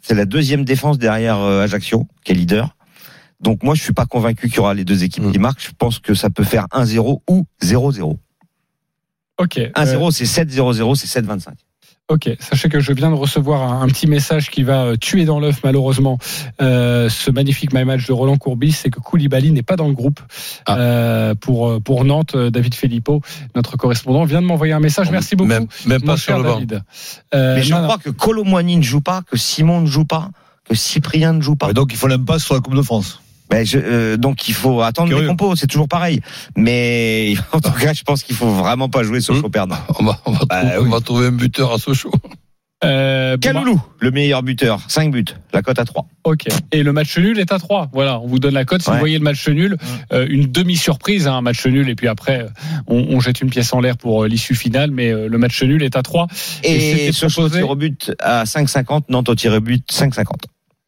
C'est 0.00 0.14
la 0.14 0.24
deuxième 0.24 0.64
défense 0.64 0.98
derrière 0.98 1.38
euh, 1.40 1.62
Ajaccio, 1.64 2.06
qui 2.24 2.32
est 2.32 2.34
leader. 2.36 2.70
Donc 3.40 3.62
moi, 3.64 3.74
je 3.74 3.82
suis 3.82 3.92
pas 3.92 4.06
convaincu 4.06 4.46
qu'il 4.48 4.56
y 4.58 4.60
aura 4.60 4.72
les 4.74 4.84
deux 4.84 5.02
équipes 5.02 5.24
Mm. 5.24 5.32
qui 5.32 5.38
marquent. 5.40 5.60
Je 5.62 5.72
pense 5.76 5.98
que 5.98 6.14
ça 6.14 6.30
peut 6.30 6.44
faire 6.44 6.66
1-0 6.72 7.20
ou 7.28 7.46
0-0. 7.62 8.16
Ok. 9.38 9.58
1-0, 9.74 10.06
euh, 10.06 10.10
c'est 10.10 10.24
7-0-0, 10.24 10.94
c'est 10.94 11.06
7-25. 11.20 11.48
Ok, 12.08 12.30
sachez 12.38 12.68
que 12.68 12.78
je 12.78 12.92
viens 12.92 13.10
de 13.10 13.16
recevoir 13.16 13.62
un, 13.62 13.82
un 13.82 13.86
petit 13.88 14.06
message 14.06 14.48
qui 14.48 14.62
va 14.62 14.84
euh, 14.84 14.96
tuer 14.96 15.24
dans 15.24 15.40
l'œuf 15.40 15.58
malheureusement 15.64 16.18
euh, 16.62 17.08
ce 17.08 17.32
magnifique 17.32 17.72
my 17.72 17.84
match 17.84 18.06
de 18.06 18.12
Roland 18.12 18.36
Courbis, 18.36 18.70
c'est 18.70 18.90
que 18.90 19.00
Koulibaly 19.00 19.50
n'est 19.50 19.64
pas 19.64 19.74
dans 19.74 19.88
le 19.88 19.92
groupe 19.94 20.20
Ah. 20.66 20.78
euh, 20.78 21.34
pour 21.34 21.68
euh, 21.68 21.80
pour 21.80 22.04
Nantes. 22.04 22.36
Euh, 22.36 22.48
David 22.50 22.76
Filippo, 22.76 23.22
notre 23.56 23.76
correspondant, 23.76 24.24
vient 24.24 24.40
de 24.40 24.46
m'envoyer 24.46 24.72
un 24.72 24.78
message. 24.78 25.10
Merci 25.10 25.34
beaucoup, 25.34 25.48
Même, 25.48 25.66
même 25.86 26.00
pas 26.02 26.16
sur 26.16 26.36
le 26.38 26.44
banc. 26.44 26.54
David. 26.54 26.82
Euh, 27.34 27.56
Mais 27.56 27.64
je 27.64 27.72
non, 27.72 27.78
non. 27.80 27.84
crois 27.88 27.98
que 27.98 28.10
Colomboigny 28.10 28.76
ne 28.76 28.82
joue 28.82 29.00
pas, 29.00 29.22
que 29.28 29.36
Simon 29.36 29.80
ne 29.80 29.86
joue 29.86 30.04
pas, 30.04 30.30
que 30.68 30.76
Cyprien 30.76 31.32
ne 31.32 31.40
joue 31.40 31.56
pas. 31.56 31.66
Ouais, 31.66 31.74
donc 31.74 31.92
il 31.92 31.96
faut 31.96 32.06
l'impasse 32.06 32.44
sur 32.44 32.54
la 32.54 32.60
Coupe 32.60 32.76
de 32.76 32.82
France. 32.82 33.20
Ben, 33.50 33.64
je, 33.64 33.78
euh, 33.78 34.16
donc 34.16 34.48
il 34.48 34.54
faut 34.54 34.82
attendre 34.82 35.08
Curieux. 35.08 35.22
les 35.24 35.28
compos, 35.28 35.54
c'est 35.56 35.66
toujours 35.66 35.88
pareil. 35.88 36.20
Mais 36.56 37.34
en 37.52 37.60
tout 37.60 37.70
cas, 37.72 37.92
je 37.92 38.02
pense 38.02 38.22
qu'il 38.22 38.34
faut 38.36 38.50
vraiment 38.50 38.88
pas 38.88 39.02
jouer 39.02 39.20
Sochaux 39.20 39.48
perdant. 39.50 39.76
On 39.98 40.04
va, 40.04 40.18
on, 40.26 40.32
va 40.32 40.40
Bah 40.48 40.60
trouver, 40.62 40.78
oui. 40.78 40.84
on 40.86 40.90
va 40.90 41.00
trouver 41.00 41.26
un 41.28 41.32
buteur 41.32 41.72
à 41.72 41.78
Sochaux. 41.78 42.12
Euh, 42.84 43.36
bon, 43.36 43.40
Kaloulou, 43.40 43.80
le 44.00 44.10
meilleur 44.10 44.42
buteur, 44.42 44.80
5 44.88 45.10
buts, 45.10 45.24
la 45.54 45.62
cote 45.62 45.78
à 45.78 45.84
3. 45.86 46.06
Ok. 46.24 46.44
Et 46.72 46.82
le 46.82 46.92
match 46.92 47.16
nul 47.16 47.38
est 47.38 47.50
à 47.50 47.58
3. 47.58 47.88
Voilà, 47.94 48.20
on 48.20 48.26
vous 48.26 48.38
donne 48.38 48.52
la 48.52 48.66
cote. 48.66 48.82
Si 48.82 48.88
Ouais. 48.90 48.96
vous 48.96 49.00
voyez 49.00 49.16
le 49.18 49.24
match 49.24 49.48
nul, 49.48 49.78
euh, 50.12 50.26
une 50.28 50.52
demi-surprise, 50.52 51.26
hein, 51.26 51.36
un 51.36 51.40
match 51.40 51.64
nul, 51.66 51.88
et 51.88 51.94
puis 51.94 52.06
après, 52.06 52.42
euh, 52.42 52.48
on, 52.86 52.98
on 53.16 53.20
jette 53.20 53.40
une 53.40 53.48
pièce 53.48 53.72
en 53.72 53.80
l'air 53.80 53.96
pour 53.96 54.24
euh, 54.24 54.28
l'issue 54.28 54.54
finale, 54.54 54.90
mais 54.90 55.10
euh, 55.10 55.26
le 55.26 55.38
match 55.38 55.62
nul 55.62 55.82
est 55.82 55.96
à 55.96 56.02
3. 56.02 56.26
Et 56.64 57.06
Et 57.06 57.12
Sochaux 57.12 57.44
au 57.44 57.48
proposé- 57.48 57.60
tir 57.60 57.70
au 57.70 57.76
but 57.76 58.12
à 58.20 58.44
5,50, 58.44 59.04
Nantes 59.08 59.30
au 59.30 59.34
tir 59.34 59.54
au 59.54 59.60
but 59.60 59.90
5,50. 59.90 60.24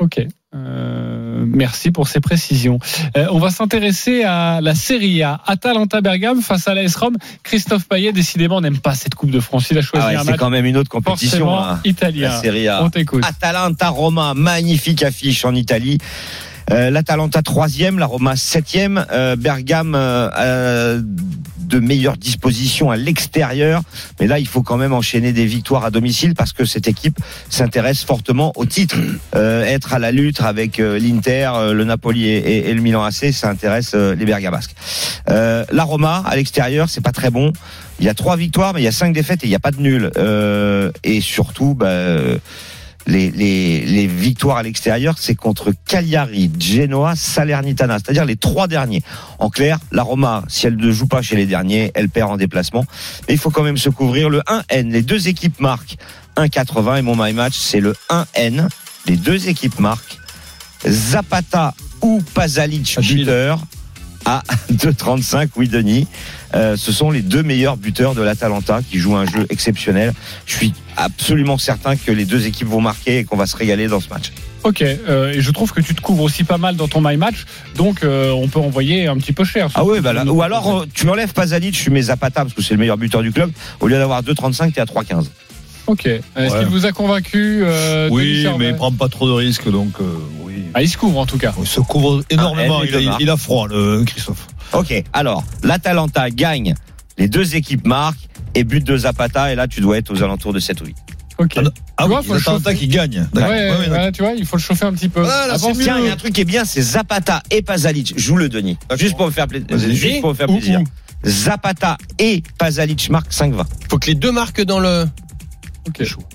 Ok. 0.01 0.27
Euh, 0.55 1.45
merci 1.47 1.91
pour 1.91 2.09
ces 2.09 2.21
précisions. 2.21 2.79
Euh, 3.17 3.27
on 3.31 3.39
va 3.39 3.51
s'intéresser 3.51 4.23
à 4.25 4.61
la 4.63 4.75
Serie 4.75 5.23
A. 5.23 5.41
Atalanta 5.47 6.01
Bergame 6.01 6.41
face 6.41 6.67
à 6.69 6.75
l'AS 6.75 6.97
Rome. 6.97 7.17
Christophe 7.43 7.87
Payet, 7.87 8.13
décidément, 8.13 8.61
n'aime 8.63 8.79
pas 8.79 8.95
cette 8.95 9.15
Coupe 9.15 9.31
de 9.31 9.41
France. 9.41 9.69
Il 9.71 9.77
a 9.77 9.83
choisi 9.83 10.07
Ah 10.09 10.11
ouais, 10.11 10.17
un 10.17 10.25
c'est 10.25 10.39
quand 10.39 10.49
même 10.49 10.65
une 10.65 10.79
autre 10.79 10.89
compétition. 10.89 11.51
La 12.31 12.41
Serie 12.41 12.69
A. 12.69 12.83
On 12.83 12.89
t'écoute. 12.89 13.25
Atalanta 13.27 13.89
Roma, 13.89 14.33
magnifique 14.35 15.03
affiche 15.03 15.45
en 15.45 15.55
Italie. 15.55 15.99
Euh, 16.71 16.91
L'Atalanta 16.91 17.43
troisième, 17.43 17.99
la 17.99 18.07
Roma 18.07 18.37
septième, 18.37 19.05
euh, 19.11 19.37
Bergame 19.37 19.95
euh, 19.97 21.01
de 21.59 21.79
meilleure 21.79 22.17
disposition 22.17 22.91
à 22.91 22.97
l'extérieur. 22.97 23.83
Mais 24.21 24.27
là, 24.27 24.39
il 24.39 24.47
faut 24.47 24.63
quand 24.63 24.77
même 24.77 24.93
enchaîner 24.93 25.33
des 25.33 25.47
victoires 25.47 25.85
à 25.85 25.91
domicile 25.91 26.35
parce 26.35 26.53
que 26.53 26.65
cette 26.65 26.89
équipe 26.89 27.19
s'intéresse 27.51 28.05
fortement 28.05 28.53
au 28.57 28.65
titre. 28.65 28.97
Être 29.35 29.93
à 29.93 29.99
la 29.99 30.11
lutte 30.11 30.41
avec 30.41 30.79
l'Inter, 30.79 31.51
le 31.75 31.85
Napoli 31.85 32.27
et, 32.27 32.73
le 32.73 32.81
Milan 32.81 33.05
AC, 33.05 33.33
ça 33.33 33.51
intéresse 33.51 33.95
les 33.95 34.25
Bergamasques. 34.25 34.75
Euh, 35.29 35.65
la 35.71 35.85
Roma 35.85 36.23
à 36.25 36.37
l'extérieur, 36.37 36.89
c'est 36.89 37.03
pas 37.03 37.13
très 37.13 37.31
bon. 37.31 37.53
Il 38.01 38.07
y 38.07 38.09
a 38.09 38.15
trois 38.15 38.37
victoires, 38.37 38.73
mais 38.73 38.81
il 38.81 38.85
y 38.85 38.89
a 38.89 38.93
cinq 38.93 39.13
défaites 39.13 39.45
et 39.45 39.47
il 39.47 39.51
n'y 39.51 39.57
a 39.57 39.61
pas 39.61 39.73
de 39.73 39.83
nul. 39.83 40.11
Et 41.05 41.21
surtout, 41.21 41.75
bah, 41.75 42.17
les, 43.09 43.31
les, 43.31 43.85
les 43.87 44.07
victoires 44.07 44.59
à 44.59 44.63
l'extérieur, 44.63 45.17
c'est 45.19 45.35
contre 45.35 45.73
Cagliari, 45.87 46.51
Genoa, 46.61 47.17
Salernitana, 47.17 47.99
c'est-à-dire 47.99 48.27
les 48.27 48.37
trois 48.37 48.69
derniers. 48.69 49.03
En 49.39 49.49
clair, 49.49 49.79
la 49.93 50.03
Roma, 50.03 50.45
si 50.49 50.67
elle 50.67 50.77
ne 50.77 50.91
joue 50.93 51.07
pas 51.07 51.23
chez 51.23 51.35
les 51.35 51.47
derniers, 51.47 51.91
elle 51.95 52.11
perd 52.11 52.31
en 52.31 52.37
déplacement. 52.37 52.85
Mais 53.27 53.35
il 53.35 53.39
faut 53.39 53.51
quand 53.51 53.63
même 53.63 53.79
se 53.79 53.89
couvrir 53.89 54.29
le 54.29 54.41
1N. 54.41 54.93
Les 54.93 55.03
deux 55.03 55.27
équipes 55.27 55.59
marquent 55.59 55.97
1,80 56.37 56.99
et 56.99 57.03
mon 57.03 57.17
my 57.17 57.33
match, 57.33 57.57
c'est 57.57 57.81
le 57.81 57.95
1N. 58.11 58.69
Les 59.07 59.17
deux 59.17 59.49
équipes 59.49 59.81
marquent. 59.81 60.19
Zapata 60.87 61.75
ou 62.03 62.23
Pasalic 62.35 62.99
buteur 63.01 63.59
à 64.29 64.43
2,35. 64.71 65.49
Oui, 65.57 65.69
Denis. 65.69 66.07
Euh, 66.55 66.77
ce 66.77 66.93
sont 66.93 67.11
les 67.11 67.23
deux 67.23 67.43
meilleurs 67.43 67.79
buteurs 67.79 68.15
de 68.15 68.21
l'Atalanta 68.21 68.81
qui 68.83 68.99
jouent 68.99 69.17
un 69.17 69.25
jeu 69.25 69.47
exceptionnel. 69.49 70.13
Je 70.45 70.55
suis 70.55 70.75
absolument 70.99 71.57
certain 71.57 71.97
que 71.97 72.13
les 72.13 72.27
deux 72.27 72.47
équipes 72.47 72.69
vont 72.69 72.83
marquer 72.83 73.19
et 73.19 73.25
qu'on 73.25 73.39
va 73.39 73.47
se 73.47 73.57
régaler 73.57 73.89
dans 73.89 74.01
ce 74.01 74.11
match. 74.11 74.33
Ok, 74.65 74.83
euh, 74.83 75.33
et 75.33 75.41
je 75.41 75.51
trouve 75.51 75.73
que 75.73 75.81
tu 75.81 75.95
te 75.95 76.03
couvres 76.03 76.25
aussi 76.25 76.45
pas 76.45 76.59
mal 76.59 76.77
dans 76.77 76.89
ton 76.89 77.01
my 77.01 77.17
match, 77.17 77.47
donc 77.77 78.03
euh, 78.03 78.33
on 78.33 78.49
peut 78.49 78.59
envoyer 78.59 79.07
un 79.07 79.17
petit 79.17 79.33
peu 79.33 79.45
cher. 79.45 79.71
Ah 79.75 79.85
oui, 79.85 80.01
bah 80.01 80.13
là, 80.13 80.25
ou 80.27 80.43
alors 80.43 80.85
tu 80.93 81.09
enlèves 81.09 81.33
Pasalic, 81.33 81.73
tu 81.75 81.91
mets 81.91 82.03
Zapata 82.03 82.43
parce 82.43 82.55
que 82.55 82.61
c'est 82.61 82.75
le 82.75 82.81
meilleur 82.81 82.99
buteur 82.99 83.23
du 83.23 83.31
club. 83.31 83.53
Au 83.81 83.87
lieu 83.87 83.97
d'avoir 83.97 84.23
2,35, 84.23 84.73
t'es 84.73 84.81
à 84.81 84.85
3,15. 84.85 85.27
Ok. 85.89 86.07
Est-ce 86.07 86.23
Ouais. 86.37 86.59
qu'il 86.61 86.69
vous 86.69 86.87
a 86.87 86.93
convaincu 86.93 87.63
euh, 87.65 88.09
Oui, 88.11 88.47
mais 88.59 88.69
il 88.69 88.77
prend 88.77 88.93
pas 88.93 89.09
trop 89.09 89.27
de 89.27 89.33
risques, 89.33 89.69
donc 89.71 89.95
euh, 90.01 90.05
oui. 90.43 90.55
Ah, 90.75 90.83
il 90.83 90.89
se 90.89 90.97
couvre 90.99 91.19
en 91.19 91.27
tout 91.27 91.39
cas. 91.39 91.53
Il 91.61 91.67
se 91.67 91.81
couvre 91.81 92.23
énormément. 92.31 92.81
Ah, 92.83 92.87
il, 92.87 92.95
a, 93.09 93.17
il 93.19 93.37
froid, 93.39 93.67
le 93.69 94.05
Christophe. 94.05 94.47
Ok, 94.75 94.93
alors 95.15 95.43
l'Atalanta 95.63 96.29
gagne, 96.31 96.75
les 97.17 97.27
deux 97.29 97.57
équipes 97.57 97.87
marquent 97.87 98.29
et 98.55 98.65
but 98.65 98.85
de 98.85 98.97
Zapata 98.97 99.51
et 99.53 99.55
là 99.57 99.67
tu 99.67 99.81
dois 99.81 99.97
être 99.99 100.13
aux 100.13 100.23
alentours 100.23 100.53
de 100.53 100.61
7 100.61 100.81
ou 100.83 100.85
8. 100.87 100.97
Ok. 101.39 101.53
Ah, 101.57 101.63
Tu 102.03 102.09
vois, 102.09 102.21
oui, 102.21 102.27
faut 102.27 102.33
le 102.35 102.39
l'Atalanta 102.41 102.75
qui 102.75 102.89
gagne. 102.89 103.19
Ouais, 103.21 103.27
D'accord. 103.33 103.51
Ouais, 103.51 103.71
ouais, 103.71 103.79
ouais, 103.79 103.89
d'accord. 103.89 104.13
tu 104.13 104.23
vois, 104.23 104.33
il 104.33 104.45
faut 104.45 104.57
le 104.57 104.63
chauffer 104.63 104.85
un 104.85 104.93
petit 104.93 105.09
peu. 105.09 105.23
Ah, 105.25 105.47
là, 105.47 105.55
Avant 105.55 105.73
Tiens, 105.73 105.99
il 106.01 106.07
y 106.07 106.09
a 106.11 106.13
un 106.13 106.17
truc 106.17 106.33
qui 106.35 106.43
est 106.43 106.45
bien, 106.45 106.65
c'est 106.65 106.83
Zapata 106.83 107.43
et 107.51 107.63
Pasalic. 107.63 108.13
Joue-le, 108.19 108.49
Denis. 108.49 108.77
Juste 108.97 109.17
pour 109.17 109.27
me 109.27 109.31
faire, 109.31 109.47
pla- 109.47 109.61
Vas-y. 109.71 109.95
juste 109.95 110.21
pour 110.21 110.31
me 110.31 110.35
faire 110.35 110.49
plaisir. 110.49 110.81
ou. 110.81 110.85
Zapata 111.29 111.97
et 112.19 112.43
Pasalic 112.59 113.09
marquent 113.11 113.33
5-20. 113.33 113.63
Faut 113.91 113.99
que 113.99 114.07
les 114.09 114.15
deux 114.15 114.33
marquent 114.33 114.63
dans 114.63 114.81
le. 114.81 115.07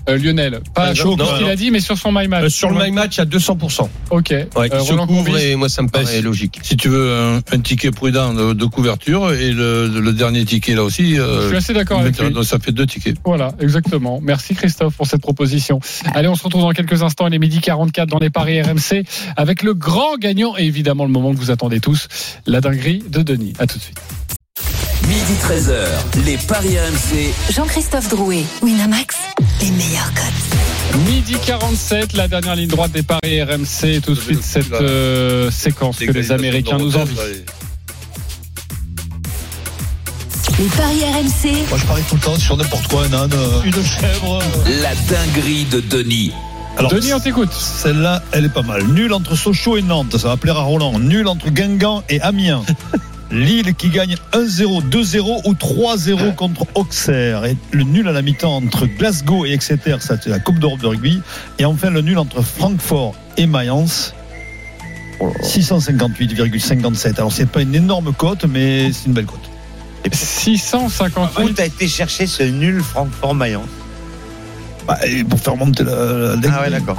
Euh, 0.08 0.18
Lionel, 0.18 0.60
pas 0.74 0.88
Ouais, 0.90 0.94
chaud 0.94 1.16
non, 1.16 1.26
ce 1.26 1.34
qu'il 1.36 1.46
non. 1.46 1.52
a 1.52 1.56
dit, 1.56 1.70
mais 1.70 1.80
sur 1.80 1.96
son 1.98 2.12
my 2.12 2.28
match. 2.28 2.44
Euh, 2.44 2.48
sur 2.48 2.70
le 2.70 2.82
my 2.84 2.90
match 2.90 3.18
à 3.18 3.24
200%. 3.24 3.88
Ok. 4.10 4.30
Ouais, 4.30 4.46
Euh, 4.56 4.68
qui 4.68 4.86
se 4.86 4.90
Roland 4.92 5.06
couvre 5.06 5.36
et 5.38 5.56
moi 5.56 5.68
ça 5.68 5.82
me 5.82 5.88
paraît 5.88 6.06
si- 6.06 6.22
logique. 6.22 6.58
Si 6.62 6.76
tu 6.76 6.88
veux 6.88 7.12
un, 7.12 7.36
un 7.52 7.60
ticket 7.60 7.90
prudent 7.90 8.34
de, 8.34 8.52
de 8.52 8.64
couverture 8.66 9.32
et 9.32 9.50
le, 9.52 9.88
le 9.88 10.12
dernier 10.12 10.44
ticket 10.44 10.74
là 10.74 10.82
aussi. 10.84 11.18
euh, 11.18 11.42
Je 11.42 11.48
suis 11.48 11.56
assez 11.56 11.72
d'accord 11.72 12.00
avec 12.00 12.18
lui. 12.18 12.30
donc 12.30 12.44
ça 12.44 12.58
fait 12.58 12.72
deux 12.72 12.86
tickets. 12.86 13.16
Voilà, 13.24 13.52
exactement. 13.60 14.20
Merci 14.22 14.54
Christophe 14.54 14.96
pour 14.96 15.06
cette 15.06 15.22
proposition. 15.22 15.80
Allez, 16.14 16.28
on 16.28 16.34
se 16.34 16.42
retrouve 16.44 16.62
dans 16.62 16.72
quelques 16.72 17.02
instants. 17.02 17.26
Il 17.28 17.34
est 17.34 17.38
midi 17.38 17.60
44 17.60 18.08
dans 18.08 18.18
les 18.18 18.30
paris 18.30 18.60
RMC 18.62 19.04
avec 19.36 19.62
le 19.62 19.74
grand 19.74 20.16
gagnant 20.18 20.54
et 20.56 20.64
évidemment 20.64 21.04
le 21.04 21.12
moment 21.12 21.32
que 21.32 21.38
vous 21.38 21.50
attendez 21.50 21.80
tous, 21.80 22.08
la 22.46 22.60
dinguerie 22.60 23.02
de 23.08 23.22
Denis. 23.22 23.52
À 23.58 23.66
tout 23.66 23.78
de 23.78 23.82
suite. 23.82 23.98
Midi 25.14 25.34
13h, 25.40 26.24
les 26.26 26.36
Paris 26.36 26.76
RMC. 26.76 27.32
Jean-Christophe 27.52 28.08
Drouet, 28.08 28.42
Winamax, 28.62 29.14
les 29.60 29.70
meilleurs 29.70 30.12
codes. 30.12 31.02
Midi 31.06 31.36
47, 31.46 32.14
la 32.14 32.26
dernière 32.26 32.56
ligne 32.56 32.68
droite 32.68 32.90
des 32.90 33.04
paris 33.04 33.40
RMC. 33.40 33.84
Et 33.84 34.00
tout 34.00 34.14
de 34.14 34.20
suite 34.20 34.42
cette 34.42 34.72
euh, 34.72 35.52
séquence 35.52 36.00
que 36.00 36.10
les 36.10 36.32
Américains 36.32 36.78
nous 36.78 36.96
envient. 36.96 37.14
Les 40.58 40.66
paris 40.76 41.04
RMC, 41.04 41.68
Moi, 41.68 41.78
je 41.78 41.86
parie 41.86 42.02
tout 42.08 42.16
le 42.16 42.20
temps 42.20 42.36
sur 42.36 42.56
n'importe 42.56 42.88
quoi, 42.88 43.04
un 43.04 43.12
âne, 43.12 43.32
euh, 43.34 43.62
une 43.62 43.84
chèvre. 43.84 44.40
La 44.82 44.96
dinguerie 44.96 45.64
de 45.66 45.78
Denis. 45.78 46.32
Alors, 46.76 46.90
Denis, 46.90 47.14
on 47.14 47.20
t'écoute. 47.20 47.52
Celle-là, 47.52 48.20
elle 48.32 48.46
est 48.46 48.52
pas 48.52 48.62
mal. 48.62 48.82
Nul 48.88 49.12
entre 49.12 49.36
Sochaux 49.36 49.76
et 49.76 49.82
Nantes, 49.82 50.18
ça 50.18 50.26
va 50.26 50.36
plaire 50.36 50.56
à 50.56 50.62
Roland. 50.62 50.98
Nul 50.98 51.28
entre 51.28 51.50
Guingamp 51.50 52.02
et 52.08 52.20
Amiens. 52.20 52.64
Lille 53.30 53.74
qui 53.74 53.88
gagne 53.88 54.16
1-0, 54.32 54.88
2-0 54.88 55.40
ou 55.48 55.54
3-0 55.54 56.34
contre 56.34 56.66
Auxerre. 56.74 57.44
Et 57.46 57.56
le 57.72 57.82
nul 57.84 58.06
à 58.08 58.12
la 58.12 58.22
mi-temps 58.22 58.56
entre 58.56 58.86
Glasgow 58.86 59.44
et 59.46 59.52
Exeter, 59.52 59.96
ça 60.00 60.16
c'est 60.22 60.30
la 60.30 60.38
Coupe 60.38 60.58
d'Europe 60.58 60.80
de 60.80 60.86
rugby. 60.86 61.20
Et 61.58 61.64
enfin 61.64 61.90
le 61.90 62.00
nul 62.00 62.18
entre 62.18 62.42
Francfort 62.42 63.14
et 63.36 63.46
Mayence. 63.46 64.14
658,57. 65.42 67.16
Alors 67.18 67.32
c'est 67.32 67.46
pas 67.48 67.62
une 67.62 67.74
énorme 67.74 68.12
cote, 68.12 68.44
mais 68.44 68.92
c'est 68.92 69.06
une 69.06 69.12
belle 69.14 69.26
cote. 69.26 69.38
Où 70.06 70.08
658. 70.12 71.54
t'as 71.54 71.66
été 71.66 71.88
chercher 71.88 72.26
ce 72.26 72.42
nul 72.42 72.82
Francfort-Mayence 72.82 73.68
Bah, 74.86 74.98
et 75.06 75.24
pour 75.24 75.40
faire 75.40 75.56
monter 75.56 75.82
la. 75.84 76.36
la- 76.36 76.48
Ah 76.52 76.60
ouais, 76.62 76.70
d'accord. 76.70 76.98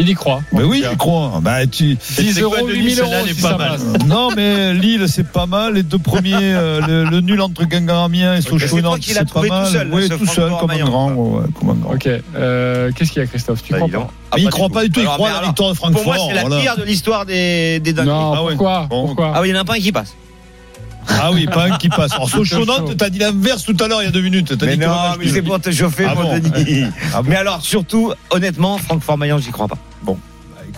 Il 0.00 0.08
y 0.08 0.14
croit. 0.14 0.42
Mais 0.52 0.62
oui, 0.62 0.82
je 0.90 0.96
crois. 0.96 1.40
Bah, 1.42 1.66
tu... 1.66 1.96
10 2.18 2.40
euros, 2.40 2.66
8 2.66 2.94
000 2.94 3.06
euros, 3.06 3.26
si 3.26 3.34
pas 3.42 3.50
ça 3.50 3.56
mal. 3.58 3.70
passe. 3.72 4.06
Non, 4.06 4.30
mais 4.34 4.72
Lille, 4.74 5.04
c'est 5.08 5.26
pas 5.30 5.46
mal. 5.46 5.74
Les 5.74 5.82
deux 5.82 5.98
premiers, 5.98 6.34
euh, 6.54 6.80
le, 6.86 7.04
le 7.04 7.20
nul 7.20 7.40
entre 7.40 7.64
Guingamp, 7.64 8.10
et 8.12 8.40
Sochaux 8.40 8.78
c'est 9.02 9.14
pas 9.14 9.24
trouvé 9.24 9.48
tout 9.48 9.54
mal. 9.54 9.66
seul, 9.66 9.88
oui, 9.92 10.08
tout 10.08 10.18
seul, 10.26 10.48
Francfort 10.48 10.60
comme 10.60 10.70
un 10.70 10.84
grand. 10.84 11.12
ouais, 11.12 11.42
comme 11.58 11.70
un 11.70 11.74
grand. 11.74 11.92
Ok. 11.94 12.08
Euh, 12.34 12.90
Qu'est-ce 12.96 13.12
qu'il 13.12 13.20
y 13.20 13.24
a, 13.24 13.28
Christophe? 13.28 13.62
Tu 13.62 13.72
Bah, 13.72 13.78
crois 13.78 13.90
pas? 13.90 14.10
Mais 14.36 14.42
il 14.42 14.44
pas 14.44 14.50
croit 14.50 14.68
pas 14.70 14.82
du 14.84 14.90
tout, 14.90 15.00
il 15.00 15.06
croit 15.06 15.28
à 15.30 15.40
la 15.42 15.46
victoire 15.48 15.72
de 15.72 15.76
Pour 15.76 15.90
moi, 15.90 16.00
Francfort. 16.02 16.26
c'est 16.28 16.34
la 16.34 16.40
voilà. 16.42 16.60
pire 16.62 16.76
de 16.76 16.84
l'histoire 16.84 17.26
des, 17.26 17.80
des 17.80 17.92
dingueries. 17.92 18.14
Non, 18.16 18.32
Ah 18.34 18.42
ouais. 18.44 18.52
pourquoi? 18.54 18.86
Bon. 18.88 19.06
Pourquoi? 19.06 19.32
Ah 19.34 19.40
oui, 19.42 19.48
il 19.48 19.54
y 19.54 19.58
en 19.58 19.60
a 19.60 19.64
pas 19.64 19.74
un 19.74 19.78
qui 19.78 19.92
passe. 19.92 20.14
Ah 21.08 21.32
oui, 21.32 21.46
pas 21.46 21.64
un 21.64 21.76
qui 21.78 21.88
passe. 21.88 22.12
Alors, 22.12 22.28
Sochaux 22.28 22.64
Nantes, 22.64 22.96
t'as 22.96 23.10
dit 23.10 23.18
l'inverse 23.18 23.64
tout 23.64 23.76
à 23.80 23.88
l'heure, 23.88 24.02
il 24.02 24.06
y 24.06 24.08
a 24.08 24.12
deux 24.12 24.20
minutes. 24.22 24.56
T'as 24.58 24.66
Mais 24.66 24.76
dit 24.76 24.84
non, 24.84 24.94
mais 25.18 25.28
c'est 25.28 25.42
pour 25.42 25.60
te 25.60 25.70
chauffer, 25.70 26.06
Ah 26.08 26.14
mon 26.14 26.22
bon 26.22 26.38
Denis. 26.38 26.84
Ah 27.14 27.22
bon 27.22 27.30
Mais 27.30 27.36
alors, 27.36 27.62
surtout, 27.62 28.12
honnêtement, 28.30 28.78
Francfort-Mayence, 28.78 29.42
j'y 29.42 29.50
crois 29.50 29.68
pas. 29.68 29.78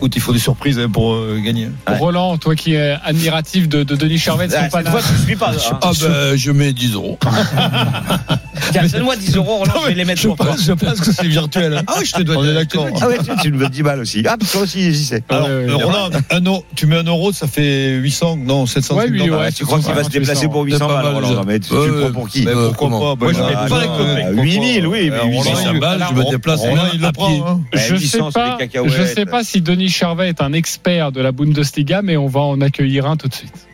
Écoute, 0.03 0.17
il 0.17 0.21
faut 0.21 0.33
des 0.33 0.41
surprises 0.41 0.81
hein, 0.81 0.89
pour 0.93 1.13
euh, 1.15 1.39
gagner. 1.39 1.69
Ouais. 1.89 1.97
Roland, 1.97 2.37
toi 2.37 2.57
qui 2.57 2.75
es 2.75 2.97
admiratif 3.05 3.69
de, 3.69 3.85
de 3.85 3.95
Denis 3.95 4.19
Charvet, 4.19 4.49
de 4.49 4.55
Ah, 4.57 4.63
cette 4.63 4.73
panache. 4.73 4.91
fois, 4.91 5.01
tu 5.01 5.13
ne 5.13 5.27
suis 5.27 5.37
pas. 5.37 5.51
hein. 5.53 5.79
Ah 5.81 5.91
ben 6.01 6.37
je 6.37 6.51
mets 6.51 6.73
10 6.73 6.95
euros. 6.95 7.21
Tiens, 8.73 8.83
donne-moi 8.87 9.15
10 9.15 9.37
euros, 9.37 9.59
Roland, 9.59 9.73
je 9.83 9.89
vais 9.89 9.95
les 9.95 10.05
mettre 10.05 10.21
Je 10.21 10.27
pour 10.27 10.37
toi. 10.37 10.47
pense, 10.47 10.65
je 10.65 10.73
pense 10.73 11.01
que 11.01 11.13
c'est 11.13 11.27
virtuel. 11.29 11.75
hein. 11.77 11.83
Ah 11.87 11.95
oui, 12.01 12.05
je 12.07 12.13
te 12.15 12.23
dois 12.23 12.37
On 12.39 12.45
est 12.45 12.53
d'accord. 12.55 12.89
Ah 13.01 13.07
ouais, 13.07 13.19
tu, 13.19 13.31
tu 13.43 13.53
me 13.53 13.69
dis 13.69 13.85
mal 13.85 14.01
aussi. 14.01 14.25
Ah, 14.29 14.37
toi 14.51 14.63
aussi, 14.63 14.93
j'y 14.93 15.05
sais. 15.05 15.23
Alors, 15.29 15.47
Ouais, 15.47 15.55
ouais, 15.55 15.71
euh, 15.71 15.77
ouais. 15.77 15.83
Roland, 15.85 16.11
un 16.31 16.41
euro, 16.41 16.65
tu 16.75 16.87
mets 16.87 16.97
un 16.97 17.05
euro, 17.05 17.31
ça 17.33 17.47
fait 17.47 17.91
800, 17.95 18.39
non, 18.39 18.67
750 18.67 19.11
Ouais, 19.13 19.21
oui, 19.23 19.31
ouais. 19.31 19.53
tu 19.53 19.65
crois 19.65 19.79
qu'il 19.79 19.93
va 19.93 20.03
se 20.03 20.09
déplacer 20.11 20.49
pour 20.49 20.63
800 20.65 20.79
C'est 20.81 20.87
pas 20.95 21.03
balles, 21.03 21.15
Roland. 21.15 21.31
Non, 21.35 21.45
mais 21.47 21.61
tu, 21.61 21.73
Ouais, 21.73 21.89
prends 22.01 22.11
pour 22.13 22.29
qui? 22.29 22.43
pourquoi 22.43 22.73
comment? 22.77 23.17
pas? 23.17 23.25
Moi, 23.27 23.33
je 23.35 23.39
bah, 23.39 23.47
mets 23.51 23.55
ah, 23.57 23.67
pas 23.69 23.87
non, 23.87 24.17
les 24.17 24.23
euh, 24.25 24.43
8000, 24.43 24.87
oui, 24.89 25.11
mais 25.11 25.17
euh, 25.17 25.21
Roland, 25.23 25.43
800 25.43 25.71
il- 25.75 25.81
balles, 25.81 26.07
je 26.11 26.15
me 26.15 26.31
déplace 26.31 26.61
Roland, 26.61 26.75
même 26.75 26.91
il 26.95 27.01
le 27.01 27.07
à 27.07 27.13
prend. 27.13 27.29
pied. 27.29 27.43
Je 27.75 27.79
sais 27.79 28.19
800, 28.19 28.31
c'est 28.31 28.41
pas, 28.41 28.59
je 28.89 29.05
sais 29.05 29.27
pas 29.27 29.45
si 29.45 29.61
Denis 29.61 29.89
Charvet 29.93 30.29
est 30.29 30.41
un 30.41 30.53
expert 30.53 31.13
de 31.13 31.21
la 31.21 31.31
Bundesliga, 31.33 32.03
mais 32.03 32.17
on 32.17 32.27
va 32.27 32.41
en 32.41 32.61
accueillir 32.61 33.07
un 33.07 33.17
tout 33.17 33.29
de 33.29 33.35
suite. 33.35 33.69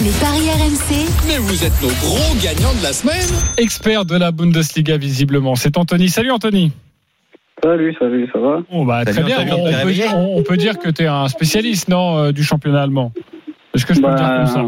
les 0.00 0.10
paris 0.10 0.48
RMC, 0.50 1.06
Mais 1.28 1.38
vous 1.38 1.64
êtes 1.64 1.80
nos 1.82 1.88
gros 1.88 2.34
gagnants 2.42 2.74
de 2.78 2.82
la 2.82 2.92
semaine. 2.92 3.28
Expert 3.58 4.04
de 4.04 4.16
la 4.16 4.32
Bundesliga, 4.32 4.96
visiblement. 4.96 5.54
C'est 5.54 5.76
Anthony. 5.76 6.08
Salut 6.08 6.30
Anthony. 6.30 6.72
Salut, 7.62 7.94
salut, 7.98 8.28
ça 8.32 8.38
va? 8.38 8.62
Bon, 8.72 8.86
bah, 8.86 9.02
Salut, 9.04 9.16
très 9.16 9.44
bien. 9.44 9.54
On, 10.16 10.42
peut, 10.42 10.54
on- 10.54 10.56
dire 10.56 10.78
que 10.78 10.88
tu 10.88 11.02
es 11.02 11.06
un 11.06 11.28
spécialiste, 11.28 11.88
non, 11.88 12.16
euh, 12.18 12.32
du 12.32 12.42
championnat 12.42 12.82
allemand? 12.82 13.12
Est-ce 13.74 13.84
que 13.84 13.92
je 13.94 14.00
peux 14.00 14.08
le 14.08 14.16
dire 14.16 14.26
comme 14.28 14.46
ça? 14.46 14.64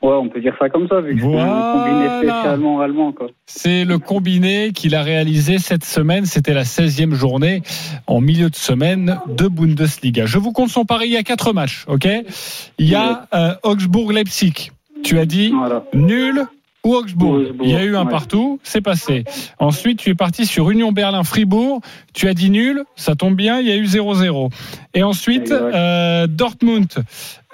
Ouais, 0.00 0.12
on 0.12 0.28
peut 0.28 0.40
dire 0.40 0.54
ça 0.60 0.68
comme 0.68 0.86
ça, 0.86 1.00
vu 1.00 1.16
que 1.16 1.22
c'est 1.22 1.26
un 1.38 1.72
combiné 1.72 2.06
spécialement 2.18 2.80
allemand, 2.80 3.10
quoi. 3.12 3.26
C'est 3.46 3.84
le 3.84 3.98
combiné 3.98 4.70
qu'il 4.72 4.94
a 4.94 5.02
réalisé 5.02 5.58
cette 5.58 5.84
semaine. 5.84 6.24
C'était 6.24 6.54
la 6.54 6.62
16e 6.62 7.14
journée 7.14 7.62
en 8.06 8.20
milieu 8.20 8.48
de 8.48 8.54
semaine 8.54 9.18
de 9.26 9.48
Bundesliga. 9.48 10.24
Je 10.26 10.38
vous 10.38 10.52
compte 10.52 10.68
son 10.70 10.84
pari. 10.84 11.06
Il 11.06 11.12
y 11.12 11.16
a 11.16 11.24
quatre 11.24 11.52
matchs, 11.52 11.84
ok? 11.88 12.06
Il 12.78 12.88
y 12.88 12.94
a 12.94 13.26
euh, 13.34 13.54
Augsbourg-Leipzig. 13.64 14.70
Tu 15.02 15.18
as 15.18 15.26
dit 15.26 15.50
Voilà. 15.52 15.84
nul 15.92 16.44
ou 16.88 16.94
Augsbourg. 16.96 17.40
Il 17.62 17.70
y 17.70 17.74
a 17.76 17.84
eu 17.84 17.96
un 17.96 18.06
partout, 18.06 18.58
c'est 18.62 18.80
passé. 18.80 19.24
Ensuite, 19.58 19.98
tu 19.98 20.10
es 20.10 20.14
parti 20.14 20.46
sur 20.46 20.70
Union 20.70 20.92
Berlin-Fribourg. 20.92 21.80
Tu 22.14 22.28
as 22.28 22.34
dit 22.34 22.50
nul, 22.50 22.84
ça 22.96 23.14
tombe 23.14 23.34
bien, 23.36 23.60
il 23.60 23.66
y 23.68 23.72
a 23.72 23.76
eu 23.76 23.84
0-0. 23.84 24.50
Et 24.94 25.02
ensuite, 25.02 25.50
euh, 25.52 26.26
Dortmund 26.26 26.88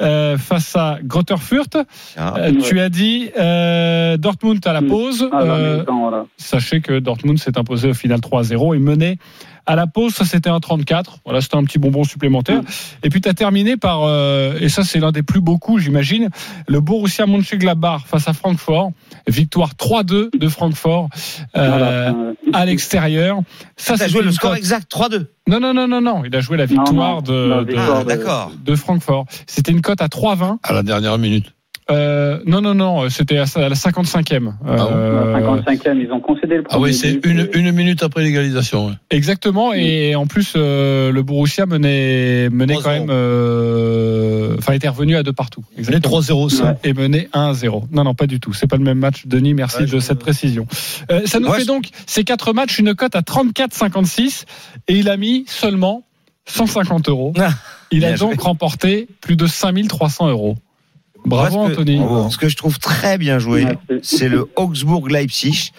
euh, 0.01 0.37
face 0.39 0.74
à 0.76 0.99
Grotterfurt. 1.03 1.76
Ah. 2.16 2.35
Euh, 2.39 2.53
Tu 2.62 2.80
as 2.80 2.89
dit 2.89 3.30
euh, 3.39 4.16
Dortmund 4.16 4.64
à 4.66 4.72
la 4.72 4.80
Mm. 4.80 4.89
pause. 4.89 5.28
Ah, 5.32 5.41
Euh, 5.43 5.85
voilà. 5.87 6.26
Sachez 6.37 6.80
que 6.80 6.99
Dortmund 6.99 7.39
s'est 7.39 7.57
imposé 7.59 7.91
au 7.91 7.95
final 7.95 8.20
3-0 8.20 8.74
et 8.74 8.78
mené 8.78 9.18
à 9.66 9.76
la 9.76 9.86
pause. 9.86 10.14
Ça, 10.14 10.24
c'était 10.24 10.50
un 10.50 10.60
34. 10.60 11.18
Voilà, 11.24 11.40
c'était 11.40 11.56
un 11.56 11.64
petit 11.64 11.78
bonbon 11.78 12.04
supplémentaire. 12.04 12.60
Et 13.02 13.08
puis, 13.10 13.20
tu 13.20 13.28
as 13.28 13.34
terminé 13.34 13.76
par, 13.76 14.02
euh, 14.04 14.58
et 14.60 14.68
ça, 14.68 14.84
c'est 14.84 15.00
l'un 15.00 15.12
des 15.12 15.22
plus 15.22 15.40
beaux 15.40 15.58
coups, 15.58 15.82
j'imagine, 15.82 16.28
le 16.68 16.80
Borussia 16.80 17.26
Mönchengladbach 17.26 18.02
face 18.06 18.28
à 18.28 18.32
Francfort. 18.32 18.92
Victoire 19.26 19.74
3-2 19.74 20.30
de 20.38 20.48
Francfort 20.48 21.08
euh, 21.56 21.68
Voilà, 21.68 22.14
à 22.52 22.64
l'extérieur. 22.66 23.40
Ça, 23.76 23.94
T'as 23.96 24.04
c'est 24.04 24.10
joué 24.10 24.22
le 24.22 24.32
score 24.32 24.54
exact 24.54 24.90
3-2. 24.92 25.26
Non, 25.48 25.60
non, 25.60 25.74
non, 25.74 25.86
non, 25.88 26.00
non. 26.00 26.22
Il 26.24 26.34
a 26.36 26.40
joué 26.40 26.56
la 26.56 26.66
victoire 26.66 27.16
non, 27.16 27.22
de, 27.22 27.64
de- 27.64 27.74
Ah, 27.76 28.04
d'accord. 28.04 28.52
de 28.64 28.74
Francfort. 28.74 29.26
C'était 29.46 29.72
une 29.72 29.80
cote 29.82 30.00
à 30.02 30.06
3-20. 30.08 30.58
À 30.62 30.72
la 30.72 30.82
dernière 30.82 31.18
minute. 31.18 31.52
Euh, 31.91 32.39
non, 32.47 32.62
non, 32.62 32.74
non, 32.74 33.11
c'était 33.11 33.37
à 33.37 33.45
la 33.57 33.74
55e. 33.74 34.53
Euh, 34.66 35.35
55e, 35.39 35.99
ils 36.01 36.11
ont 36.12 36.20
concédé 36.20 36.57
le 36.57 36.62
premier. 36.62 36.76
Ah 36.76 36.80
oui, 36.80 36.95
c'est 36.95 37.20
une, 37.26 37.49
une 37.53 37.72
minute 37.72 38.03
après 38.03 38.22
l'égalisation. 38.22 38.87
ouais. 38.87 38.93
Exactement, 39.11 39.74
et 39.74 40.14
en 40.14 40.26
plus, 40.26 40.55
euh, 40.57 41.12
le 41.12 41.22
Borussia 41.22 41.66
menait, 41.66 42.49
menait 42.51 42.76
quand 42.82 42.89
même. 42.91 43.09
euh, 43.11 44.57
Enfin, 44.59 44.72
était 44.72 44.89
revenu 44.89 45.16
à 45.16 45.22
deux 45.22 45.32
partout. 45.32 45.62
Exactement. 45.76 46.20
3-0, 46.20 46.49
ça. 46.49 46.76
Et 46.85 46.95
mené 46.95 47.28
1-0. 47.35 47.85
Non, 47.93 48.05
non, 48.05 48.14
pas 48.14 48.26
du 48.26 48.41
tout. 48.41 48.53
C'est 48.55 48.66
pas 48.66 48.76
le 48.76 48.85
même 48.85 48.99
match, 48.99 49.26
Denis. 49.26 49.53
Merci 49.53 49.78
Ouais, 49.82 49.87
de 49.87 49.99
cette 50.01 50.18
précision. 50.20 50.66
Euh, 51.11 51.22
ça 51.26 51.39
nous 51.41 51.51
fait 51.53 51.64
donc 51.66 51.89
ces 52.07 52.24
quatre 52.24 52.53
matchs 52.53 52.78
une 52.78 52.95
cote 52.95 53.14
à 53.16 53.20
34,56 53.20 54.45
et 54.89 54.95
il 54.97 55.09
a 55.11 55.16
mis 55.16 55.45
seulement 55.49 56.03
150 56.47 57.09
euros. 57.09 57.32
Il 57.91 58.05
a 58.05 58.16
donc 58.16 58.35
joué. 58.35 58.43
remporté 58.43 59.07
plus 59.20 59.37
de 59.37 59.47
5300 59.47 60.28
euros. 60.30 60.57
Bravo 61.24 61.56
Moi, 61.56 61.68
ce 61.70 61.74
que- 61.74 61.80
Anthony. 61.80 62.00
Ce 62.30 62.38
que 62.38 62.48
je 62.48 62.56
trouve 62.56 62.78
très 62.78 63.18
bien 63.18 63.38
joué, 63.38 63.64
c'est 64.02 64.28
le 64.28 64.46
Augsbourg-Leipzig. 64.56 65.70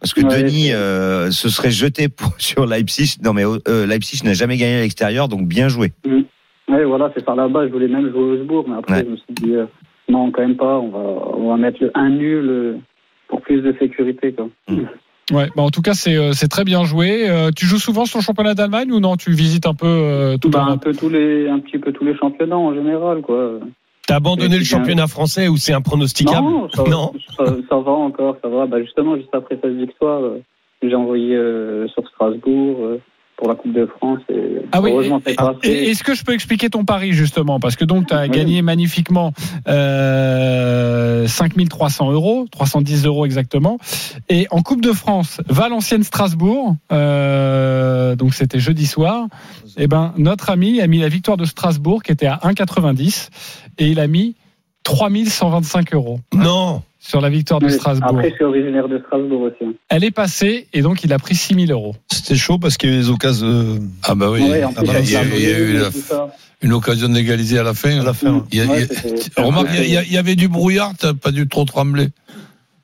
Parce 0.00 0.12
que 0.12 0.20
Ouais, 0.20 0.42
Denis 0.42 0.72
euh, 0.72 1.30
se 1.30 1.48
serait 1.48 1.70
jeté 1.70 2.08
pour- 2.10 2.34
sur 2.38 2.66
Leipzig. 2.66 3.16
Non, 3.22 3.32
mais 3.32 3.44
euh, 3.44 3.86
Leipzig 3.86 4.22
n'a 4.24 4.34
jamais 4.34 4.56
gagné 4.58 4.76
à 4.76 4.80
l'extérieur, 4.80 5.28
donc 5.28 5.46
bien 5.48 5.68
joué. 5.68 5.92
Oui, 6.06 6.26
voilà, 6.86 7.10
c'est 7.16 7.24
ça 7.24 7.34
là-bas. 7.34 7.66
Je 7.68 7.72
voulais 7.72 7.88
même 7.88 8.10
jouer 8.10 8.20
au 8.20 8.32
Augsbourg, 8.34 8.64
mais 8.68 8.76
après, 8.76 8.96
Ouais. 8.96 9.04
je 9.06 9.10
me 9.10 9.16
suis 9.16 9.34
dit, 9.34 9.54
euh, 9.54 9.64
non, 10.08 10.30
quand 10.30 10.42
même 10.42 10.56
pas. 10.56 10.78
On 10.78 10.88
va, 10.90 10.98
on 11.38 11.48
va 11.50 11.56
mettre 11.56 11.78
le 11.80 11.90
1 11.94 12.10
nul 12.10 12.48
euh, 12.48 12.76
pour 13.28 13.40
plus 13.40 13.62
de 13.62 13.74
sécurité. 13.78 14.32
Quoi. 14.34 14.48
Ouais, 15.32 15.48
bah 15.56 15.62
en 15.62 15.70
tout 15.70 15.80
cas 15.80 15.94
c'est 15.94 16.16
euh, 16.16 16.32
c'est 16.34 16.48
très 16.48 16.64
bien 16.64 16.84
joué. 16.84 17.26
Euh, 17.30 17.50
tu 17.56 17.64
joues 17.64 17.78
souvent 17.78 18.04
sur 18.04 18.18
le 18.18 18.24
championnat 18.24 18.52
d'Allemagne 18.52 18.92
ou 18.92 19.00
non? 19.00 19.16
Tu 19.16 19.30
visites 19.32 19.64
un 19.64 19.72
peu 19.72 19.86
euh, 19.86 20.36
toute 20.36 20.52
Bah, 20.52 20.66
un, 20.68 20.76
peu 20.76 20.92
tous 20.92 21.08
les, 21.08 21.48
un 21.48 21.60
petit 21.60 21.78
peu 21.78 21.92
tous 21.92 22.04
les 22.04 22.14
championnats 22.14 22.58
en 22.58 22.74
général. 22.74 23.22
quoi. 23.22 23.52
T'as 24.06 24.16
abandonné 24.16 24.58
le 24.58 24.64
championnat 24.64 25.06
français 25.06 25.48
où 25.48 25.56
c'est 25.56 25.72
impronosticable 25.72 26.46
Non, 26.46 26.68
ça, 26.74 26.84
Ça, 27.36 27.44
ça 27.68 27.76
va 27.78 27.92
encore, 27.92 28.36
ça 28.42 28.48
va. 28.48 28.66
Bah, 28.66 28.80
justement, 28.82 29.16
juste 29.16 29.34
après 29.34 29.58
cette 29.62 29.74
victoire, 29.76 30.22
euh, 30.22 30.42
j'ai 30.82 30.94
envoyé 30.94 31.34
euh, 31.34 31.88
sur 31.88 32.06
Strasbourg 32.08 32.76
euh, 32.80 33.00
pour 33.36 33.48
la 33.48 33.54
Coupe 33.54 33.72
de 33.72 33.86
France. 33.86 34.20
Et 34.28 34.58
Ah 34.72 34.80
oui, 34.82 34.92
et- 35.62 35.90
Est-ce 35.90 36.04
que 36.04 36.14
je 36.14 36.22
peux 36.22 36.34
expliquer 36.34 36.68
ton 36.68 36.84
pari 36.84 37.12
justement? 37.12 37.58
Parce 37.58 37.74
que 37.76 37.84
donc 37.84 38.06
tu 38.08 38.14
as 38.14 38.22
Oui. 38.24 38.28
gagné 38.28 38.60
magnifiquement 38.62 39.32
euh, 39.66 41.26
5300 41.26 42.12
euros, 42.12 42.46
310 42.52 43.06
euros 43.06 43.24
exactement. 43.24 43.78
Et 44.28 44.46
en 44.50 44.62
Coupe 44.62 44.82
de 44.82 44.92
France, 44.92 45.40
Valenciennes-Strasbourg, 45.48 46.76
euh, 46.92 48.14
donc 48.16 48.34
c'était 48.34 48.60
jeudi 48.60 48.86
soir, 48.86 49.26
et 49.76 49.86
ben 49.88 50.12
notre 50.18 50.50
ami 50.50 50.80
a 50.80 50.86
mis 50.86 50.98
la 51.00 51.08
victoire 51.08 51.36
de 51.36 51.44
Strasbourg 51.44 52.02
qui 52.02 52.12
était 52.12 52.26
à 52.26 52.36
1,90 52.44 53.30
et 53.78 53.86
il 53.88 54.00
a 54.00 54.06
mis 54.06 54.34
3125 54.84 55.94
euros. 55.94 56.20
Non 56.34 56.82
Sur 56.98 57.20
la 57.20 57.30
victoire 57.30 57.60
de. 57.60 57.68
Strasbourg. 57.68 58.08
Après, 58.10 58.30
je 58.30 58.34
suis 58.36 58.44
originaire 58.44 58.88
de 58.88 58.98
Strasbourg 59.06 59.40
aussi. 59.42 59.56
hein. 59.64 59.72
Elle 59.88 60.04
est 60.04 60.10
passée 60.10 60.68
et 60.72 60.82
donc 60.82 61.04
il 61.04 61.12
a 61.12 61.18
pris 61.18 61.34
6000 61.34 61.72
euros. 61.72 61.94
C'était 62.12 62.36
chaud 62.36 62.58
parce 62.58 62.76
qu'il 62.76 62.90
y 62.90 62.92
avait 62.92 63.02
des 63.02 63.10
occasions. 63.10 63.46
euh, 63.46 63.78
Ah 64.02 64.14
bah 64.14 64.30
oui, 64.30 64.42
Ouais, 64.42 64.62
en 64.64 64.72
Ah 64.76 64.80
plus, 64.82 64.86
bah, 64.86 65.00
il 65.00 65.10
y 65.10 65.16
a, 65.16 65.20
avec 65.20 65.32
il 65.36 65.42
y 65.42 65.52
a 65.52 65.58
eu 65.58 65.72
la 65.78 65.88
une 66.62 66.72
occasion 66.72 67.08
d'égaliser 67.08 67.58
à 67.58 67.62
la 67.62 67.74
fin. 67.74 68.00
À 68.00 68.04
la 68.04 68.14
fin. 68.14 68.46
Il 68.52 68.58
y 68.58 68.62
a- 68.62 68.66
Ouais, 68.66 68.76
il 68.76 68.80
y 68.80 69.12
a- 69.12 69.16
c'était- 69.16 69.42
remarque, 69.42 69.68
il 69.76 70.12
y, 70.12 70.16
avait 70.18 70.34
du 70.36 70.48
brouillard, 70.48 70.92
t'as 70.98 71.12
pas 71.12 71.30
dû 71.30 71.46
trop 71.48 71.64
trembler. 71.64 72.08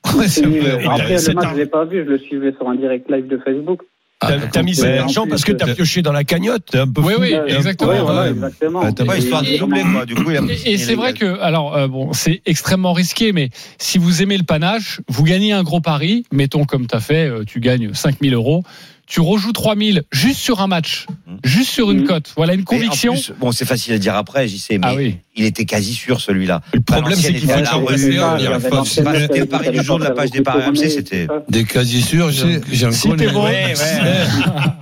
Ouais, 0.17 0.27
c'est 0.27 0.45
Oui, 0.45 0.59
vrai. 0.59 0.79
Il 0.81 0.87
a- 0.87 0.93
après, 0.93 1.17
c'est 1.19 1.29
le 1.29 1.35
match, 1.35 1.49
je 1.53 1.57
l'ai 1.57 1.65
pas 1.67 1.85
vu, 1.85 2.03
je 2.05 2.09
le 2.09 2.17
suivais 2.19 2.53
sur 2.57 2.67
un 2.67 2.75
direct 2.75 3.09
live 3.09 3.27
de 3.27 3.37
Facebook. 3.37 3.81
T'as 4.21 4.37
t'as 4.39 4.61
mis 4.61 4.75
cet 4.75 4.99
argent 4.99 5.25
parce 5.27 5.43
que 5.43 5.51
t'as 5.51 5.73
pioché 5.73 6.03
dans 6.03 6.11
la 6.11 6.23
cagnotte. 6.23 6.65
T'es 6.71 6.77
un 6.77 6.87
peu 6.87 7.01
Oui, 7.01 7.13
fou. 7.15 7.21
oui, 7.21 7.33
exactement. 7.47 7.91
ouais, 7.91 7.99
voilà, 8.01 8.21
Ouais. 8.21 8.29
exactement. 8.29 8.81
Ouais, 8.81 8.91
t'as 8.93 9.03
pas 9.05 9.15
Et- 9.17 9.19
histoire 9.19 9.41
de 9.41 9.47
et- 9.47 9.57
doubler, 9.57 9.81
quoi. 9.81 10.05
Du 10.05 10.13
coup, 10.13 10.29
il 10.29 10.37
a 10.37 10.41
pris 10.43 10.61
Et, 10.65 10.73
et 10.73 10.77
c'est 10.77 10.93
vrai 10.95 11.13
que, 11.13 11.39
alors, 11.41 11.75
euh, 11.75 11.87
bon, 11.87 12.13
c'est 12.13 12.41
extrêmement 12.45 12.93
risqué, 12.93 13.33
mais 13.33 13.49
si 13.79 13.97
vous 13.97 14.21
aimez 14.21 14.37
le 14.37 14.43
panache, 14.43 15.01
vous 15.07 15.23
gagnez 15.23 15.53
un 15.53 15.63
gros 15.63 15.81
pari, 15.81 16.23
mettons 16.31 16.65
comme 16.65 16.85
tu 16.85 16.95
as 16.95 16.99
fait, 16.99 17.27
euh, 17.29 17.43
tu 17.45 17.59
gagnes 17.61 17.93
5000 17.95 18.33
euros, 18.35 18.63
tu 19.11 19.19
rejoues 19.19 19.51
3000 19.51 20.03
juste 20.13 20.39
sur 20.39 20.61
un 20.61 20.67
match, 20.67 21.05
juste 21.43 21.69
sur 21.69 21.91
une 21.91 21.99
Mhm. 22.01 22.07
cote. 22.07 22.33
Voilà 22.37 22.53
une 22.53 22.63
conviction. 22.63 23.11
plus, 23.11 23.33
bon, 23.41 23.51
c'est 23.51 23.65
facile 23.65 23.93
à 23.93 23.97
dire 23.97 24.15
après, 24.15 24.47
j'y 24.47 24.57
sais, 24.57 24.77
mais 24.77 24.87
Ah 24.87 24.95
oui. 24.95 25.17
il 25.35 25.43
était 25.43 25.65
quasi 25.65 25.93
sûr 25.93 26.21
celui-là. 26.21 26.61
Le 26.73 26.79
problème, 26.79 27.17
c'est 27.19 27.33
qu'il 27.33 27.41
faut 27.49 27.51
un, 27.51 27.63
un 27.65 28.57
Valenciennes, 28.57 29.05
C'était 29.19 29.39
le 29.39 29.43
il 29.43 29.47
pari 29.49 29.65
fallait 29.65 29.79
du 29.79 29.83
jour 29.85 29.99
de 29.99 30.05
la 30.05 30.11
page 30.11 30.31
des 30.31 30.41
paris 30.41 30.63
RMC, 30.63 30.89
c'était. 30.89 31.27
Des 31.49 31.65
quasi 31.65 32.01
sûrs, 32.01 32.31
C'est- 32.31 32.61
j'en 32.71 32.91
Si 32.93 33.09
t'es 33.17 33.27
bon, 33.27 33.43
Ouais, 33.43 33.73
ouais. 33.73 33.75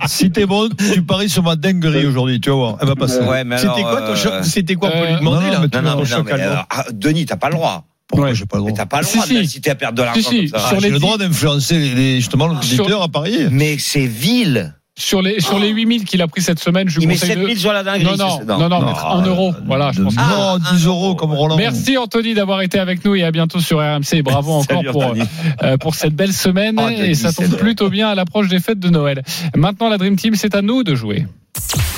si 0.06 0.30
t'es 0.30 0.46
bon, 0.46 0.68
tu 0.94 1.02
paries 1.02 1.28
sur 1.28 1.42
ma 1.42 1.56
dinguerie 1.56 2.06
aujourd'hui, 2.06 2.40
tu 2.40 2.50
vas 2.50 2.54
voir. 2.56 2.76
Elle 2.80 2.86
va 2.86 2.94
passer. 2.94 3.18
Ouais, 3.20 3.42
C'était 3.56 3.82
quoi 3.82 4.02
ton 4.02 4.30
euh, 4.30 4.42
C'était 4.44 4.74
quoi 4.76 4.90
pour 4.90 5.00
euh, 5.02 5.06
lui 5.08 5.16
demander 5.16 5.46
non, 5.46 5.52
là 5.52 5.58
Non, 5.82 5.96
non, 5.96 6.04
non, 6.04 6.62
ah, 6.70 6.84
Denis, 6.92 7.26
t'as 7.26 7.36
pas 7.36 7.48
le 7.48 7.54
droit. 7.56 7.84
Pourquoi 8.10 8.28
Ouais. 8.28 8.34
j'ai 8.34 8.44
pas 8.46 8.58
le 8.58 8.64
Mais 8.64 8.70
droit 8.72 8.76
t'as 8.78 8.86
pas 8.86 9.00
le 9.00 9.06
Si, 9.06 9.14
droit 9.14 9.26
si. 9.26 9.34
d'inciter 9.34 9.70
à 9.70 9.74
perdre 9.76 9.96
de 9.98 10.02
l'argent 10.02 10.20
Si, 10.20 10.24
si, 10.46 10.50
comme 10.50 10.60
ça. 10.60 10.68
Ah, 10.72 10.76
J'ai 10.80 10.90
le 10.90 10.98
droit 10.98 11.16
d'influencer 11.16 11.78
les, 11.78 12.16
justement 12.16 12.60
Sur- 12.60 12.76
l'auditeur 12.82 13.02
à 13.02 13.08
parier. 13.08 13.46
Mais 13.50 13.76
c'est 13.78 14.06
vil. 14.06 14.74
Sur 14.98 15.22
les, 15.22 15.40
sur 15.40 15.58
les 15.58 15.70
8000 15.70 16.04
qu'il 16.04 16.20
a 16.20 16.26
pris 16.28 16.42
cette 16.42 16.58
semaine, 16.58 16.86
je 16.90 16.98
Il 16.98 17.04
vous 17.04 17.08
met 17.08 17.14
conseille 17.14 17.30
7000 17.30 17.54
de... 17.54 17.58
sur 17.60 17.72
la 17.72 17.82
dinguerie. 17.82 18.18
Non, 18.18 18.40
non, 18.44 18.58
non, 18.58 18.68
non, 18.68 18.82
mettre 18.84 19.06
1 19.06 19.24
euro. 19.24 19.54
Voilà, 19.64 19.92
je 19.92 20.02
pense. 20.02 20.14
Non, 20.14 20.58
10 20.74 20.84
euros 20.86 21.14
comme 21.14 21.32
Roland. 21.32 21.56
Merci 21.56 21.96
Anthony 21.96 22.34
d'avoir 22.34 22.60
été 22.60 22.78
avec 22.78 23.02
nous 23.06 23.14
et 23.14 23.22
à 23.22 23.30
bientôt 23.30 23.60
sur 23.60 23.78
RMC. 23.78 24.20
Bravo 24.22 24.52
encore 24.54 24.82
pour, 24.92 25.06
Anthony. 25.06 25.22
euh, 25.62 25.78
pour 25.78 25.94
cette 25.94 26.14
belle 26.14 26.34
semaine. 26.34 26.76
Oh, 26.78 26.88
et 26.90 27.14
ça 27.14 27.32
tombe 27.32 27.56
plutôt 27.56 27.88
bien 27.88 28.08
à 28.10 28.14
l'approche 28.14 28.48
des 28.48 28.60
fêtes 28.60 28.80
de 28.80 28.90
Noël. 28.90 29.22
Maintenant, 29.56 29.88
la 29.88 29.96
Dream 29.96 30.16
Team, 30.16 30.34
c'est 30.34 30.54
à 30.54 30.60
nous 30.60 30.82
de 30.82 30.94
jouer. 30.94 31.24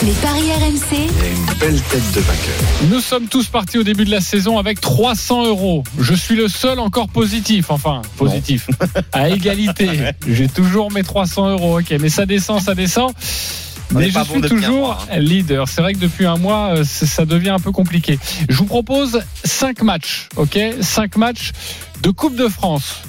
Les 0.02 0.12
paris 0.12 0.50
RMC, 0.50 0.96
Une 0.98 1.58
belle 1.58 1.80
tête 1.82 2.12
de 2.12 2.20
vainqueur. 2.20 2.54
Nous 2.90 3.00
sommes 3.00 3.26
tous 3.26 3.46
partis 3.46 3.78
au 3.78 3.82
début 3.84 4.04
de 4.04 4.10
la 4.10 4.20
saison 4.20 4.58
avec 4.58 4.80
300 4.80 5.46
euros. 5.46 5.84
Je 5.98 6.14
suis 6.14 6.34
le 6.34 6.48
seul 6.48 6.80
encore 6.80 7.08
positif, 7.08 7.70
enfin 7.70 8.02
positif, 8.16 8.68
à 9.12 9.28
égalité. 9.28 9.88
J'ai 10.26 10.48
toujours 10.48 10.90
mes 10.90 11.02
300 11.02 11.50
euros, 11.50 11.78
ok, 11.78 11.94
mais 12.00 12.08
ça 12.08 12.26
descend, 12.26 12.60
ça 12.60 12.74
descend. 12.74 13.12
On 13.94 13.98
Mais 13.98 14.10
je 14.10 14.18
suis 14.18 14.40
bon 14.40 14.48
toujours 14.48 14.78
mois, 14.78 14.98
hein. 15.10 15.18
leader. 15.18 15.68
C'est 15.68 15.82
vrai 15.82 15.92
que 15.92 15.98
depuis 15.98 16.26
un 16.26 16.36
mois, 16.36 16.78
euh, 16.78 16.84
ça 16.84 17.24
devient 17.24 17.50
un 17.50 17.60
peu 17.60 17.72
compliqué. 17.72 18.18
Je 18.48 18.56
vous 18.56 18.64
propose 18.64 19.22
5 19.44 19.82
matchs, 19.82 20.28
ok 20.36 20.58
5 20.80 21.16
matchs 21.16 21.52
de 22.02 22.10
Coupe 22.10 22.36
de 22.36 22.48
France. 22.48 23.02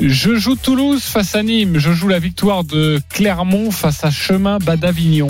Je 0.00 0.36
joue 0.36 0.56
Toulouse 0.56 1.02
face 1.02 1.34
à 1.34 1.42
Nîmes. 1.42 1.78
Je 1.78 1.90
joue 1.92 2.08
la 2.08 2.18
victoire 2.18 2.64
de 2.64 3.00
Clermont 3.08 3.70
face 3.70 4.04
à 4.04 4.10
Chemin 4.10 4.58
Badavignon. 4.58 5.28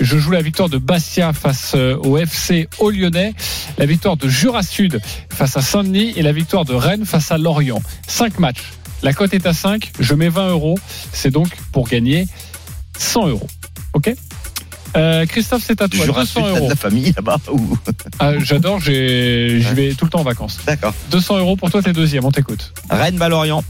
Je 0.00 0.18
joue 0.18 0.32
la 0.32 0.42
victoire 0.42 0.68
de 0.68 0.76
Bastia 0.76 1.32
face 1.32 1.72
euh, 1.74 1.96
au 1.96 2.18
FC 2.18 2.68
au 2.78 2.90
Lyonnais. 2.90 3.32
La 3.78 3.86
victoire 3.86 4.18
de 4.18 4.28
Jura 4.28 4.62
Sud 4.62 5.00
face 5.30 5.56
à 5.56 5.62
Saint-Denis 5.62 6.12
et 6.16 6.22
la 6.22 6.32
victoire 6.32 6.66
de 6.66 6.74
Rennes 6.74 7.06
face 7.06 7.32
à 7.32 7.38
Lorient. 7.38 7.82
5 8.06 8.38
matchs. 8.38 8.62
La 9.02 9.14
cote 9.14 9.32
est 9.32 9.46
à 9.46 9.54
5. 9.54 9.92
Je 9.98 10.12
mets 10.14 10.28
20 10.28 10.48
euros. 10.50 10.78
C'est 11.12 11.30
donc 11.30 11.48
pour 11.72 11.88
gagner 11.88 12.26
100 12.98 13.28
euros. 13.28 13.48
Ok? 13.94 14.12
Euh, 14.94 15.24
Christophe, 15.24 15.64
c'est 15.66 15.80
à 15.80 15.88
toi. 15.88 16.04
Jura 16.04 16.20
200 16.20 16.26
Sud, 16.26 16.42
t'as 16.44 16.50
de 16.52 16.58
euros. 16.58 16.68
la 16.68 16.76
famille 16.76 17.12
là-bas 17.16 17.38
ou... 17.50 17.78
Ah, 18.18 18.38
J'adore, 18.40 18.78
j'ai- 18.78 19.58
j'y 19.58 19.74
vais 19.74 19.94
tout 19.94 20.04
le 20.04 20.10
temps 20.10 20.20
en 20.20 20.24
vacances. 20.24 20.58
D'accord. 20.66 20.92
200 21.10 21.38
euros 21.38 21.56
pour 21.56 21.70
toi, 21.70 21.82
t'es 21.82 21.94
deuxième, 21.94 22.26
on 22.26 22.30
t'écoute. 22.30 22.74
Rennes 22.90 23.16
Valorient. 23.16 23.64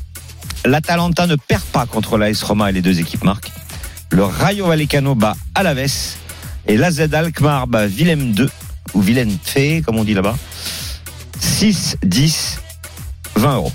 L'Atalanta 0.65 1.27
ne 1.27 1.37
perd 1.37 1.63
pas 1.65 1.87
contre 1.87 2.19
l'AS 2.19 2.43
Roma 2.43 2.71
et 2.71 2.73
les 2.73 2.83
deux 2.83 3.01
équipes 3.01 3.25
marquent. 3.25 3.51
Le 4.11 4.25
Rayo 4.25 4.67
Vallecano 4.67 5.15
bat 5.15 5.37
Alaves. 5.55 6.17
Et 6.67 6.77
l'AZ 6.77 7.01
Alkmaar 7.13 7.67
bat 7.67 7.87
Willem 7.87 8.33
2 8.33 8.49
ou 8.95 9.03
Willem 9.03 9.37
Fee, 9.43 9.83
comme 9.83 9.97
on 9.99 10.05
dit 10.05 10.15
là-bas. 10.15 10.37
6, 11.41 11.97
10, 12.05 12.61
20 13.37 13.55
euros. 13.57 13.73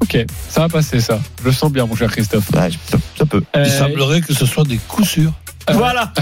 Ok, 0.00 0.16
ça 0.48 0.60
va 0.60 0.68
passer 0.68 1.00
ça. 1.00 1.20
Je 1.40 1.46
le 1.46 1.52
sens 1.52 1.72
bien, 1.72 1.86
mon 1.86 1.96
cher 1.96 2.10
Christophe. 2.10 2.50
Ouais, 2.52 2.70
ça, 2.90 2.98
ça 3.18 3.26
peut. 3.26 3.42
Euh, 3.56 3.64
Il 3.66 3.70
semblerait 3.70 4.20
que 4.20 4.32
ce 4.32 4.46
soit 4.46 4.64
des 4.64 4.78
coups 4.78 5.08
sûrs. 5.08 5.32
Voilà. 5.72 6.12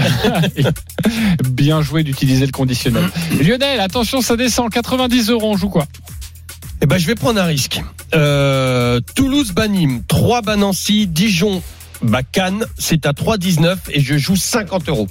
bien 1.49 1.81
joué 1.81 2.03
d'utiliser 2.03 2.45
le 2.45 2.51
conditionnel. 2.51 3.03
Lionel, 3.41 3.79
attention, 3.79 4.21
ça 4.21 4.35
descend. 4.35 4.69
90 4.71 5.29
euros, 5.29 5.51
on 5.53 5.57
joue 5.57 5.69
quoi? 5.69 5.85
Eh 6.81 6.85
ben, 6.85 6.97
je 6.97 7.07
vais 7.07 7.15
prendre 7.15 7.41
un 7.41 7.45
risque. 7.45 7.81
Euh, 8.15 8.99
Toulouse 9.15 9.51
bat 9.51 9.67
Nîmes, 9.67 10.01
3 10.07 10.41
bat 10.41 10.55
Nancy, 10.55 11.07
Dijon 11.07 11.61
bat 12.01 12.23
Cannes, 12.23 12.65
c'est 12.77 13.05
à 13.05 13.11
3,19 13.11 13.75
et 13.91 13.99
je 14.01 14.17
joue 14.17 14.35
50 14.37 14.87
euros. 14.89 15.07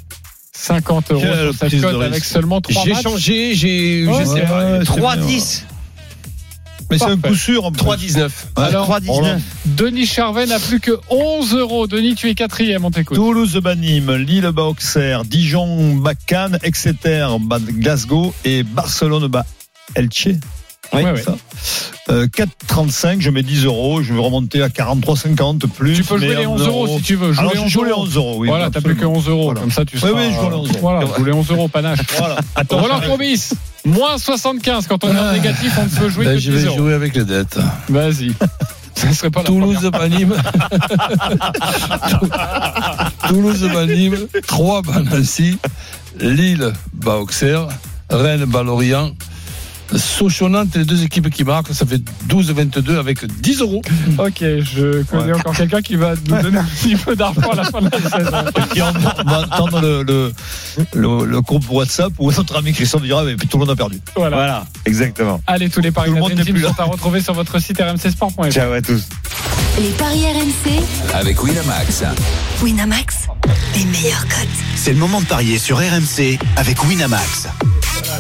50 0.55 1.11
euros 1.13 1.21
Quelle 1.21 1.39
sur 1.39 1.51
cette 1.53 1.69
prise 1.69 1.81
de 1.83 1.87
cote 1.87 1.97
risque. 1.97 2.07
avec 2.11 2.25
seulement 2.25 2.61
3 2.61 2.85
J'ai 2.85 2.93
matchs. 2.93 3.03
changé, 3.03 3.55
j'ai, 3.55 4.07
Ouais, 4.07 4.15
je 4.21 4.25
sais 4.25 4.33
ouais, 4.35 4.43
pas, 4.47 4.73
ouais, 4.79 4.85
3, 4.85 5.13
c'est 5.15 5.19
bien. 5.19 5.27
10. 5.29 5.65
Mais 6.91 6.97
c'est 6.97 7.05
un 7.05 7.19
Parfait. 7.19 7.29
coup 7.29 7.35
sûr. 7.39 7.65
en 7.67 7.71
plus. 7.71 7.83
3,19. 7.83 8.31
Alors, 8.57 8.85
3, 8.87 9.01
19. 9.01 9.43
Denis 9.67 10.07
Charvet 10.07 10.47
n'a 10.47 10.59
plus 10.59 10.81
que 10.81 10.99
11 11.11 11.53
euros. 11.55 11.87
Denis, 11.87 12.15
tu 12.15 12.31
es 12.31 12.35
quatrième, 12.35 12.87
on 12.87 12.91
t'écoute. 12.91 13.15
Toulouse 13.19 13.55
bat 13.63 13.75
Nîmes, 13.75 14.15
Lille 14.15 14.51
bat 14.55 14.63
Auxerre, 14.63 15.27
Dijon 15.27 15.97
bat 15.97 16.15
Cannes, 16.15 16.59
Exeter 16.63 17.27
bat 17.43 17.59
Glasgow 17.61 18.33
et 18.47 18.63
Barcelone 18.63 19.27
bat 19.29 19.45
Elche. 19.95 20.29
Oui, 20.93 21.03
Ouais, 21.03 21.13
ouais. 21.13 21.23
ça. 21.23 21.37
Euh, 22.11 22.27
4,35, 22.29 23.21
je 23.21 23.29
mets 23.31 23.43
10 23.43 23.67
euros, 23.67 24.03
je 24.03 24.15
vais 24.15 24.21
remonter 24.21 24.63
à 24.63 24.69
43,50 24.71 25.67
plus. 25.69 25.95
Tu 25.97 26.05
peux 26.05 26.17
jouer 26.17 26.35
les 26.35 26.47
en 26.47 26.55
11 26.55 26.67
euros 26.67 26.89
si 26.97 27.03
tu 27.03 27.17
veux. 27.17 27.39
Alors, 27.39 27.53
les 27.53 27.59
je 27.59 27.65
11 27.65 27.71
joue 27.71 27.85
les 27.85 27.91
euros. 27.91 28.03
11 28.05 28.17
euros, 28.17 28.35
oui. 28.39 28.49
voilà, 28.49 28.71
t'as 28.71 28.81
plus 28.81 28.95
que 28.97 29.01
absolument. 29.05 29.19
11 29.19 29.29
euros. 29.29 29.45
Voilà. 29.45 29.61
Comme 29.61 29.71
ça, 29.71 29.85
tu 29.85 29.97
Oui, 29.97 30.01
seras. 30.01 30.13
oui, 30.13 30.31
je 30.31 30.35
joue 30.41 30.49
les 30.49 30.57
11 30.57 30.69
euros. 30.71 30.79
Voilà, 30.81 31.07
joue 31.19 31.25
les 31.25 31.33
11 31.33 31.51
euros, 31.51 31.69
panache. 31.69 31.99
Voilà. 32.19 32.39
Attends, 32.55 32.79
Roland 32.81 33.01
Courbis, 33.01 33.51
Moins 33.85 34.17
75. 34.19 34.87
Quand 34.87 35.05
on 35.05 35.15
est 35.15 35.19
en 35.19 35.33
négatif, 35.33 35.73
on 35.79 35.85
ne 35.85 35.89
peut 35.91 36.09
jouer 36.09 36.25
Ben, 36.25 36.35
que 36.35 36.41
je 36.41 36.51
10 36.51 36.57
vais 36.57 36.67
euros. 36.69 36.77
jouer 36.79 36.95
avec 36.95 37.15
les 37.15 37.25
dettes. 37.25 37.59
Vas-y. 37.91 38.33
Ça 38.95 39.13
serait 39.13 39.31
pas 39.31 39.41
la 39.43 39.47
Toulouse 39.47 39.83
Banim. 39.93 40.35
Toulouse 43.29 43.69
Banim, 43.73 44.15
3 44.47 44.83
Nancy, 45.05 45.59
Lille 46.19 46.73
bat 46.95 47.17
Auxerre, 47.19 47.69
Rennes 48.11 48.47
bat 48.47 48.65
Lorient. 49.91 50.05
Sochaux-Nantes, 50.05 50.69
les 50.75 50.85
deux 50.85 51.03
équipes 51.05 51.31
qui 51.31 51.45
marquent, 51.45 51.73
ça 51.73 51.87
fait 51.87 52.01
12-22 52.29 52.99
avec 52.99 53.25
10 53.27 53.61
euros. 53.61 53.83
Ok, 54.19 54.41
je 54.41 55.03
connais 55.05 55.33
encore 55.33 55.55
quelqu'un 55.55 55.81
qui 55.83 55.97
va 55.97 56.15
nous 56.29 56.43
donner 56.43 56.59
un 56.59 56.65
petit 56.65 56.97
peu 56.97 57.17
d'argent 57.17 57.51
à 57.53 57.55
la 57.57 57.65
fin 57.65 57.81
de 57.81 57.91
la 57.91 58.01
saison. 58.01 58.37
Et 58.77 58.83
on 58.83 58.93
va 58.93 59.41
entendre 59.51 59.81
le, 59.81 60.03
le, 60.03 60.33
le, 60.95 61.25
le 61.27 61.41
groupe 61.41 61.65
WhatsApp 61.71 62.13
où 62.19 62.31
notre 62.33 62.57
ami 62.57 62.73
Christophe 62.73 63.03
dira 63.03 63.25
mais 63.25 63.37
tout 63.37 63.57
le 63.57 63.61
monde 63.61 63.71
a 63.71 63.77
perdu. 63.77 63.99
Voilà. 64.17 64.65
exactement. 64.85 65.41
Allez, 65.47 65.69
tous 65.69 65.81
les 65.81 65.91
paris 65.91 66.11
Tout 66.11 66.29
de 66.35 66.53
le 66.53 66.61
là. 66.61 66.69
sont 66.69 66.81
à 66.81 66.85
retrouver 66.85 67.21
sur 67.21 67.35
votre 67.35 67.59
site 67.61 67.81
rmcsport.fr. 67.81 68.51
Ciao 68.51 68.73
à 68.73 68.83
tous. 68.83 69.09
Les 69.81 69.91
paris 69.91 70.25
RMC, 70.25 70.83
Avec 71.15 71.43
Winamax. 71.43 72.03
Winamax, 72.63 73.17
les 73.77 73.85
meilleurs 73.85 74.23
cotes. 74.25 74.49
C'est 74.75 74.93
le 74.93 74.99
moment 74.99 75.21
de 75.21 75.27
parier 75.27 75.59
sur 75.59 75.79
RMC 75.79 76.39
avec 76.57 76.83
Winamax. 76.85 77.47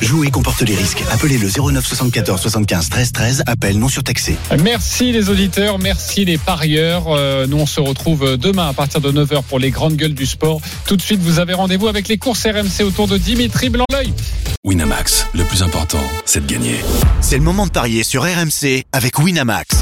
Jouer 0.00 0.30
comporte 0.30 0.62
les 0.62 0.74
risques. 0.74 1.02
Appelez 1.10 1.38
le 1.38 1.48
09 1.48 1.84
74 1.84 2.40
75 2.40 2.88
13 2.88 3.12
13. 3.12 3.42
Appel 3.46 3.78
non 3.78 3.88
surtaxé. 3.88 4.36
Merci 4.62 5.12
les 5.12 5.28
auditeurs, 5.28 5.78
merci 5.78 6.24
les 6.24 6.38
parieurs. 6.38 7.06
Euh, 7.08 7.46
nous 7.46 7.58
on 7.58 7.66
se 7.66 7.80
retrouve 7.80 8.36
demain 8.36 8.68
à 8.68 8.72
partir 8.72 9.00
de 9.00 9.10
9h 9.10 9.42
pour 9.42 9.58
les 9.58 9.70
grandes 9.70 9.96
gueules 9.96 10.14
du 10.14 10.26
sport. 10.26 10.60
Tout 10.86 10.96
de 10.96 11.02
suite, 11.02 11.20
vous 11.20 11.38
avez 11.40 11.54
rendez-vous 11.54 11.88
avec 11.88 12.08
les 12.08 12.18
courses 12.18 12.46
RMC 12.46 12.84
autour 12.84 13.08
de 13.08 13.18
Dimitri 13.18 13.70
Blanc-L'œil. 13.70 14.12
Winamax, 14.64 15.26
le 15.34 15.44
plus 15.44 15.62
important, 15.62 16.02
c'est 16.24 16.46
de 16.46 16.52
gagner. 16.52 16.76
C'est 17.20 17.36
le 17.36 17.44
moment 17.44 17.66
de 17.66 17.72
parier 17.72 18.04
sur 18.04 18.22
RMC 18.22 18.84
avec 18.92 19.18
Winamax. 19.18 19.76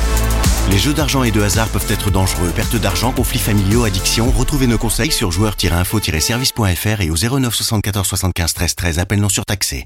Les 0.71 0.79
jeux 0.79 0.95
d'argent 0.95 1.23
et 1.23 1.31
de 1.31 1.41
hasard 1.43 1.69
peuvent 1.69 1.87
être 1.91 2.11
dangereux. 2.11 2.51
Perte 2.55 2.75
d'argent, 2.77 3.13
conflits 3.13 3.39
familiaux, 3.39 3.85
addiction. 3.85 4.33
Retrouvez 4.33 4.67
nos 4.67 4.79
conseils 4.79 5.13
sur 5.13 5.31
joueurs-info-service.fr 5.31 7.01
et 7.01 7.11
au 7.11 7.17
09 7.17 7.55
74 7.55 8.07
75 8.07 8.55
13 8.55 8.75
13. 8.75 8.99
Appel 8.99 9.21
non 9.21 9.29
surtaxé. 9.29 9.85